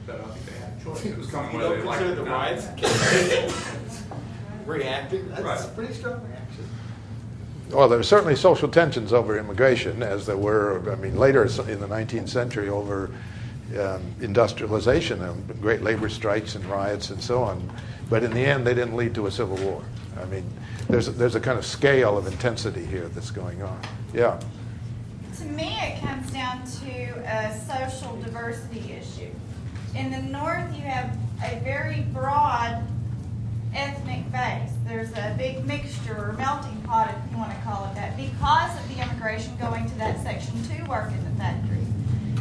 [0.06, 1.06] but I don't think they had a choice.
[1.06, 2.36] It was coming You whether don't they liked it consider or not.
[2.36, 4.02] riots
[4.66, 5.28] reacting?
[5.30, 5.74] That's a Right.
[5.74, 6.64] pretty strong reaction.
[7.70, 11.80] Well, there were certainly social tensions over immigration, as there were, I mean, later in
[11.80, 13.10] the 19th century over
[13.80, 17.72] um, industrialization and great labor strikes and riots and so on.
[18.10, 19.82] But in the end, they didn't lead to a civil war.
[20.20, 20.44] I mean,
[20.90, 23.80] there's a, there's a kind of scale of intensity here that's going on.
[24.12, 24.38] Yeah.
[25.40, 26.92] To me, it comes down to
[27.24, 29.30] a social diversity issue.
[29.96, 32.84] In the North, you have a very broad
[33.74, 34.70] ethnic base.
[34.86, 38.78] There's a big mixture or melting pot, if you want to call it that, because
[38.78, 41.88] of the immigration going to that Section 2 work in the factories.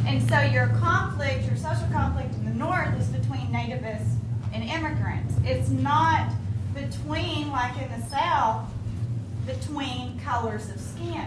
[0.06, 4.14] And so your conflict, your social conflict in the North is between nativists
[4.52, 5.32] and immigrants.
[5.42, 6.30] It's not
[6.74, 8.70] between, like in the South,
[9.46, 11.24] between colors of skin.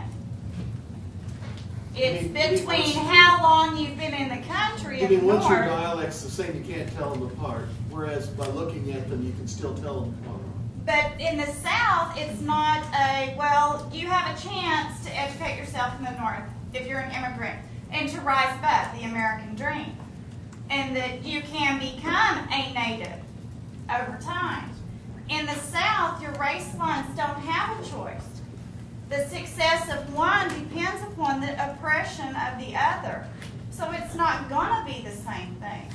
[1.96, 5.66] It's You mean- between how long you've been in the country I mean, once your
[5.66, 7.68] dialect's the same, you can't tell them apart.
[7.90, 10.42] Whereas by looking at them, you can still tell them apart.
[10.86, 15.98] But in the South, it's not a, well, you have a chance to educate yourself
[16.00, 16.44] in the North
[16.74, 17.60] if you're an immigrant
[17.92, 19.96] and to rise above the American dream.
[20.70, 23.20] And that you can become a native
[23.90, 24.70] over time.
[25.30, 28.33] In the South, your race lines don't have a choice.
[29.14, 33.28] The success of one depends upon the oppression of the other.
[33.70, 35.88] So it's not going to be the same thing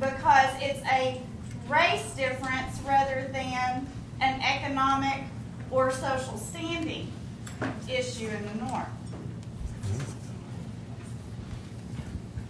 [0.00, 1.20] because it's a
[1.68, 3.86] race difference rather than
[4.22, 5.24] an economic
[5.70, 7.12] or social standing
[7.86, 8.88] issue in the North.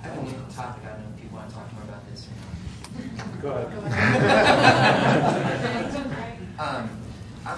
[0.01, 0.85] I have a new topic.
[0.85, 2.35] I don't know if people want to talk more about this or
[3.27, 3.43] not.
[3.43, 3.65] Go I
[5.51, 5.61] was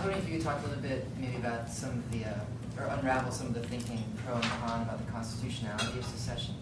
[0.07, 2.87] wondering if you could talk a little bit maybe about some of the, uh, or
[2.97, 6.55] unravel some of the thinking pro and con about the constitutionality of secession.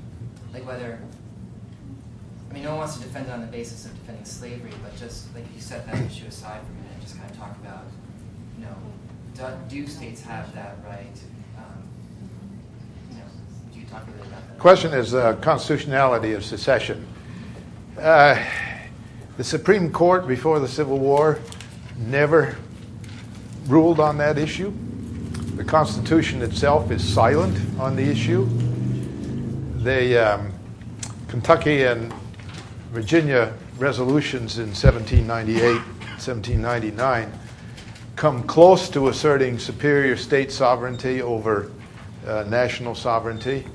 [0.53, 0.99] Like whether,
[2.49, 4.97] I mean, no one wants to defend it on the basis of defending slavery, but
[4.97, 7.55] just like you set that issue aside for a minute and just kind of talk
[7.57, 7.85] about,
[8.59, 11.19] you know, do, do states have that right?
[11.59, 11.83] Um,
[13.11, 13.25] you know,
[13.75, 14.59] do you talk a little about that?
[14.59, 17.07] Question is uh, constitutionality of secession.
[17.99, 18.43] Uh,
[19.37, 21.41] the Supreme Court before the Civil War
[21.99, 22.57] never
[23.67, 24.73] ruled on that issue.
[25.57, 28.47] The Constitution itself is silent on the issue.
[29.83, 30.53] The um,
[31.29, 32.13] Kentucky and
[32.91, 35.77] Virginia resolutions in 1798,
[36.19, 37.33] 1799
[38.17, 41.71] come close to asserting superior state sovereignty over
[42.27, 43.67] uh, national sovereignty.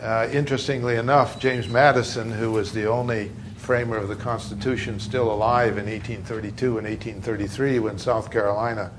[0.00, 3.30] Uh, interestingly enough, James Madison, who was the only
[3.66, 8.92] framer of the Constitution still alive in 1832 and 1833 when South Carolina,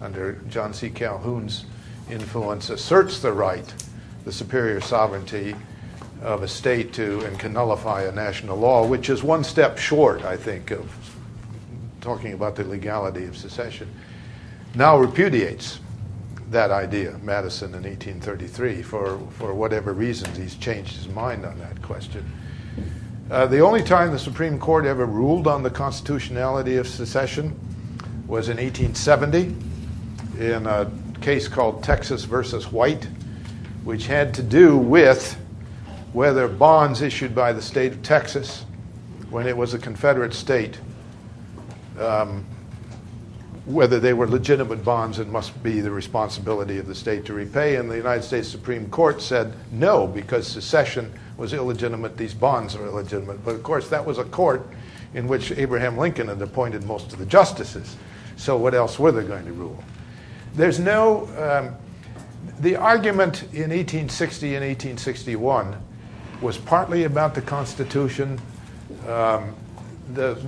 [0.00, 0.88] under John C.
[0.88, 1.66] Calhoun's
[2.10, 3.74] influence, asserts the right,
[4.24, 5.54] the superior sovereignty
[6.22, 10.24] of a state to and can nullify a national law, which is one step short,
[10.24, 10.90] I think, of
[12.00, 13.86] talking about the legality of secession,
[14.74, 15.78] now repudiates
[16.50, 18.80] that idea, Madison in 1833.
[18.80, 22.24] For, for whatever reasons, he's changed his mind on that question.
[23.28, 27.58] Uh, the only time the Supreme Court ever ruled on the constitutionality of secession
[28.28, 29.56] was in 1870
[30.38, 30.88] in a
[31.20, 33.08] case called Texas versus White,
[33.82, 35.36] which had to do with
[36.12, 38.64] whether bonds issued by the state of Texas
[39.28, 40.78] when it was a Confederate state
[41.98, 42.44] um,
[43.64, 47.76] whether they were legitimate bonds and must be the responsibility of the state to repay.
[47.76, 52.86] And the United States Supreme Court said no, because secession was illegitimate, these bonds are
[52.86, 53.44] illegitimate.
[53.44, 54.66] But of course, that was a court
[55.14, 57.96] in which Abraham Lincoln had appointed most of the justices.
[58.36, 59.82] So what else were they going to rule?
[60.54, 61.28] There's no.
[61.38, 61.76] Um,
[62.60, 65.76] the argument in 1860 and 1861
[66.40, 68.40] was partly about the Constitution.
[69.08, 69.54] Um,
[70.14, 70.40] the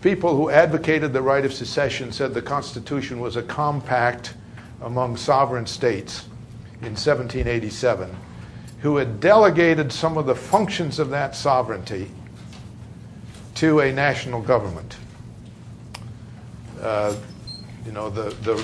[0.00, 4.34] people who advocated the right of secession said the Constitution was a compact
[4.80, 6.26] among sovereign states
[6.82, 8.14] in 1787
[8.80, 12.10] who had delegated some of the functions of that sovereignty
[13.54, 14.96] to a national government.
[16.80, 17.14] Uh,
[17.84, 18.54] you know, the, the,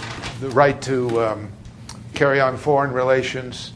[0.40, 1.48] the right to um,
[2.14, 3.72] carry on foreign relations,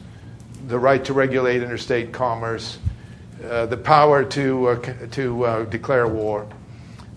[0.67, 2.77] the right to regulate interstate commerce,
[3.49, 6.47] uh, the power to, uh, to uh, declare war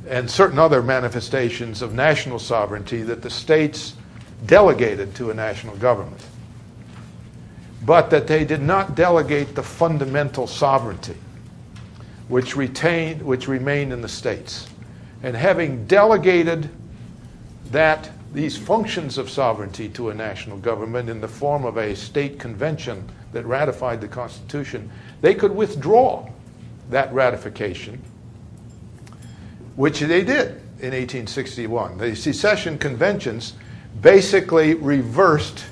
[0.09, 3.95] and certain other manifestations of national sovereignty that the states
[4.47, 6.21] delegated to a national government,
[7.85, 11.17] but that they did not delegate the fundamental sovereignty
[12.31, 14.69] which retained which remained in the states.
[15.23, 16.71] And having delegated
[17.73, 22.39] that these functions of sovereignty to a national government in the form of a state
[22.39, 24.91] convention that ratified the Constitution,
[25.21, 26.29] they could withdraw
[26.91, 28.01] that ratification,
[29.75, 30.49] which they did
[30.79, 31.99] in 1861.
[31.99, 33.55] The secession conventions
[34.01, 35.65] basically reversed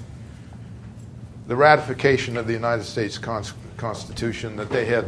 [1.49, 5.07] the ratification of the United States Constitution that they had,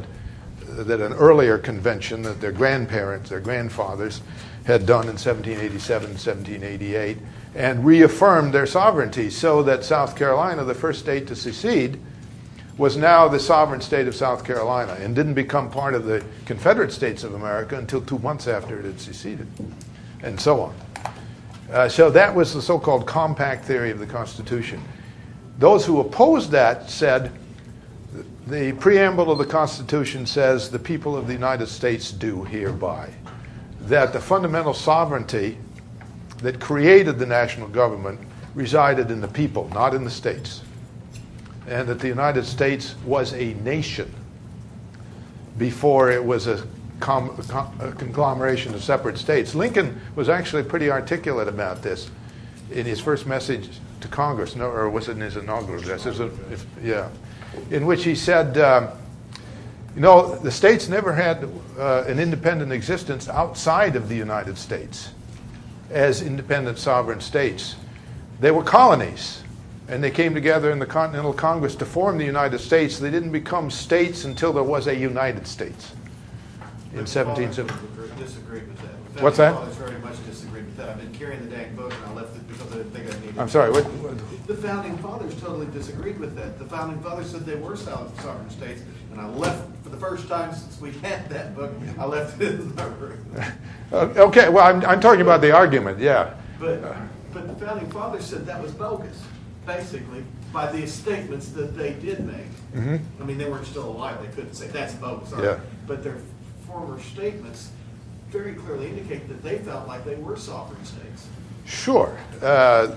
[0.66, 4.22] that an earlier convention that their grandparents, their grandfathers,
[4.64, 7.18] had done in 1787 1788
[7.54, 12.00] and reaffirmed their sovereignty so that South Carolina, the first state to secede,
[12.78, 16.92] was now the sovereign state of South Carolina and didn't become part of the Confederate
[16.92, 19.46] States of America until two months after it had seceded,
[20.22, 20.74] and so on.
[21.70, 24.82] Uh, so that was the so called compact theory of the Constitution.
[25.60, 27.30] Those who opposed that said
[28.46, 33.10] the preamble of the Constitution says the people of the United States do hereby.
[33.82, 35.58] That the fundamental sovereignty
[36.38, 38.18] that created the national government
[38.54, 40.62] resided in the people, not in the states.
[41.68, 44.12] And that the United States was a nation
[45.58, 46.66] before it was a,
[47.00, 47.38] com-
[47.80, 49.54] a conglomeration of separate states.
[49.54, 52.10] Lincoln was actually pretty articulate about this
[52.70, 53.68] in his first message
[54.00, 56.06] to Congress, no, or was it in his inaugural address?
[56.06, 57.08] A, if, yeah,
[57.70, 58.88] in which he said, um,
[59.94, 61.48] you know, the states never had
[61.78, 65.10] uh, an independent existence outside of the United States
[65.90, 67.76] as independent sovereign states.
[68.38, 69.42] They were colonies,
[69.88, 72.98] and they came together in the Continental Congress to form the United States.
[72.98, 75.92] They didn't become states until there was a United States
[76.92, 78.22] in 1770.
[78.22, 78.80] Disagreed with.
[79.22, 79.54] What's that?
[79.54, 80.88] Fathers very much disagreed with that.
[80.90, 82.39] I've been carrying the dang book and I left it
[82.72, 83.38] I think I needed.
[83.38, 86.58] I'm sorry, what- what- The founding fathers totally disagreed with that.
[86.58, 88.82] The founding fathers said they were sovereign states,
[89.12, 92.54] and I left, for the first time since we had that book, I left it
[92.60, 93.36] in the room.
[93.92, 96.34] Uh, okay, well, I'm, I'm talking about the argument, yeah.
[96.58, 96.82] But,
[97.32, 99.22] but the founding fathers said that was bogus,
[99.66, 102.46] basically, by the statements that they did make.
[102.74, 103.00] Mhm.
[103.20, 105.32] I mean, they weren't still alive, they couldn't say, that's bogus.
[105.40, 105.58] Yeah.
[105.86, 106.16] But their
[106.66, 107.70] former statements
[108.30, 111.26] very clearly indicate that they felt like they were sovereign states.
[111.70, 112.18] Sure.
[112.42, 112.96] Uh,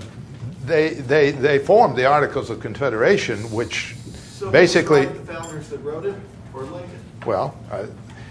[0.64, 3.94] they, they, they formed the Articles of Confederation, which
[4.32, 6.14] So basically, the founders that wrote it,
[6.52, 6.90] or Lincoln?
[7.24, 7.86] well, uh,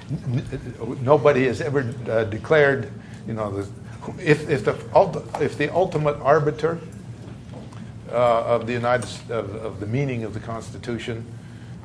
[0.10, 2.92] n- n- nobody has ever uh, declared,
[3.26, 3.68] you know, the,
[4.20, 4.76] if, if, the,
[5.40, 6.80] if the ultimate arbiter
[8.12, 11.26] uh, of the United of, of the meaning of the Constitution,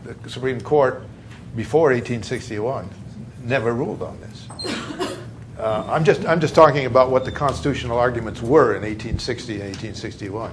[0.03, 1.03] the Supreme Court
[1.55, 2.89] before 1861
[3.45, 5.18] never ruled on this.
[5.59, 9.63] Uh, I'm just I'm just talking about what the constitutional arguments were in 1860 and
[9.63, 10.53] 1861.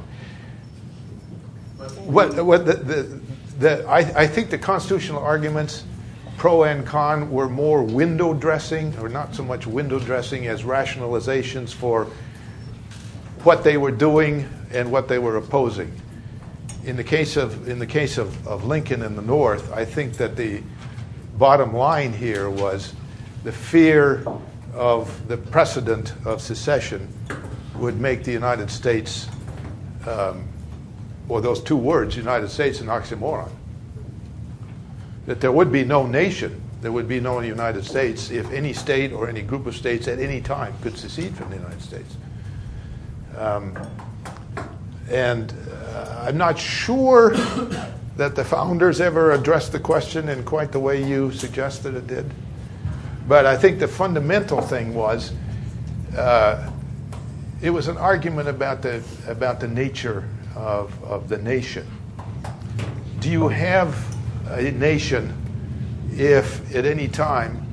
[2.05, 3.19] What, what the, the,
[3.59, 5.83] the, I, I think the constitutional arguments,
[6.37, 11.71] pro and con, were more window dressing, or not so much window dressing as rationalizations
[11.71, 12.07] for
[13.43, 15.91] what they were doing and what they were opposing.
[16.83, 20.13] In the case of in the case of, of Lincoln in the North, I think
[20.13, 20.63] that the
[21.37, 22.93] bottom line here was
[23.43, 24.25] the fear
[24.75, 27.07] of the precedent of secession
[27.77, 29.27] would make the United States,
[30.05, 30.47] um,
[31.29, 33.49] or those two words, United States, an oxymoron.
[35.25, 39.11] That there would be no nation, there would be no United States if any state
[39.11, 42.17] or any group of states at any time could secede from the United States.
[43.37, 43.77] Um,
[45.09, 45.53] and
[45.93, 47.31] uh, I'm not sure
[48.17, 52.29] that the founders ever addressed the question in quite the way you suggested it did.
[53.27, 55.33] But I think the fundamental thing was
[56.15, 56.71] uh,
[57.61, 61.87] it was an argument about the, about the nature of, of the nation.
[63.19, 63.95] Do you have
[64.49, 65.33] a nation
[66.11, 67.65] if at any time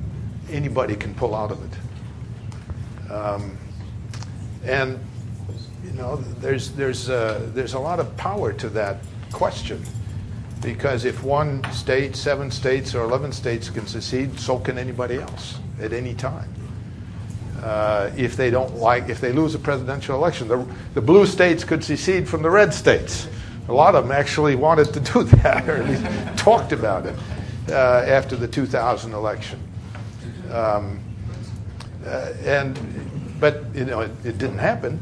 [0.49, 3.11] anybody can pull out of it?
[3.11, 3.57] Um,
[4.65, 4.99] and
[5.83, 8.97] you know, there's there's uh, there's a lot of power to that
[9.31, 9.83] question,
[10.63, 15.59] because if one state, seven states, or eleven states can secede, so can anybody else
[15.81, 16.53] at any time.
[17.61, 20.65] Uh, if they don't like, if they lose a presidential election, the,
[20.95, 23.27] the blue states could secede from the red states.
[23.69, 27.15] A lot of them actually wanted to do that, or at least talked about it
[27.69, 29.59] uh, after the 2000 election.
[30.51, 30.99] Um,
[32.05, 32.77] uh, and
[33.39, 34.99] but you know, it, it didn't happen.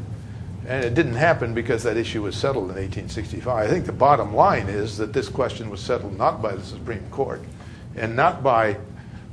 [0.66, 3.66] And it didn't happen because that issue was settled in 1865.
[3.66, 7.04] I think the bottom line is that this question was settled not by the Supreme
[7.10, 7.42] Court
[7.96, 8.76] and not by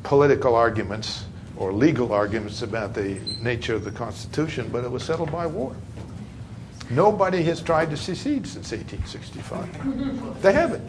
[0.04, 1.26] political arguments
[1.56, 5.76] or legal arguments about the nature of the Constitution, but it was settled by war.
[6.90, 10.42] Nobody has tried to secede since 1865.
[10.42, 10.88] They haven't.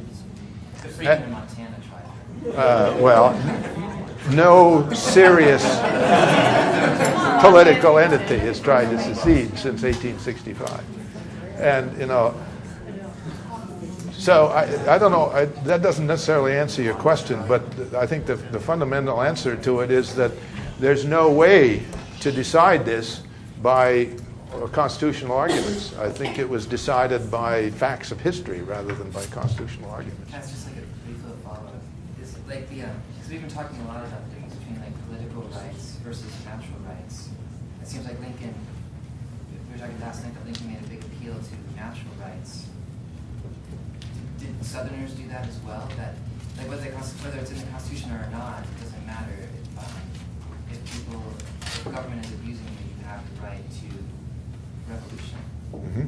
[0.80, 2.54] The Freemen Montana tried.
[2.54, 3.99] Uh, well,
[4.30, 5.64] no serious.
[7.40, 10.84] political entity has tried to secede since 1865.
[11.56, 12.34] And, you know,
[14.12, 17.62] so I, I don't know, I, that doesn't necessarily answer your question, but
[17.94, 20.32] I think the, the fundamental answer to it is that
[20.78, 21.82] there's no way
[22.20, 23.22] to decide this
[23.62, 24.10] by
[24.72, 25.96] constitutional arguments.
[25.96, 30.30] I think it was decided by facts of history rather than by constitutional arguments.
[30.30, 31.72] That's just like a brief follow-up.
[32.46, 35.42] Like the, um, because we've been talking a lot about the difference between like political
[35.54, 37.30] rights versus natural rights.
[37.80, 41.38] It seems like Lincoln, we were talking last night that Lincoln made a big appeal
[41.38, 42.66] to natural rights.
[44.42, 45.86] Did Southerners do that as well?
[45.94, 46.18] That
[46.58, 49.46] like whether, whether it's in the Constitution or not, it doesn't matter.
[49.78, 50.02] Um,
[50.74, 51.22] if people,
[51.62, 53.88] if government is abusing you, you have the right to
[54.90, 55.38] revolution.
[55.70, 56.06] Mm-hmm.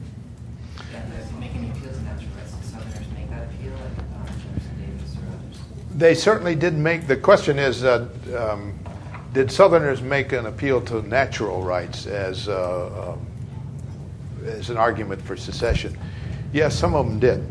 [0.90, 2.50] They're making appeals to natural rights.
[2.58, 5.72] Did Southerners make that appeal, like um, Jefferson Davis or others?
[5.94, 7.06] They certainly did make.
[7.06, 8.78] The question is, uh, um,
[9.34, 13.26] did Southerners make an appeal to natural rights as uh, um,
[14.46, 15.96] as an argument for secession?
[16.52, 17.46] Yes, some of them did.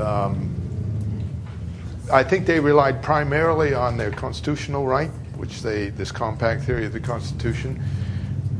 [0.00, 0.54] Um,
[2.12, 6.92] I think they relied primarily on their constitutional right, which they this compact theory of
[6.92, 7.80] the Constitution,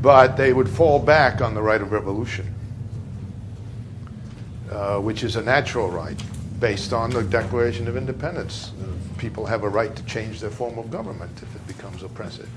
[0.01, 2.53] but they would fall back on the right of revolution,
[4.71, 6.21] uh, which is a natural right
[6.61, 8.71] based on the Declaration of Independence.
[9.17, 12.47] People have a right to change their form of government if it becomes oppressive.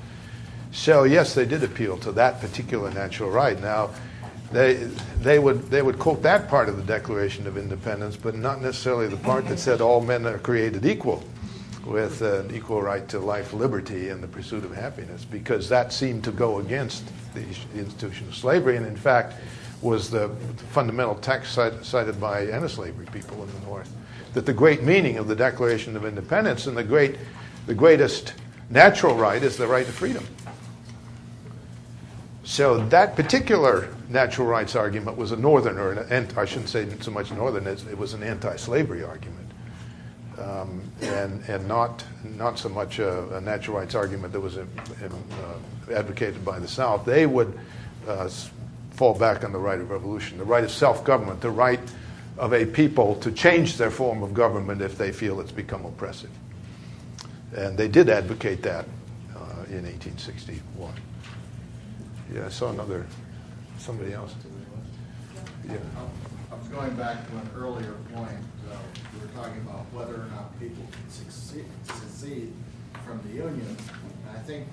[0.71, 3.61] So yes, they did appeal to that particular natural right.
[3.61, 3.91] Now,
[4.53, 4.75] they
[5.21, 9.09] they would they would quote that part of the Declaration of Independence, but not necessarily
[9.09, 11.25] the part that said all men are created equal,
[11.87, 16.25] with an equal right to life, liberty, and the pursuit of happiness, because that seemed
[16.25, 17.05] to go against
[17.35, 17.45] the
[17.75, 19.35] institution of slavery, and in fact
[19.85, 20.31] was the
[20.70, 23.94] fundamental text cited by anti-slavery people in the North.
[24.32, 27.19] That the great meaning of the Declaration of Independence and the great
[27.66, 28.35] the greatest
[28.70, 30.27] natural right is the right to freedom.
[32.43, 37.11] So that particular natural rights argument was a northern, or an, I shouldn't say so
[37.11, 39.51] much northern, it was an anti-slavery argument,
[40.39, 44.69] um, and and not not so much a, a natural rights argument that was in,
[45.01, 47.05] in, uh, advocated by the South.
[47.05, 47.59] They would
[48.06, 48.28] uh,
[48.95, 51.81] fall back on the right of revolution, the right of self-government, the right
[52.39, 56.31] of a people to change their form of government if they feel it's become oppressive,
[57.57, 58.87] and they did advocate that
[59.35, 60.93] uh, in 1861.
[62.33, 63.07] Yeah, I saw another,
[63.79, 64.35] somebody else.
[65.66, 65.77] Yeah.
[66.51, 68.31] I was going back to an earlier point.
[68.71, 68.77] Uh,
[69.12, 72.53] we were talking about whether or not people can succeed, secede
[73.05, 73.77] from the Union.
[74.29, 74.66] And I think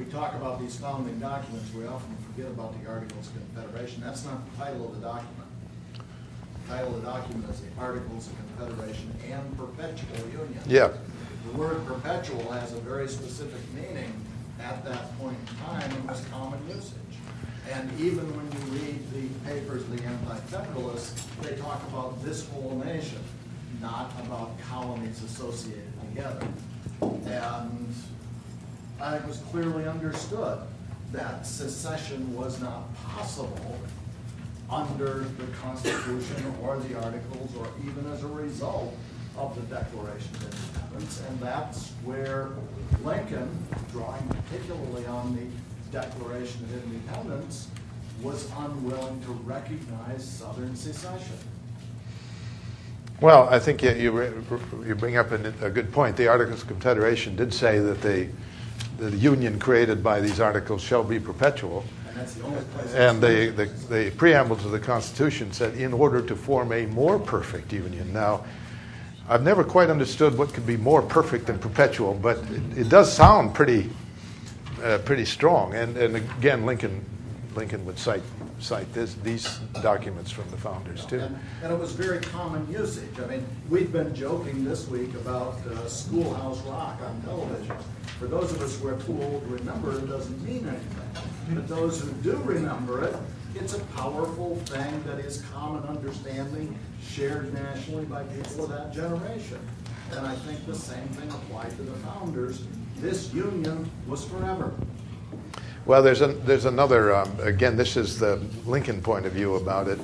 [0.00, 4.02] we talk about these founding documents, we often forget about the Articles of Confederation.
[4.02, 5.48] That's not the title of the document.
[5.92, 10.62] The title of the document is the Articles of Confederation and Perpetual Union.
[10.66, 10.88] Yeah.
[11.46, 14.10] The word perpetual has a very specific meaning
[14.58, 16.94] at that point in time and was common usage.
[17.70, 22.82] And even when you read the papers of the Anti-Federalists, they talk about this whole
[22.86, 23.20] nation,
[23.82, 26.48] not about colonies associated together.
[27.02, 27.94] And
[29.02, 30.58] It was clearly understood
[31.12, 33.78] that secession was not possible
[34.70, 38.94] under the Constitution or the Articles or even as a result
[39.36, 41.22] of the Declaration of Independence.
[41.28, 42.50] And that's where
[43.02, 43.48] Lincoln,
[43.90, 47.68] drawing particularly on the Declaration of Independence,
[48.22, 51.38] was unwilling to recognize Southern secession.
[53.20, 56.16] Well, I think you, you, bring up a, good point.
[56.16, 58.28] The Articles of Confederation did say that the,
[59.00, 61.84] the union created by these articles shall be perpetual.
[62.08, 62.94] And that's the only place.
[62.94, 63.64] And the, the,
[63.94, 68.12] the preamble to the Constitution said, in order to form a more perfect union.
[68.12, 68.44] Now,
[69.28, 73.12] I've never quite understood what could be more perfect than perpetual, but it, it does
[73.12, 73.88] sound pretty,
[74.82, 75.74] uh, pretty strong.
[75.74, 77.04] And, and again, Lincoln,
[77.54, 78.22] Lincoln would cite
[78.60, 81.20] cite this, these documents from the founders too.
[81.20, 83.18] And, and, it was very common usage.
[83.18, 87.76] I mean, we've been joking this week about uh, Schoolhouse Rock on television.
[88.18, 91.24] For those of us who are too old to remember, it doesn't mean anything.
[91.54, 93.16] But those who do remember it,
[93.54, 99.58] it's a powerful thing that is common understanding, shared nationally by people of that generation.
[100.12, 102.62] And I think the same thing applied to the founders.
[102.96, 104.74] This union was forever.
[105.86, 108.36] Well, there's, a, there's another, um, again, this is the
[108.66, 109.98] Lincoln point of view about it.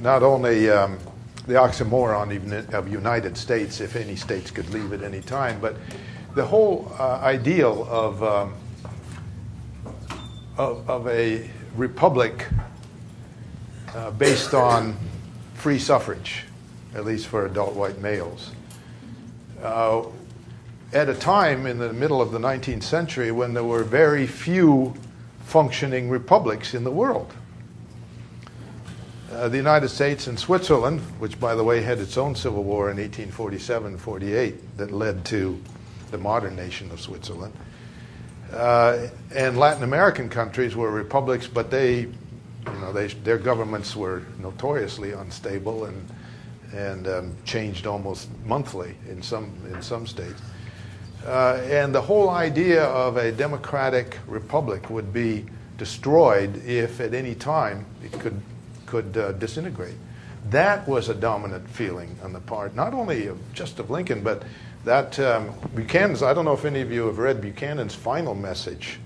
[0.00, 0.98] Not only um,
[1.46, 5.76] the oxymoron of United States, if any states could leave at any time, but
[6.34, 8.54] the whole uh, ideal of, um,
[10.56, 12.46] of, of, a republic
[13.94, 14.96] uh, based on
[15.54, 16.44] free suffrage,
[16.94, 18.52] at least for adult white males.
[19.62, 20.04] Uh,
[20.94, 24.94] at a time in the middle of the 19th century when there were very few
[25.48, 27.32] functioning republics in the world.
[29.32, 32.90] Uh, the United States and Switzerland, which, by the way, had its own civil war
[32.90, 35.58] in 1847 48 that led to
[36.10, 37.54] the modern nation of Switzerland.
[38.52, 44.22] Uh, and Latin American countries were republics, but they, you know, they, their governments were
[44.38, 46.08] notoriously unstable and,
[46.74, 50.42] and um, changed almost monthly in some, in some states.
[51.26, 55.44] Uh, and the whole idea of a democratic republic would be
[55.76, 58.40] destroyed if at any time it could
[58.86, 59.96] could uh, disintegrate.
[60.50, 64.44] That was a dominant feeling on the part, not only of just of Lincoln, but
[64.84, 66.22] that um, Buchanan's.
[66.22, 68.98] I don't know if any of you have read Buchanan's final message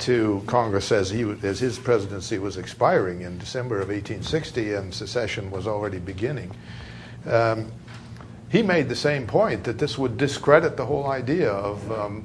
[0.00, 5.50] to Congress as he as his presidency was expiring in December of 1860 and secession
[5.50, 6.50] was already beginning.
[7.26, 7.70] Um,
[8.54, 12.22] he made the same point that this would discredit the whole idea of um,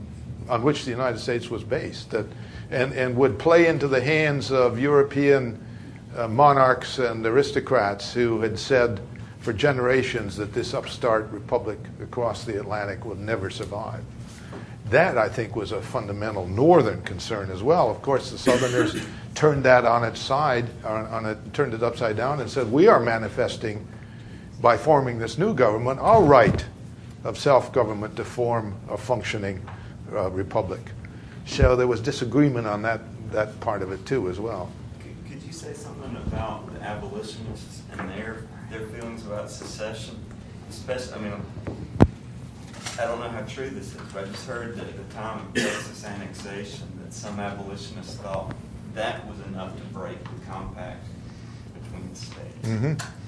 [0.48, 2.28] on which the United States was based, that
[2.70, 5.60] and and would play into the hands of European
[6.16, 9.02] uh, monarchs and aristocrats who had said
[9.40, 14.04] for generations that this upstart republic across the Atlantic would never survive.
[14.92, 17.90] That, I think, was a fundamental northern concern as well.
[17.90, 18.96] Of course, the Southerners
[19.34, 22.88] turned that on its side, on, on it, turned it upside down, and said, "We
[22.88, 23.88] are manifesting
[24.62, 26.66] by forming this new government our right
[27.24, 29.62] of self-government to form a functioning
[30.14, 30.82] uh, republic."
[31.46, 35.44] So there was disagreement on that that part of it too, as well Could, could
[35.44, 40.16] you say something about the abolitionists and their their feelings about secession?
[40.70, 41.34] Especially, I mean,
[43.00, 45.40] I don't know how true this is, but I just heard that at the time
[45.40, 48.54] of Texas annexation, that some abolitionists thought
[48.94, 51.06] that was enough to break the compact
[51.74, 52.68] between the states.
[52.68, 53.19] Mm-hmm.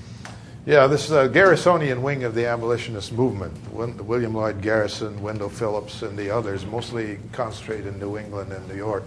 [0.64, 3.52] Yeah, this is a Garrisonian wing of the abolitionist movement.
[3.74, 8.76] William Lloyd Garrison, Wendell Phillips, and the others, mostly concentrated in New England and New
[8.76, 9.04] York.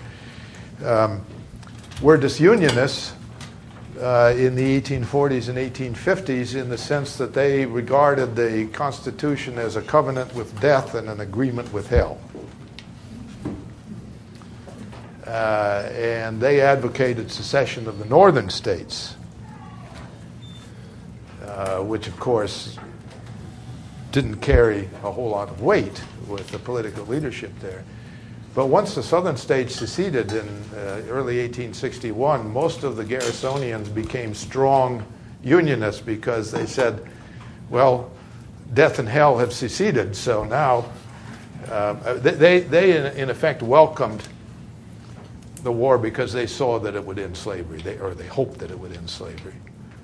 [0.85, 1.25] Um,
[2.03, 3.13] were disunionists
[4.01, 9.77] uh, in the 1840s and 1850s in the sense that they regarded the Constitution as
[9.77, 12.19] a covenant with death and an agreement with hell.
[15.25, 19.24] Uh, and they advocated secession of the northern states, uh,
[21.83, 22.79] which, of course,
[24.15, 27.83] didn't carry a whole lot of weight with the political leadership there.
[28.55, 34.33] But once the southern states seceded in uh, early 1861, most of the Garrisonians became
[34.33, 35.05] strong
[35.43, 37.11] Unionists because they said,
[37.71, 38.13] well,
[38.73, 40.87] death and hell have seceded, so now
[41.69, 44.29] uh, they, they in, in, effect welcomed
[45.63, 48.71] the war because they saw that it would end slavery, they, or they hoped that
[48.71, 49.55] it would end slavery.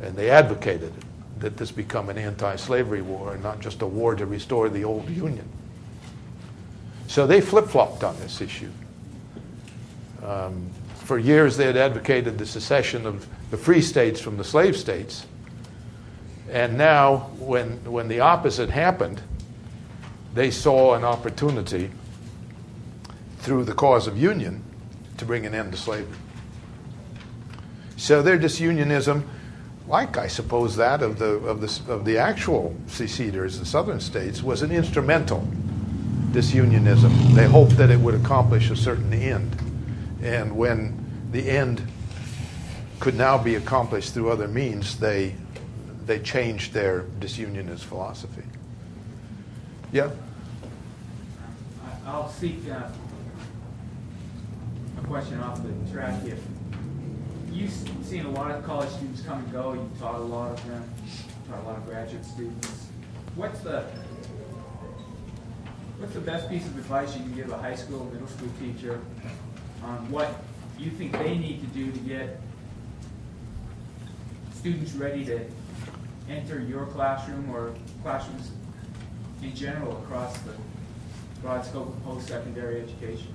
[0.00, 0.92] And they advocated
[1.40, 4.84] that this become an anti slavery war and not just a war to restore the
[4.84, 5.48] old Union.
[7.06, 8.70] So they flip flopped on this issue.
[10.22, 14.76] Um, for years, they had advocated the secession of the free states from the slave
[14.76, 15.26] states.
[16.50, 19.20] And now, when, when the opposite happened,
[20.34, 21.90] they saw an opportunity
[23.38, 24.62] through the cause of union
[25.16, 26.16] to bring an end to slavery.
[27.96, 29.24] So their disunionism,
[29.90, 34.40] like I suppose that of the, of the, of the actual seceders, the southern states,
[34.40, 35.46] was an instrumental
[36.30, 37.34] disunionism.
[37.34, 39.56] They hoped that it would accomplish a certain end.
[40.22, 41.82] And when the end
[43.00, 45.34] could now be accomplished through other means, they,
[46.06, 48.44] they changed their disunionist philosophy.
[49.90, 50.10] Yeah?
[52.06, 52.88] I'll seek uh,
[54.98, 56.38] a question off the track here.
[57.52, 57.72] You've
[58.02, 59.72] seen a lot of college students come and go.
[59.74, 60.88] You've taught a lot of them,
[61.48, 62.86] taught a lot of graduate students.
[63.34, 63.84] What's the
[65.98, 69.00] What's the best piece of advice you can give a high school, middle school teacher
[69.82, 70.42] on what
[70.78, 72.40] you think they need to do to get
[74.54, 75.44] students ready to
[76.30, 78.50] enter your classroom or classrooms
[79.42, 80.52] in general across the
[81.42, 83.34] broad scope of post-secondary education?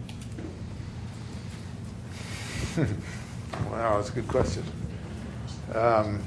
[3.72, 4.64] wow, that's a good question.
[5.74, 6.22] Um,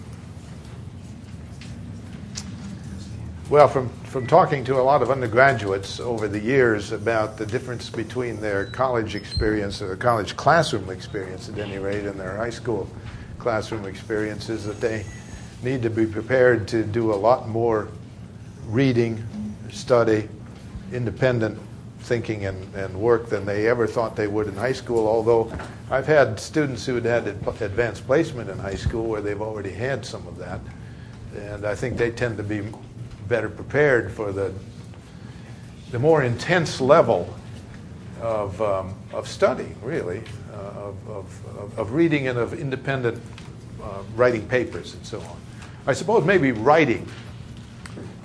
[3.51, 7.89] Well, from, from talking to a lot of undergraduates over the years about the difference
[7.89, 12.86] between their college experience, or college classroom experience at any rate, and their high school
[13.39, 15.07] classroom experience, is that they
[15.62, 17.89] need to be prepared to do a lot more
[18.66, 19.24] reading,
[19.70, 20.28] study,
[20.93, 21.59] independent
[22.00, 25.06] thinking and, and work than they ever thought they would in high school.
[25.06, 25.52] Although
[25.90, 30.04] I've had students who had had advanced placement in high school where they've already had
[30.04, 30.60] some of that.
[31.36, 32.62] And I think they tend to be
[33.28, 34.52] better prepared for the,
[35.90, 37.34] the more intense level
[38.20, 40.22] of, um, of study, really,
[40.52, 43.22] uh, of, of, of reading and of independent
[43.82, 45.36] uh, writing papers and so on.
[45.86, 47.06] I suppose maybe writing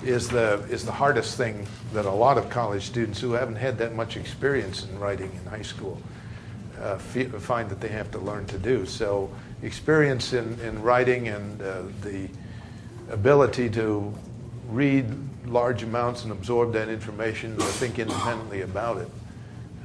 [0.04, 3.78] is the, is the hardest thing that a lot of college students who haven't had
[3.78, 6.02] that much experience in writing in high school
[6.82, 8.86] uh, find that they have to learn to do.
[8.86, 9.30] So,
[9.62, 12.28] experience in, in writing and uh, the
[13.10, 14.14] ability to
[14.68, 15.06] read
[15.46, 19.10] large amounts and absorb that information and think independently about it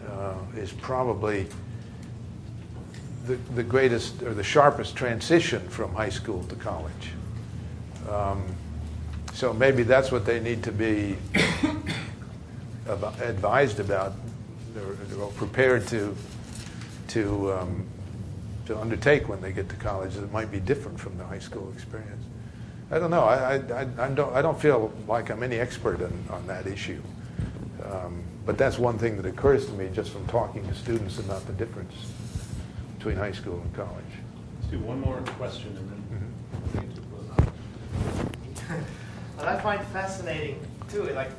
[0.08, 1.46] uh, is probably
[3.26, 7.12] the, the greatest or the sharpest transition from high school to college.
[8.08, 8.42] Um,
[9.38, 11.16] so maybe that's what they need to be
[13.20, 14.12] advised about
[14.76, 16.16] or, or prepared to
[17.06, 17.86] to um,
[18.66, 21.70] to undertake when they get to college that might be different from the high school
[21.72, 22.24] experience.
[22.90, 23.22] I don't know.
[23.22, 27.00] I, I, I, don't, I don't feel like I'm any expert on, on that issue.
[27.84, 31.46] Um, but that's one thing that occurs to me just from talking to students about
[31.46, 31.94] the difference
[32.96, 34.04] between high school and college.
[34.60, 36.02] Let's do one more question and then
[38.66, 38.82] mm-hmm.
[39.38, 40.58] What I find fascinating
[40.90, 41.30] too, like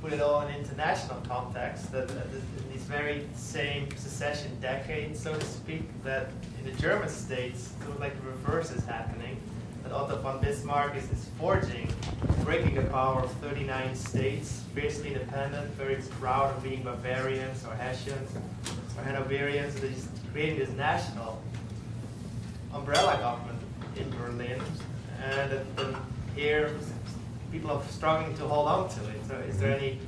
[0.00, 5.34] put it all in international context, that, that in these very same secession decades, so
[5.34, 9.36] to speak, that in the German states, it was like the reverse is happening.
[9.82, 11.92] That Otto von Bismarck is, is forging,
[12.44, 18.34] breaking the power of 39 states, fiercely independent, very proud of being Bavarians or Hessians
[18.96, 19.78] or Hanoverians.
[19.78, 21.42] So he's creating this national
[22.72, 23.60] umbrella government
[23.96, 24.62] in Berlin.
[25.22, 25.96] And then
[26.34, 26.70] here
[27.52, 29.20] people are struggling to hold on to it.
[29.28, 29.98] So is there any,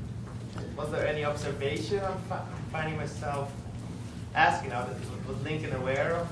[0.77, 3.53] was there any observation I'm, fi- finding myself
[4.35, 4.89] asking now,
[5.29, 6.29] was Lincoln aware of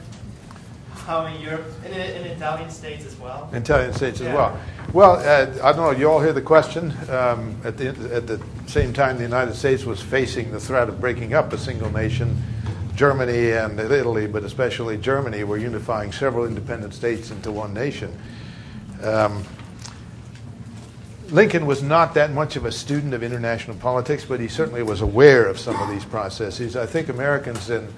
[1.07, 3.49] how in Europe, in, in Italian states as well?
[3.53, 4.29] Italian states yeah.
[4.29, 4.61] as well.
[4.93, 6.93] Well, uh, I don't know, you all hear the question?
[7.09, 11.01] Um, at, the, at the same time, the United States was facing the threat of
[11.01, 12.43] breaking up a single nation.
[12.95, 18.17] Germany and Italy, but especially Germany, were unifying several independent states into one nation.
[19.03, 19.45] Um,
[21.33, 25.01] Lincoln was not that much of a student of international politics, but he certainly was
[25.01, 26.77] aware of some of these processes.
[26.77, 27.89] I think Americans in,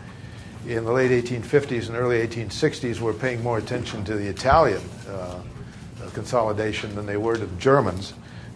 [0.68, 5.40] in the late 1850s and early 1860s were paying more attention to the Italian uh,
[6.12, 8.14] consolidation than they were to the Germans.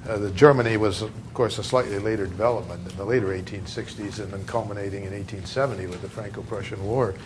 [0.09, 4.33] Uh, the Germany was, of course, a slightly later development in the later 1860s and
[4.33, 7.17] then culminating in 1870 with the Franco-Prussian War.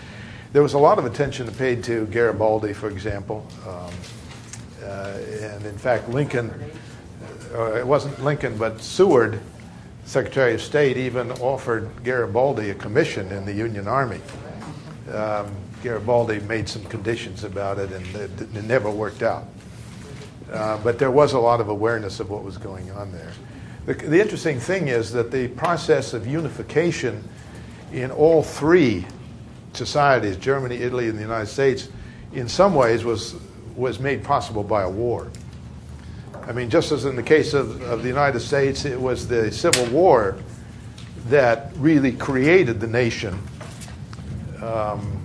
[0.55, 3.47] There was a lot of attention paid to Garibaldi, for example.
[3.69, 3.93] Um,
[4.83, 6.51] uh, and in fact, Lincoln
[7.55, 9.41] it wasn't Lincoln, but Seward,
[10.05, 14.21] Secretary of State, even offered Garibaldi a commission in the Union Army.
[15.13, 19.47] Um, Garibaldi made some conditions about it, and it, it never worked out.
[20.51, 23.33] Uh, but there was a lot of awareness of what was going on there.
[23.87, 27.27] The, the, interesting thing is that the process of unification
[27.93, 29.07] in all three
[29.73, 31.89] societies, Germany, Italy, and the United States,
[32.33, 33.35] in some ways was,
[33.75, 35.31] was made possible by a war.
[36.47, 39.53] I mean, just as in the case of, of the United States, it was the
[39.53, 40.37] Civil War
[41.29, 43.39] that really created the nation
[44.61, 45.25] um,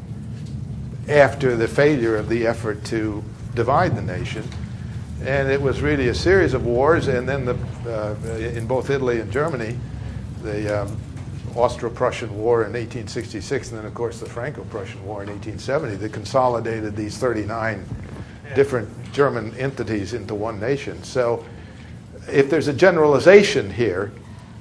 [1.07, 3.23] after the failure of the effort to
[3.56, 4.44] divide the nation.
[5.23, 7.57] And it was really a series of wars, and then the,
[7.88, 9.76] uh, in both Italy and Germany,
[10.44, 10.98] the um,
[11.56, 16.95] Austro-Prussian War in 1866, and then of course the Franco-Prussian War in 1870, that consolidated
[16.95, 17.84] these 39
[18.56, 21.03] different German entities into one nation.
[21.03, 21.45] So,
[22.30, 24.11] if there's a generalization here,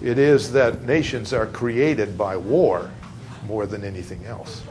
[0.01, 2.91] it is that nations are created by war
[3.47, 4.63] more than anything else.